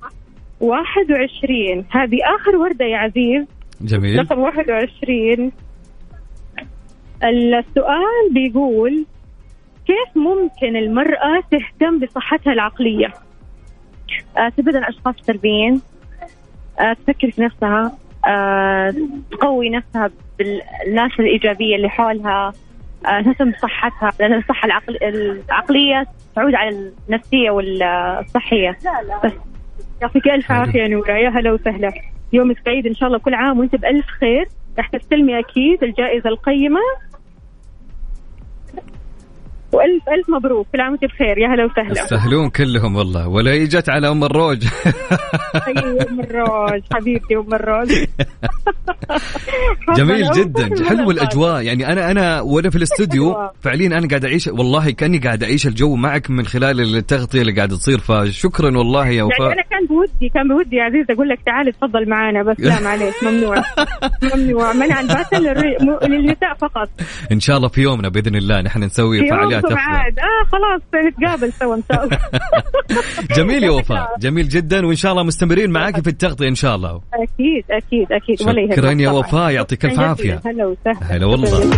21 0.63 1.85
هذه 1.91 2.19
آخر 2.37 2.57
وردة 2.57 2.85
يا 2.85 2.97
عزيز. 2.97 3.47
جميل. 3.81 4.19
رقم 4.19 4.39
21 4.39 5.53
السؤال 7.25 8.33
بيقول 8.35 9.07
كيف 9.87 10.17
ممكن 10.17 10.77
المرأة 10.77 11.43
تهتم 11.51 11.99
بصحتها 11.99 12.53
العقلية؟ 12.53 13.13
آه، 14.39 14.49
تبدأ 14.49 14.79
الأشخاص 14.79 15.15
سلبيين 15.23 15.81
آه، 16.81 16.93
تفكر 16.93 17.31
في 17.31 17.43
نفسها. 17.43 17.93
آه، 18.27 18.95
تقوي 19.31 19.71
نفسها 19.71 20.11
بالناس 20.39 21.11
الإيجابية 21.21 21.77
اللي 21.77 21.89
حولها. 21.89 22.53
آه، 23.07 23.23
تهتم 23.23 23.51
بصحتها. 23.51 24.13
لأن 24.21 24.35
الصحة 24.39 24.67
العقل... 24.67 24.99
العقلية 25.03 26.07
تعود 26.37 26.55
على 26.55 26.91
النفسية 27.09 27.51
والصحية. 27.51 28.79
بس 29.25 29.33
يعطيك 30.03 30.29
ألف 30.29 30.47
حلو. 30.47 30.59
عافية 30.61 30.83
يا 31.13 31.29
هلا 31.29 31.53
وسهلا. 31.53 31.93
يومك 32.33 32.57
سعيد 32.65 32.87
إن 32.87 32.95
شاء 32.95 33.07
الله. 33.07 33.19
كل 33.19 33.35
عام 33.35 33.59
وأنت 33.59 33.77
بألف 33.77 34.07
خير. 34.07 34.47
راح 34.79 34.89
تستلمي 34.89 35.39
أكيد. 35.39 35.85
الجائزة 35.85 36.29
القيمة 36.31 36.81
وألف 39.73 40.03
ألف 40.09 40.31
مبروك 40.31 40.66
كل 40.73 40.81
عام 40.81 40.97
بخير 40.97 41.39
يا 41.39 41.49
هلا 41.49 41.64
وسهلا. 41.64 41.91
يستاهلون 42.03 42.51
كلهم 42.51 42.97
والله 42.97 43.29
ولا 43.29 43.51
هي 43.51 43.64
جت 43.64 43.91
على 43.91 44.09
أم 44.09 44.25
الروج. 44.25 44.64
أم 46.11 46.20
الروج 46.20 46.83
حبيبتي 46.93 47.37
أم 47.37 47.55
الروج. 47.55 47.93
جميل 49.97 50.31
جدا 50.31 50.85
حلو. 50.89 51.11
الأجواء. 51.11 51.62
يعني 51.62 51.93
أنا 51.93 52.11
أنا 52.11 52.41
وأنا 52.41 52.70
في 52.70 52.77
الاستوديو 52.77 53.25
أيوة. 53.33 53.53
فعليا 53.62 53.87
أنا 53.87 54.09
قاعد 54.09 54.25
أعيش 54.25 54.47
والله 54.47 54.91
كأني 54.91 55.18
قاعد 55.18 55.43
أعيش 55.43 55.66
الجو 55.66 55.97
معك 55.97 56.31
من 56.31 56.47
خلال 56.47 56.97
التغطية 56.97 57.41
اللي 57.41 57.53
قاعدة 57.53 57.77
تصير 57.77 57.99
فشكرا 57.99 58.79
والله 58.79 59.07
يا 59.07 59.12
يعني 59.12 59.23
وفاء 59.23 59.47
أنا 59.53 59.62
كان 59.70 59.87
بودي 59.89 60.29
كان 60.35 60.49
بودي 60.49 60.77
يا 60.77 60.83
عزيز 60.83 61.07
أقول 61.11 61.29
لك 61.29 61.39
تعال 61.47 61.73
تفضل 61.73 62.09
معانا 62.09 62.43
بس 62.43 62.57
لا 62.61 62.81
معليش 62.85 63.14
ممنوع 63.23 63.62
ممنوع. 64.35 64.73
منع 64.73 65.03
مو- 65.81 65.99
للنساء 66.03 66.55
فقط. 66.61 66.89
إن 67.33 67.41
شاء 67.41 67.57
الله 67.57 67.68
في 67.68 67.83
يومنا 67.83 68.09
بإذن 68.09 68.37
الله 68.37 68.61
نحن 68.61 68.83
نسوي 68.85 69.29
فعاليات 69.31 69.62
عاد. 69.71 70.19
آه 70.19 70.49
خلاص 70.53 70.81
نتقابل 71.07 71.53
سوا 71.53 71.75
إن 71.75 71.83
شاء 71.93 72.05
الله. 72.05 72.19
جميل 73.37 73.65
يا 73.65 73.71
وفاء. 73.81 74.17
جميل 74.21 74.49
جدا 74.49 74.87
وإن 74.87 74.97
شاء 74.97 75.13
الله 75.13 75.23
مستمرين 75.23 75.71
معاك 75.71 76.01
في 76.01 76.09
التغطية 76.11 76.49
إن 76.49 76.55
شاء 76.55 76.77
الله. 76.77 77.01
أكيد 77.15 77.65
أكيد 77.71 78.13
أكيد. 78.13 78.49
ولا 78.49 78.61
يهمك 78.61 78.73
شكرا 78.77 78.91
يا. 78.93 79.11
وفاء 79.11 79.51
يعطيك 79.51 79.85
الف 79.85 80.01
عافية. 80.01 80.41
هلا 80.47 80.67
وسهلا. 80.67 81.17
هلا 81.17 81.27
والله. 81.27 81.71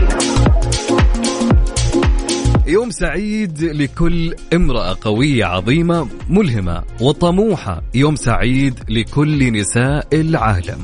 يوم 2.66 2.90
سعيد 2.90 3.62
لكل 3.62 4.34
امرأة 4.54 4.96
قوية 5.00 5.44
عظيمة 5.44 6.08
ملهمة 6.30 6.82
وطموحة. 7.00 7.82
يوم 7.94 8.16
سعيد 8.16 8.74
لكل 8.88 9.52
نساء 9.52 10.06
العالم. 10.12 10.78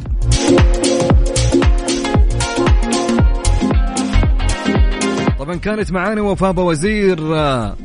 طبعا 5.51 5.61
كانت 5.61 5.93
معانا 5.93 6.23
وفاء 6.23 6.61
وزير 6.61 7.37
آه، 7.37 7.77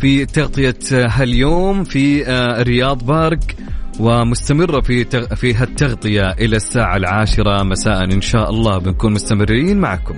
في 0.00 0.26
تغطية 0.26 0.78
آه، 0.94 1.06
هاليوم 1.08 1.84
في 1.84 2.26
آه، 2.26 2.62
رياض 2.62 3.06
بارك 3.06 3.56
ومستمرة 4.00 4.80
في 4.80 5.04
تغ... 5.04 5.34
في 5.34 5.54
هالتغطية 5.54 6.30
إلى 6.30 6.56
الساعة 6.56 6.96
العاشرة 6.96 7.62
مساء 7.62 8.04
إن 8.04 8.20
شاء 8.20 8.50
الله. 8.50 8.78
بنكون 8.78 9.12
مستمرين 9.12 9.80
معكم. 9.80 10.14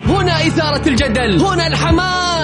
هنا 0.00 0.46
إثارة 0.46 0.88
الجدل 0.88 1.40
هنا 1.40 1.66
الحماس 1.66 2.23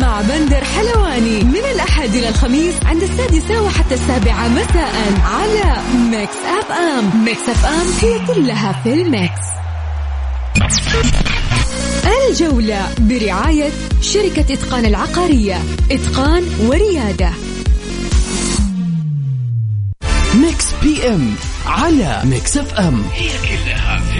مع 0.00 0.20
بندر 0.20 0.64
حلواني 0.64 1.44
من 1.44 1.64
الأحد 1.74 2.14
إلى 2.14 2.28
الخميس 2.28 2.74
عند 2.84 3.02
السادسة 3.02 3.62
وحتى 3.62 3.94
السابعة 3.94 4.48
مساء 4.48 4.94
على 5.24 5.82
Mix 6.10 6.36
FM 6.60 7.24
Mix 7.24 7.48
FM 7.48 7.86
هي 8.02 8.34
كلها 8.34 8.72
في 8.84 8.94
ال 8.94 9.04
mix. 9.04 9.44
الجولة 12.28 12.88
برعاية 12.98 13.70
شركة 14.00 14.54
إتقان 14.54 14.84
العقارية. 14.84 15.58
إتقان 15.90 16.42
وريادة. 16.60 17.30
Mix 20.34 20.66
PM 20.82 21.34
على 21.66 22.20
Mix 22.24 22.56
FM 22.56 23.04
هي 23.14 23.28
كلها 23.28 24.00
في 24.00 24.13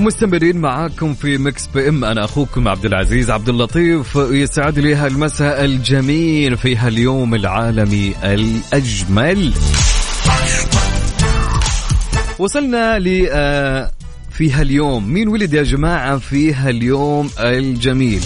ومستمرين 0.00 0.58
معاكم 0.58 1.14
في 1.14 1.38
Mix 1.38 1.66
PM. 1.66 2.04
أنا 2.04 2.24
أخوكم 2.24 2.68
عبد 2.68 2.84
العزيز 2.84 3.30
عبد 3.30 3.48
اللطيف. 3.48 4.16
يسعد 4.16 4.78
لي 4.78 4.94
هالمساء 4.94 5.64
الجميل 5.64 6.56
في 6.56 6.76
هاليوم 6.76 7.34
العالمي 7.34 8.14
الأجمل. 8.24 9.52
وصلنا 12.38 12.98
ل 12.98 13.28
آه، 13.30 13.90
في 14.30 14.52
هاليوم. 14.52 15.12
مين 15.12 15.28
ولد 15.28 15.54
يا 15.54 15.62
جماعة 15.62 16.18
في 16.18 16.54
هاليوم 16.54 17.30
الجميل؟ 17.38 18.22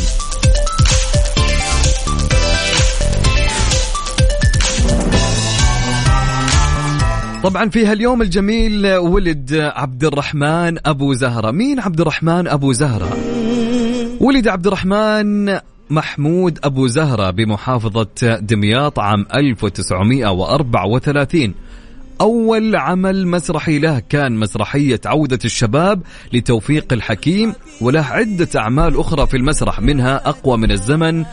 طبعا 7.45 7.69
في 7.69 7.87
هاليوم 7.87 8.23
الجميل 8.23 8.97
ولد 8.97 9.55
عبد 9.55 10.05
الرحمن 10.05 10.79
أبو 10.87 11.13
زهرة. 11.13 11.51
مين 11.51 11.81
عبد 11.81 12.01
الرحمن 12.01 12.49
أبو 12.49 12.73
زهرة؟ 12.73 13.17
ولد 14.21 14.49
عبد 14.49 14.67
الرحمن 14.67 15.59
محمود 15.91 16.59
أبو 16.65 16.87
زهرة 16.87 17.31
بمحافظة 17.31 18.39
دمياط 18.41 18.99
عام 18.99 19.27
1934 19.35 21.55
أول 22.21 22.77
عمل 22.77 23.27
مسرحي 23.27 23.79
له 23.79 23.99
كان 23.99 24.37
مسرحية 24.37 25.01
عودة 25.07 25.39
الشباب 25.45 26.03
لتوفيق 26.33 26.93
الحكيم 26.93 27.53
وله 27.81 28.05
عدة 28.05 28.49
أعمال 28.57 29.01
أخرى 29.01 29.27
في 29.27 29.37
المسرح 29.37 29.81
منها 29.81 30.29
أقوى 30.29 30.59
من 30.59 30.71
الزمن 30.71 31.25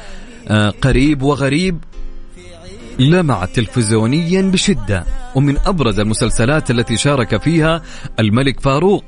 آه، 0.48 0.70
قريب 0.70 1.22
وغريب. 1.22 1.78
لمع 3.00 3.46
تلفزيونيا 3.46 4.42
بشدة. 4.42 5.06
ومن 5.36 5.58
أبرز 5.66 6.00
المسلسلات 6.00 6.72
التي 6.72 6.98
شارك 6.98 7.42
فيها 7.42 7.82
الملك 8.20 8.60
فاروق 8.60 9.04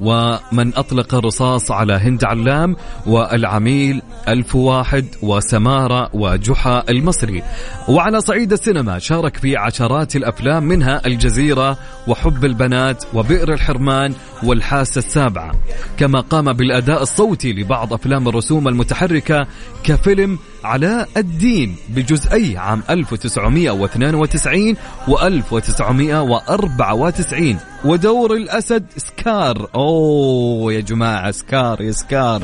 ومن 0.00 0.74
أطلق 0.76 1.14
الرصاص 1.14 1.70
على 1.70 1.92
هند 1.92 2.24
علام 2.24 2.76
والعميل 3.06 4.02
ألف 4.28 4.56
واحد 4.56 5.06
وسمارة 5.22 6.10
وجحا 6.14 6.82
المصري. 6.88 7.42
وعلى 7.88 8.20
صعيد 8.20 8.52
السينما 8.52 8.98
شارك 8.98 9.36
في 9.36 9.56
عشرات 9.56 10.16
الأفلام 10.16 10.62
منها 10.64 11.06
الجزيرة 11.06 11.78
وحب 12.08 12.44
البنات 12.44 13.04
وبئر 13.14 13.52
الحرمان 13.52 14.14
والحاسة 14.46 14.98
السابعة. 14.98 15.52
كما 15.96 16.20
قام 16.20 16.52
بالأداء 16.52 17.02
الصوتي 17.02 17.52
لبعض 17.52 17.92
أفلام 17.92 18.28
الرسوم 18.28 18.68
المتحركة 18.68 19.46
كفيلم 19.84 20.38
علاء 20.64 21.08
الدين 21.16 21.76
بجزئي 21.88 22.56
عام 22.56 22.82
1992 22.90 24.76
و 25.08 25.18
1994 25.18 27.58
ودور 27.84 28.36
الأسد 28.36 28.86
سكار. 28.96 29.68
أوه 29.74 30.72
يا 30.72 30.80
جماعة 30.80 31.30
سكار 31.30 31.80
يا 31.80 31.92
سكار. 31.92 32.42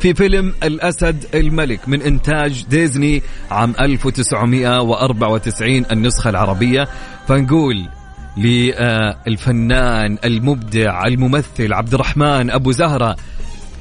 في 0.00 0.14
فيلم 0.14 0.54
الأسد 0.62 1.24
الملك 1.34 1.88
من 1.88 2.02
إنتاج 2.02 2.64
ديزني 2.70 3.22
عام 3.50 3.74
1994 3.80 5.84
النسخة 5.92 6.30
العربية. 6.30 6.88
فنقول 7.28 7.88
للفنان 8.36 10.18
المبدع 10.24 11.06
الممثل 11.06 11.72
عبد 11.72 11.94
الرحمن 11.94 12.50
أبو 12.50 12.72
زهرة. 12.72 13.16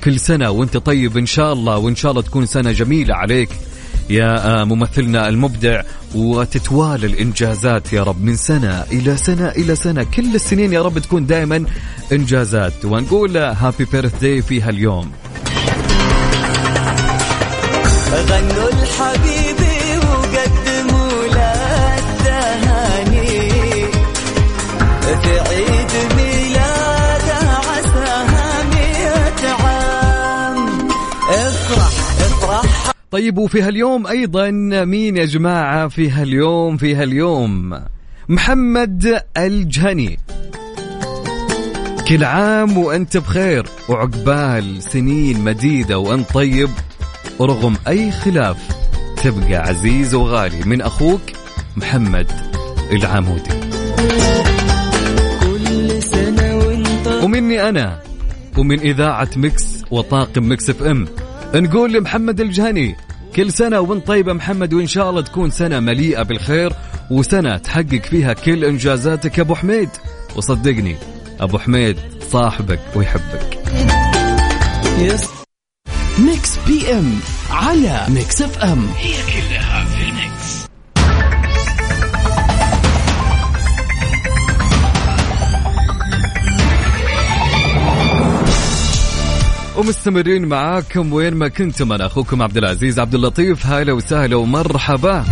كل 0.03 0.19
سنة 0.19 0.49
وأنت 0.49 0.77
طيب 0.77 1.17
إن 1.17 1.25
شاء 1.25 1.53
الله 1.53 1.77
وإن 1.77 1.95
شاء 1.95 2.11
الله 2.11 2.21
تكون 2.21 2.45
سنة 2.45 2.71
جميلة 2.71 3.15
عليك 3.15 3.49
يا 4.09 4.63
ممثلنا 4.63 5.29
المبدع. 5.29 5.81
وتتوالى 6.15 7.07
الإنجازات 7.07 7.93
يا 7.93 8.03
رب 8.03 8.23
من 8.23 8.35
سنة 8.35 8.83
إلى 8.91 9.17
سنة 9.17 9.49
إلى 9.49 9.75
سنة. 9.75 10.03
كل 10.03 10.35
السنين 10.35 10.73
يا 10.73 10.81
رب 10.81 10.99
تكون 10.99 11.25
دائما 11.25 11.65
إنجازات. 12.11 12.85
ونقول 12.85 13.37
هابي 13.37 13.85
بيرث 13.85 14.21
داي 14.21 14.41
في 14.41 14.61
هاليوم. 14.61 15.11
غنوا 18.11 18.69
الحبيبي 18.69 19.68
طيب 33.11 33.37
وفي 33.37 33.61
هاليوم 33.61 34.07
أيضا 34.07 34.49
مين 34.85 35.17
يا 35.17 35.25
جماعة 35.25 35.87
في 35.87 36.09
هاليوم 36.09 36.77
في 36.77 36.95
هاليوم؟ 36.95 37.79
محمد 38.29 39.21
الجهني. 39.37 40.19
كل 42.07 42.23
عام 42.23 42.77
وأنت 42.77 43.17
بخير 43.17 43.65
وعقبال 43.89 44.83
سنين 44.83 45.39
مديدة 45.43 45.99
وأنت 45.99 46.31
طيب 46.31 46.69
ورغم 47.39 47.75
أي 47.87 48.11
خلاف 48.11 48.57
تبقى 49.23 49.55
عزيز 49.55 50.15
وغالي. 50.15 50.61
من 50.65 50.81
أخوك 50.81 51.21
محمد 51.77 52.31
العمودي. 52.91 53.51
ومني 57.23 57.69
أنا 57.69 57.99
ومن 58.57 58.79
إذاعة 58.79 59.29
Mix 59.35 59.83
وطاقم 59.91 60.51
Mix 60.51 60.69
FM. 60.69 61.07
نقول 61.55 61.93
لمحمد 61.93 62.41
الجهني 62.41 62.95
كل 63.35 63.51
سنة 63.51 63.79
وأنت 63.79 64.07
طيب 64.07 64.27
يا 64.27 64.33
محمد 64.33 64.73
وإن 64.73 64.87
شاء 64.87 65.09
الله 65.09 65.21
تكون 65.21 65.49
سنة 65.51 65.79
مليئة 65.79 66.23
بالخير 66.23 66.73
وسنة 67.11 67.57
تحقق 67.57 68.01
فيها 68.09 68.33
كل 68.33 68.65
إنجازاتك. 68.65 69.37
يا 69.37 69.43
أبو 69.43 69.55
حميد 69.55 69.89
وصدقني 70.35 70.95
أبو 71.39 71.57
حميد 71.57 71.97
صاحبك 72.31 72.79
ويحبك. 72.95 73.59
Mix 76.19 76.57
PM 76.67 77.19
على 77.51 78.05
Mix 78.09 78.41
FM. 78.41 78.87
هي 78.97 79.13
كلها. 79.13 79.68
ومستمرين 89.79 90.45
معاكم 90.45 91.13
وين 91.13 91.33
ما 91.33 91.47
كنتم. 91.47 91.93
أنا 91.93 92.05
أخوكم 92.05 92.41
عبد 92.41 92.57
العزيز 92.57 92.99
عبد 92.99 93.15
اللطيف. 93.15 93.65
هلا 93.65 93.93
وسهلا 93.93 94.35
ومرحبا. 94.35 95.25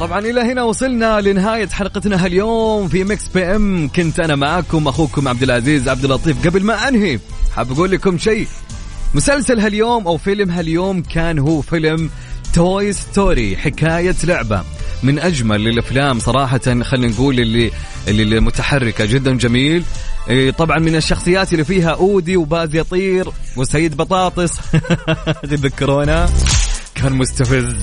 طبعا 0.00 0.18
إلى 0.18 0.40
هنا 0.40 0.62
وصلنا 0.62 1.20
لنهاية 1.20 1.68
حلقتنا 1.68 2.24
هاليوم 2.24 2.88
في 2.88 3.04
Mix 3.04 3.28
PM. 3.28 3.88
كنت 3.96 4.20
أنا 4.20 4.36
معاكم 4.36 4.88
أخوكم 4.88 5.28
عبد 5.28 5.42
العزيز 5.42 5.88
عبد 5.88 6.04
اللطيف. 6.04 6.46
قبل 6.46 6.62
ما 6.62 6.88
أنهي 6.88 7.18
حاب 7.56 7.72
أقول 7.72 7.90
لكم 7.90 8.18
شيء. 8.18 8.46
مسلسل 9.14 9.60
هاليوم 9.60 10.06
أو 10.06 10.16
فيلم 10.16 10.50
هاليوم 10.50 11.02
كان 11.02 11.38
هو 11.38 11.60
فيلم 11.60 12.10
Toy 12.54 12.92
Story 12.92 13.56
حكاية 13.56 14.16
لعبة. 14.24 14.62
من 15.02 15.18
أجمل 15.18 15.68
الأفلام 15.68 16.18
صراحة 16.18 16.82
خلينا 16.82 17.08
نقول 17.08 17.40
اللي 17.40 17.70
اللي 18.08 18.40
متحركة. 18.40 19.04
جدا 19.04 19.36
جميل. 19.36 19.84
طبعا 20.58 20.78
من 20.78 20.96
الشخصيات 20.96 21.52
اللي 21.52 21.64
فيها 21.64 21.90
أودي 21.90 22.36
وباز 22.36 22.74
يطير 22.74 23.28
وسيد 23.56 23.96
بطاطس. 23.96 24.52
تذكرونا 25.50 26.28
كان 26.94 27.12
مستفز. 27.12 27.74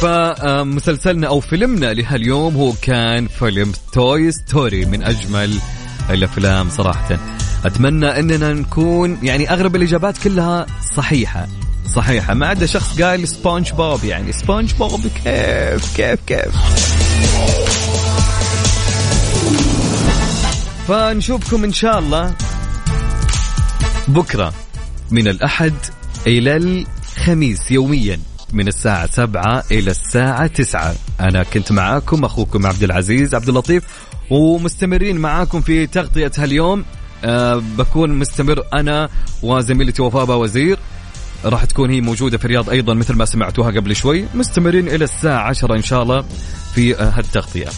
فمسلسلنا 0.00 1.26
أو 1.26 1.40
فيلمنا 1.40 1.94
لهاليوم 1.94 2.56
هو 2.56 2.72
كان 2.82 3.28
فيلم 3.28 3.72
توي 3.92 4.32
ستوري 4.32 4.84
من 4.84 5.02
أجمل 5.02 5.58
الأفلام 6.10 6.70
صراحة. 6.70 7.18
أتمنى 7.64 8.06
أننا 8.06 8.52
نكون 8.52 9.18
يعني 9.22 9.50
اغلب 9.50 9.76
الإجابات 9.76 10.18
كلها 10.18 10.66
صحيحة. 10.96 11.46
صحيحة. 11.94 12.34
ما 12.34 12.46
عدا 12.46 12.66
شخص 12.66 13.00
قال 13.02 13.28
سبونج 13.28 13.72
بوب 13.72 14.04
يعني 14.04 14.32
سبونج 14.32 14.72
بوب 14.74 15.00
كيف 15.24 15.96
كيف 15.96 16.20
كيف؟ 16.26 16.54
فنشوفكم 20.88 21.64
إن 21.64 21.72
شاء 21.72 21.98
الله. 21.98 22.34
بكرة 24.08 24.54
من 25.10 25.28
الأحد 25.28 25.74
إلى 26.26 26.56
الخميس 26.56 27.70
يوميا 27.70 28.20
من 28.52 28.68
الساعة 28.68 29.06
سبعة 29.06 29.64
إلى 29.70 29.90
الساعة 29.90 30.46
تسعة. 30.46 30.94
أنا 31.20 31.42
كنت 31.42 31.72
معاكم 31.72 32.24
أخوكم 32.24 32.66
عبد 32.66 32.82
العزيز 32.82 33.34
عبد 33.34 33.48
اللطيف 33.48 33.84
ومستمرين 34.30 35.16
معاكم 35.16 35.60
في 35.60 35.86
تغطية 35.86 36.32
هاليوم. 36.38 36.84
أه 37.24 37.62
بكون 37.78 38.10
مستمر 38.10 38.62
أنا 38.74 39.08
وزميلتي 39.42 40.02
وفاء 40.02 40.38
وزير. 40.38 40.78
راح 41.44 41.64
تكون 41.64 41.90
هي 41.90 42.00
موجودة 42.00 42.38
في 42.38 42.44
الرياض 42.44 42.70
أيضا 42.70 42.94
مثل 42.94 43.14
ما 43.14 43.24
سمعتوها 43.24 43.70
قبل 43.70 43.96
شوي. 43.96 44.24
مستمرين 44.34 44.88
إلى 44.88 45.04
الساعة 45.04 45.48
عشرة 45.48 45.76
إن 45.76 45.82
شاء 45.82 46.02
الله 46.02 46.24
في 46.74 47.00
آه، 47.00 47.10
هالتغطية. 47.10 47.68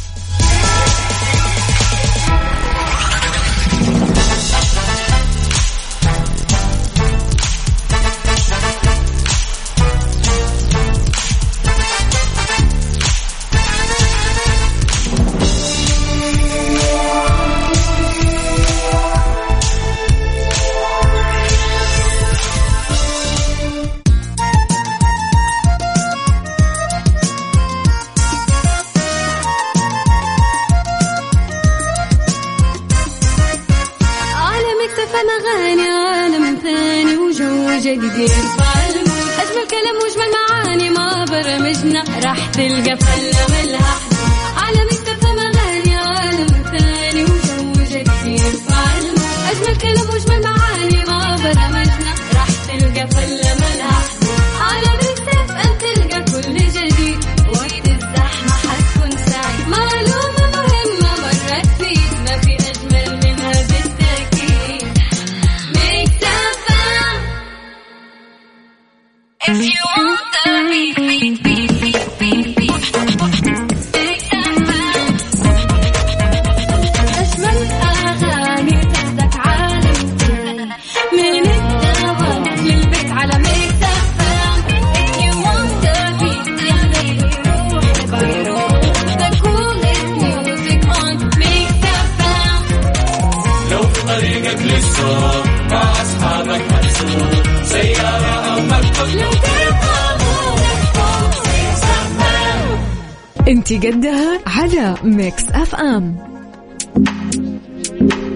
انت 103.51 103.87
قدها 103.87 104.41
على 104.47 104.95
Mix 105.05 105.51
FM 105.51 106.17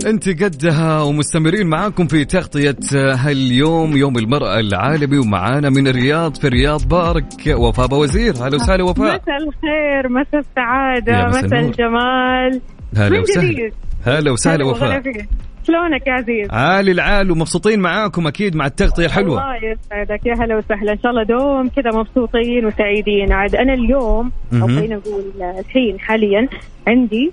انت 0.07 0.43
قدها 0.43 1.03
ومستمرين 1.03 1.67
معاكم 1.67 2.07
في 2.07 2.25
تغطية 2.25 2.77
هاليوم 2.95 3.97
يوم 3.97 4.19
المرأة 4.19 4.61
العالمي 4.61 5.19
ومعانا 5.19 5.71
من 5.71 5.89
الرياض 5.89 6.37
في 6.37 6.47
الرياض 6.47 6.89
Park 6.89 7.25
وفاء 7.49 7.95
وزير 7.95 8.35
هلا 8.37 8.55
وسهلا 8.55 8.85
وفاء 8.85 9.07
مساء 9.07 9.37
الخير 9.37 10.09
مساء 10.09 10.41
السعادة 10.41 11.29
مساء. 11.29 11.61
الجمال 11.61 12.61
هلا 12.97 13.09
من 13.09 13.23
وسهلا 13.23 13.53
جديد. 13.53 13.73
هلا 14.05 14.31
وسهلا 14.31 14.65
وفاء 14.65 15.01
فيك. 15.01 15.29
شلونك 15.67 16.07
يا 16.07 16.13
عزيز؟ 16.13 16.49
عالي 16.51 16.93
العال 16.93 17.31
ومبسوطين 17.31 17.81
معاكم 17.81 18.27
أكيد 18.27 18.57
مع 18.57 18.67
التغطية 18.67 19.07
الحلوة. 19.07 19.43
الله 19.43 19.57
يسعدك. 19.57 20.27
يا 20.27 20.35
هلا 20.35 20.57
وسهلا. 20.57 20.93
إن 20.93 20.99
شاء 20.99 21.11
الله 21.11 21.23
دوم 21.23 21.69
كذا 21.69 21.91
مبسوطين 21.91 22.67
وسعيدين. 22.67 23.33
عاد 23.33 23.57
أنا 23.57 23.75
اليوم 23.75 24.33
أو. 24.53 24.67
خلينا 24.67 24.97
نقول 24.97 25.25
الحين 25.59 26.01
حاليا 26.01 26.49
عندي 26.87 27.33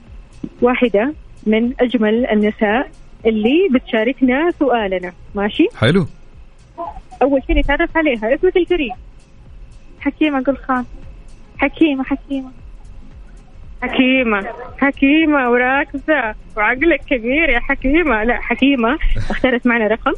واحدة 0.61 1.13
من 1.47 1.73
أجمل 1.79 2.25
النساء 2.25 2.89
اللي 3.25 3.69
بتشاركنا 3.71 4.51
سؤالنا. 4.59 5.13
ماشي؟ 5.35 5.67
حلو. 5.77 6.07
أول 7.21 7.41
شيء 7.47 7.57
نتعرف 7.59 7.97
عليها. 7.97 8.35
اسمك 8.35 8.57
الكريم. 8.57 8.93
حكيمة 9.99 10.43
قل 10.43 10.57
خان 10.57 10.85
حكيمة 11.57 12.03
حكيمة. 12.03 12.51
حكيمة. 13.83 14.45
حكيمة 14.77 15.49
وراكزة 15.49 16.35
وعقلك 16.57 17.01
كبير 17.09 17.49
يا 17.49 17.59
حكيمة. 17.59 18.23
لا 18.23 18.41
حكيمة. 18.41 18.97
اختارت 19.29 19.67
معنا 19.67 19.87
رقم. 19.87 20.13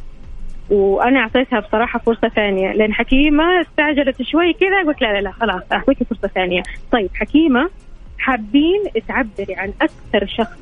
وأنا 0.69 1.19
أعطيتها 1.19 1.59
بصراحة 1.59 1.99
فرصة 1.99 2.27
ثانية. 2.27 2.73
لأن 2.73 2.93
حكيمة 2.93 3.61
استعجلت 3.61 4.21
شوي 4.21 4.53
كذا 4.53 4.83
قلت 4.87 5.01
لا 5.01 5.13
لا 5.13 5.21
لا 5.21 5.31
خلاص 5.31 5.61
أعطيك 5.71 6.03
فرصة 6.03 6.27
ثانية. 6.27 6.63
طيب 6.91 7.09
حكيمة 7.15 7.69
حابين 8.17 8.83
تعبري 9.07 9.55
عن 9.55 9.73
أكثر 9.81 10.27
شخص 10.27 10.59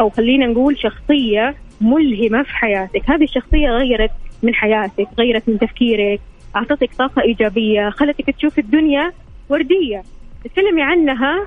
أو 0.00 0.10
خلينا 0.10 0.46
نقول 0.46 0.78
شخصية 0.78 1.54
ملهمة 1.80 2.42
في 2.42 2.56
حياتك. 2.56 3.10
هذه 3.10 3.24
الشخصية 3.24 3.68
غيرت 3.68 4.10
من 4.42 4.54
حياتك 4.54 5.08
غيرت 5.18 5.48
من 5.48 5.58
تفكيرك 5.58 6.20
أعطتك 6.56 6.90
طاقة 6.98 7.22
إيجابية 7.22 7.90
خلتك 7.90 8.30
تشوف 8.30 8.58
الدنيا 8.58 9.12
وردية. 9.48 10.02
تكلمي 10.44 10.82
عنها 10.82 11.46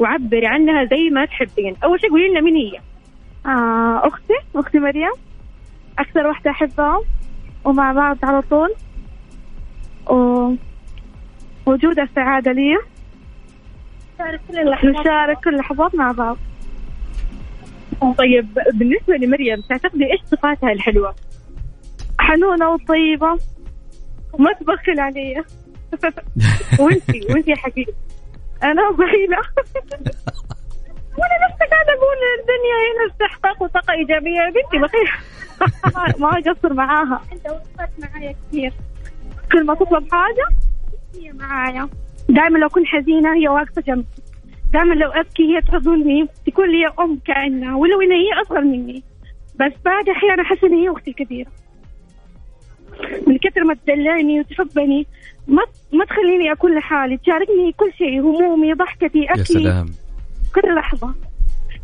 وعبري 0.00 0.46
عنها 0.46 0.84
زي 0.84 1.10
ما 1.10 1.24
تحبين. 1.24 1.76
أول 1.84 2.00
شيء 2.00 2.10
قولي 2.10 2.28
لنا 2.28 2.40
مين 2.40 2.56
هي. 2.56 2.80
آه 3.46 4.08
أختي 4.08 4.34
أختي 4.56 4.78
مريم. 4.78 5.12
أكثر 5.98 6.26
واحدة 6.26 6.50
أحبها. 6.50 7.00
ومع 7.64 7.92
بعض 7.92 8.18
على 8.22 8.42
طول. 8.42 8.74
و... 10.10 10.14
وجود 11.66 11.98
السعادة 11.98 12.52
لي. 12.52 12.78
نشارك 15.00 15.38
كل 15.44 15.54
اللحظات. 15.54 15.94
مع 15.94 16.12
بعض. 16.12 16.36
طيب 18.18 18.58
بالنسبة 18.74 19.14
لمريم 19.16 19.60
تعتقدي 19.60 20.12
إيش 20.12 20.20
صفاتها 20.24 20.72
الحلوة؟ 20.72 21.14
حنونة 22.20 22.68
وطيبة. 22.70 23.38
وما 24.32 24.52
تبخل 24.52 25.00
علي 25.00 25.44
وأنتي 26.80 27.20
وأنتي 27.30 27.50
يا 27.50 27.56
حكيم 27.56 27.86
أنا 28.62 28.90
بخيلة 28.90 29.38
وأنا 31.18 31.36
نفسي 31.50 31.64
قاعدة 31.70 31.92
أقول 31.92 32.16
الدنيا 32.40 32.76
هنا 32.86 33.12
استحقاق 33.12 33.62
وطاقة 33.62 33.92
إيجابية. 33.92 34.40
يا 34.40 34.50
بنتي 34.50 34.78
بخيلة 34.78 35.12
ما 36.20 36.38
أقصر 36.38 36.72
معاها. 36.74 37.22
أنت 37.32 37.46
وقفت 37.46 37.90
معايا 37.98 38.34
كثير. 38.48 38.72
كل 39.52 39.66
ما 39.66 39.74
تطلب 39.74 40.08
حاجة. 40.12 40.46
هي 41.14 41.32
معايا. 41.32 41.88
دائما 42.28 42.58
لو 42.58 42.68
كنت 42.68 42.86
حزينة 42.86 43.34
هي 43.34 43.48
واقفة 43.48 43.82
جنبي. 43.82 44.06
دائما 44.72 44.94
لو 44.94 45.10
أبكي 45.10 45.42
هي 45.56 45.60
تحضني 45.60 46.28
تكون 46.46 46.68
لي 46.70 46.86
أم 47.00 47.18
كأنها. 47.26 47.76
ولو 47.76 48.00
إن 48.00 48.12
هي 48.12 48.42
أصغر 48.42 48.60
مني. 48.60 49.02
بس 49.54 49.72
بعد 49.84 50.08
أحيانا 50.08 50.42
أحس 50.42 50.64
إن 50.64 50.74
هي 50.74 50.90
أختي 50.90 51.10
الكبيرة. 51.10 51.50
من 53.26 53.38
كثر 53.38 53.64
ما 53.64 53.74
تدلعني 53.74 54.40
وتحبني 54.40 55.06
ما 55.48 55.62
ما 55.92 56.04
تخليني 56.04 56.52
أكون 56.52 56.78
لحالي 56.78 57.16
تشاركني 57.16 57.72
كل 57.76 57.92
شيء 57.92 58.20
همومي 58.20 58.72
ضحكتي 58.72 59.18
يا 59.18 59.30
أكلي. 59.30 59.44
سلام. 59.44 59.86
كل 60.54 60.74
لحظة. 60.74 61.14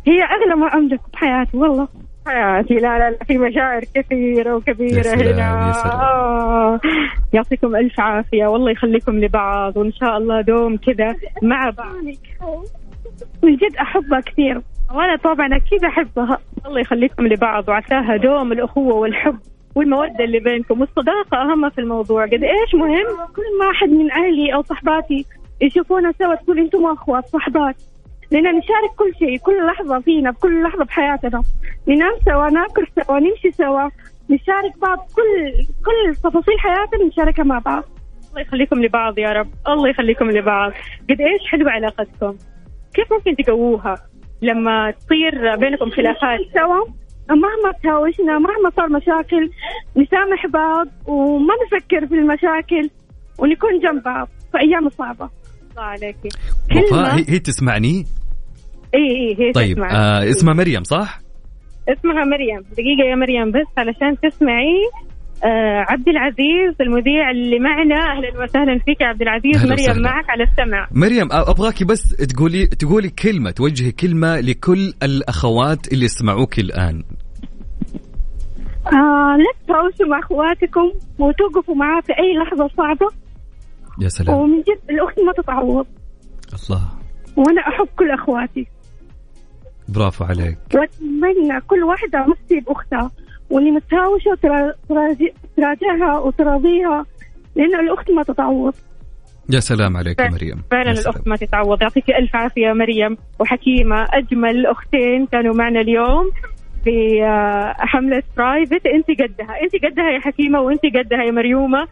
هي 0.07 0.23
اغلى 0.23 0.55
ما 0.55 0.67
أملك 0.73 0.99
بحياتي 1.13 1.57
والله. 1.57 1.87
حياتي 2.27 2.73
لا 2.73 2.99
لا 2.99 3.09
لا 3.09 3.17
في 3.27 3.37
مشاعر 3.37 3.81
كثيرة 3.95 4.55
وكبيرة 4.55 4.97
يا 4.97 5.01
سلام، 5.01 5.19
هنا. 5.19 5.67
يا 5.67 5.71
سلام. 5.71 5.99
آه. 5.99 6.79
يعطيكم 7.33 7.75
ألف 7.75 7.99
عافية 7.99 8.45
والله 8.47 8.71
يخليكم 8.71 9.19
لبعض 9.19 9.77
وإن 9.77 9.91
شاء 9.91 10.17
الله 10.17 10.41
دوم 10.41 10.77
كذا 10.77 11.15
مع 11.41 11.69
بعض. 11.69 11.95
من 13.43 13.55
جد 13.55 13.75
أحبها 13.81 14.19
كثير 14.19 14.61
وأنا 14.93 15.15
طبعا 15.15 15.55
أكيد 15.55 15.85
أحبها. 15.85 16.37
الله 16.65 16.79
يخليكم 16.79 17.27
لبعض 17.27 17.69
وعساها 17.69 18.17
دوم 18.17 18.51
الأخوة 18.51 18.93
والحب. 18.95 19.39
والمودة 19.77 20.23
اللي 20.23 20.39
بينكم 20.39 20.81
والصداقة 20.81 21.37
أهم 21.37 21.69
في 21.69 21.81
الموضوع. 21.81 22.25
قد 22.25 22.43
إيش 22.43 22.75
مهم؟ 22.75 23.27
كل 23.35 23.57
ما 23.59 23.71
أحد 23.71 23.89
من 23.89 24.11
أهلي 24.11 24.53
أو 24.53 24.61
صحباتي 24.61 25.25
يشوفونا 25.61 26.13
سوا 26.19 26.35
تقول 26.35 26.59
أنتم 26.59 26.85
اخوات 26.85 27.25
صحبات. 27.25 27.75
لأننا 28.31 28.51
نشارك 28.51 28.91
كل 28.97 29.13
شيء 29.19 29.37
كل 29.37 29.65
لحظة 29.65 29.99
فينا 29.99 30.31
بكل 30.31 30.63
لحظة 30.63 30.85
بحياتنا 30.85 31.43
ننام 31.87 32.13
سوا 32.25 32.49
ناكل 32.49 32.87
سوا 32.95 33.19
نمشي 33.19 33.51
سوا 33.51 33.89
نشارك 34.29 34.77
بعض 34.81 34.97
كل 34.97 35.51
كل 35.85 36.15
تفاصيل 36.15 36.59
حياتنا 36.59 37.03
نشاركها 37.07 37.43
مع 37.43 37.59
بعض. 37.59 37.83
الله 38.29 38.41
يخليكم 38.41 38.83
لبعض 38.83 39.17
يا 39.19 39.33
رب. 39.33 39.47
الله 39.67 39.89
يخليكم 39.89 40.31
لبعض. 40.31 40.71
قد 41.09 41.21
إيش 41.21 41.51
حلوة 41.51 41.71
علاقتكم؟ 41.71 42.35
كيف 42.93 43.13
ممكن 43.13 43.43
تقووها 43.43 43.95
لما 44.41 44.91
تصير 44.91 45.55
بينكم 45.55 45.89
خلافات؟ 45.89 46.39
سوا. 46.53 46.85
مهما 47.35 47.71
تهاوشنا 47.83 48.39
مهما 48.39 48.69
صار 48.75 48.89
مشاكل 48.89 49.49
نسامح 49.97 50.47
بعض 50.53 50.87
وما 51.05 51.53
نفكر 51.65 52.07
في 52.07 52.13
المشاكل 52.13 52.89
ونكون 53.37 53.79
جنب 53.83 54.03
بعض 54.03 54.29
في 54.51 54.57
أيام 54.59 54.89
صعبة. 54.89 55.29
الله 55.71 55.83
عليكي 55.83 56.29
وفاء 56.75 57.15
هي, 57.15 57.25
هي 57.29 57.39
تسمعني؟ 57.39 58.05
إي 58.95 58.99
إي 58.99 59.35
هي 59.39 59.51
طيب 59.51 59.75
تسمع. 59.75 59.91
آه 59.91 60.29
اسمها 60.29 60.53
مريم 60.53 60.83
صح؟ 60.83 61.19
اسمها 61.89 62.23
مريم. 62.25 62.61
دقيقة 62.71 63.09
يا 63.09 63.15
مريم 63.15 63.51
بس 63.51 63.67
علشان 63.77 64.19
تسمعي 64.23 64.89
آه 65.43 65.85
عبد 65.89 66.09
العزيز 66.09 66.81
المذيع 66.81 67.31
اللي 67.31 67.59
معنا. 67.59 67.95
أهلا 67.95 68.43
وسهلا 68.43 68.79
فيك 68.85 69.01
يا 69.01 69.07
عبد 69.07 69.21
العزيز. 69.21 69.65
مريم 69.65 69.73
وسهلا. 69.73 70.01
معك 70.01 70.29
على 70.29 70.43
السمع. 70.43 70.87
مريم 70.91 71.31
آه، 71.31 71.51
أبغاكي 71.51 71.85
بس 71.85 72.09
تقولي 72.15 72.65
تقولي 72.65 73.09
كلمة 73.09 73.51
توجهي 73.51 73.91
كلمة 73.91 74.39
لكل 74.39 74.93
الأخوات 75.03 75.93
اللي 75.93 76.05
يسمعوك 76.05 76.59
الآن. 76.59 77.03
آه 78.93 79.37
لا 79.37 79.51
تتهاوشوا 79.63 80.07
مع 80.07 80.19
أخواتكم 80.19 80.91
وتوقفوا 81.19 81.75
معاه 81.75 82.01
في 82.01 82.13
أي 82.19 82.37
لحظة 82.37 82.67
صعبة. 82.77 83.07
يا 84.01 84.09
سلام. 84.09 84.35
ومن 84.35 84.61
جد 84.61 84.89
الأخت 84.89 85.19
ما 85.19 85.33
تتعوض. 85.33 85.85
الله. 86.53 86.81
وأنا 87.37 87.61
أحب 87.61 87.87
كل 87.99 88.11
أخواتي. 88.11 88.67
برافو 89.89 90.23
عليك. 90.25 90.57
وأتمنى 90.75 91.61
كل 91.67 91.83
واحدة 91.83 92.25
مفتي 92.27 92.59
باختها 92.59 93.11
واللي 93.49 93.71
متهاوشة 93.71 94.35
ترا- 94.41 94.73
تراجع 94.89 95.27
تراجعها 95.57 96.19
وتراضيها. 96.19 97.05
لأن 97.55 97.79
الأخت 97.79 98.11
ما 98.11 98.23
تتعوض. 98.23 98.73
يا 99.49 99.59
سلام 99.59 99.97
عليك 99.97 100.19
يا 100.21 100.29
مريم. 100.29 100.63
فعلا 100.71 100.91
يا. 100.91 100.99
الأخت 100.99 101.27
ما 101.27 101.35
تتعوض. 101.35 101.81
يعطيك 101.81 102.09
ألف 102.09 102.35
عافية 102.35 102.73
مريم. 102.73 103.17
وحكيمة 103.39 104.07
أجمل 104.13 104.65
أختين 104.65 105.25
كانوا 105.25 105.53
معنا 105.53 105.81
اليوم. 105.81 106.31
في 106.83 107.23
آه، 107.23 107.73
حملة 107.77 108.23
Private 108.37 108.85
انت 108.85 109.21
قدها. 109.21 109.61
انت 109.63 109.85
قدها 109.85 110.09
يا 110.09 110.19
حكيمة 110.19 110.61
وانت 110.61 110.81
قدها 110.85 111.23
يا 111.23 111.31
مريومة. 111.31 111.87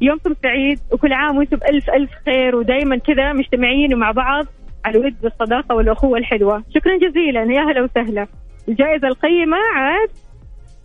يومكم 0.00 0.34
سعيد 0.42 0.78
وكل 0.92 1.12
عام 1.12 1.36
وأنتم 1.36 1.56
بألف 1.56 1.90
ألف 1.90 2.10
خير 2.26 2.56
ودائما 2.56 2.96
كذا 2.96 3.32
مجتمعين 3.32 3.94
ومع 3.94 4.10
بعض 4.10 4.46
على 4.84 4.98
الود 4.98 5.14
والصداقة 5.22 5.74
والأخوة 5.74 6.18
الحلوه 6.18 6.64
شكرا 6.74 6.98
جزيلا. 6.98 7.42
يا 7.42 7.60
هلا 7.60 7.82
وسهلا. 7.82 8.26
الجائزة 8.68 9.08
القيمة 9.08 9.56
عاد. 9.74 10.08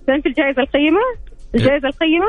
سنت 0.07 0.25
الجائزة 0.25 0.61
القيمة؟ 0.61 0.99
الجائزة 1.55 1.87
القيمة؟ 1.87 2.27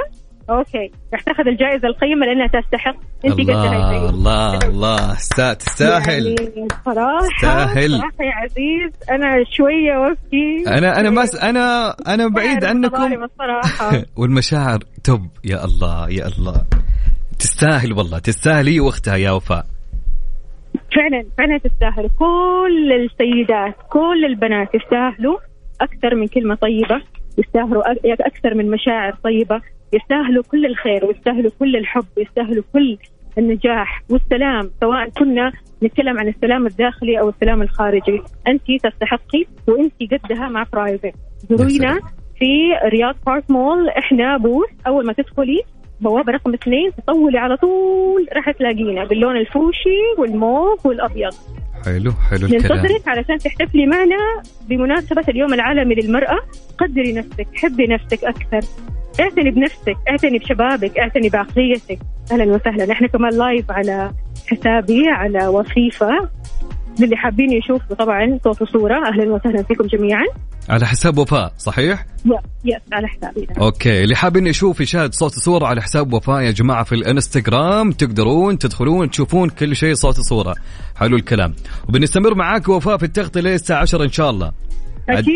okay. 0.50 0.90
راح 1.12 1.20
تاخذ 1.22 1.46
الجائزة 1.48 1.88
القيمة 1.88 2.26
لأنها 2.26 2.46
تستحق. 2.46 2.96
انت 3.24 3.40
الله. 3.40 4.08
الله 4.10 4.58
الله. 4.68 5.14
ستا- 5.14 5.54
تستاهل. 5.54 6.26
يعني 6.26 6.68
صراحة 6.84 7.18
تستاهل. 7.36 7.92
يا 7.94 8.32
عزيز. 8.34 8.92
أنا 9.10 9.44
شوية 9.52 9.98
وابكي 9.98 10.64
أنا 10.78 11.00
أنا 11.00 11.22
بس 11.22 11.34
أنا 11.36 11.94
أنا 12.08 12.28
بعيد 12.28 12.64
عنكم. 12.64 13.26
والمشاعر 14.18 14.78
توب. 15.04 15.20
يا 15.44 15.64
الله 15.64 16.08
يا 16.10 16.26
الله. 16.26 16.64
تستاهل 17.38 17.92
والله. 17.92 18.18
تستاهل 18.18 18.68
هي 18.68 18.80
وأختها 18.80 19.16
يا 19.16 19.30
وفاء. 19.30 19.66
فعلا 20.96 21.24
فعلا 21.38 21.58
تستاهل. 21.58 22.10
كل 22.18 22.92
السيدات 22.92 23.76
كل 23.90 24.24
البنات 24.26 24.68
يستاهلوا 24.74 25.38
أكثر 25.80 26.14
من 26.14 26.26
كلمة 26.26 26.54
طيبة. 26.54 27.02
يستاهلوا 27.38 27.82
أك- 27.92 27.98
أكثر 28.20 28.54
من 28.54 28.70
مشاعر 28.70 29.14
طيبة. 29.24 29.60
يستاهلوا 29.92 30.42
كل 30.50 30.66
الخير 30.66 31.04
ويستاهلوا 31.04 31.50
كل 31.58 31.76
الحب 31.76 32.04
يستاهلوا 32.18 32.62
كل 32.72 32.98
النجاح 33.38 34.02
والسلام. 34.10 34.70
سواء 34.80 35.08
كنا 35.08 35.52
نتكلم 35.82 36.18
عن 36.18 36.28
السلام 36.28 36.66
الداخلي 36.66 37.20
أو 37.20 37.28
السلام 37.28 37.62
الخارجي. 37.62 38.22
أنت 38.48 38.62
تستحقي 38.82 39.44
وأنت 39.68 39.92
قدها 40.12 40.48
مع 40.48 40.66
برايفت 40.72 41.12
زورونا 41.50 42.00
في 42.38 42.72
رياض 42.84 43.14
بارك 43.26 43.50
مول 43.50 43.88
إحنا 43.88 44.36
بوث 44.36 44.68
أول 44.86 45.06
ما 45.06 45.12
تدخلي 45.12 45.62
بوابه 46.00 46.32
رقم 46.32 46.54
اثنين 46.54 46.90
تطولي 46.96 47.38
على 47.38 47.56
طول 47.56 48.26
راح 48.36 48.50
تلاقينا 48.50 49.04
باللون 49.04 49.36
الفوشي 49.36 50.00
والموف 50.18 50.86
والأبيض. 50.86 51.34
حلو 51.84 52.12
حلو 52.30 52.46
الكلام. 52.46 52.78
ننتظرك 52.78 53.08
علشان 53.08 53.38
تحتفلي 53.38 53.86
معنا 53.86 54.42
بمناسبة 54.68 55.24
اليوم 55.28 55.54
العالمي 55.54 55.94
للمرأة. 55.94 56.38
قدري 56.78 57.12
نفسك 57.12 57.46
حبي 57.54 57.86
نفسك 57.86 58.24
أكثر. 58.24 58.60
اعتني 59.20 59.50
بنفسك 59.50 59.96
اعتني 60.08 60.38
بشبابك 60.38 60.98
اعتني 60.98 61.28
بعقليتك. 61.28 61.98
أهلا 62.32 62.44
وسهلا. 62.44 62.92
إحنا 62.92 63.08
كمان 63.08 63.38
live 63.38 63.70
على 63.70 64.10
حسابي 64.46 65.08
على 65.08 65.46
وصيفة. 65.46 66.28
للي 67.00 67.16
حابين 67.16 67.52
يشوفوا 67.52 67.96
طبعا 67.96 68.38
صوت 68.44 68.62
وصورة. 68.62 69.08
أهلا 69.08 69.32
وسهلا 69.32 69.62
فيكم 69.62 69.86
جميعا. 69.86 70.24
على 70.68 70.86
حساب 70.86 71.18
وفاء 71.18 71.52
صحيح؟ 71.58 72.06
yes 72.26 72.32
yes 72.64 72.82
على 72.92 73.08
حسابي 73.08 73.46
okay. 73.60 74.04
اللي 74.04 74.16
حابين 74.16 74.46
يشوف 74.46 74.80
يشاهد 74.80 75.14
صوت 75.14 75.32
صورة 75.32 75.66
على 75.66 75.82
حساب 75.82 76.12
وفاء 76.12 76.40
يا 76.40 76.50
جماعة 76.50 76.84
في 76.84 76.94
الإنستغرام 76.94 77.92
تقدرون 77.92 78.58
تدخلون 78.58 79.10
تشوفون 79.10 79.48
كل 79.48 79.76
شيء 79.76 79.94
صوت 79.94 80.20
صورة 80.20 80.54
حلو 80.96 81.16
الكلام. 81.16 81.54
وبنستمر 81.88 82.34
معاك 82.34 82.68
وفاء 82.68 82.96
في 82.96 83.04
التغطية 83.04 83.40
للساعة 83.40 83.80
10 83.80 84.04
إن 84.04 84.12
شاء 84.12 84.30
الله. 84.30 84.52
أكيد. 85.08 85.34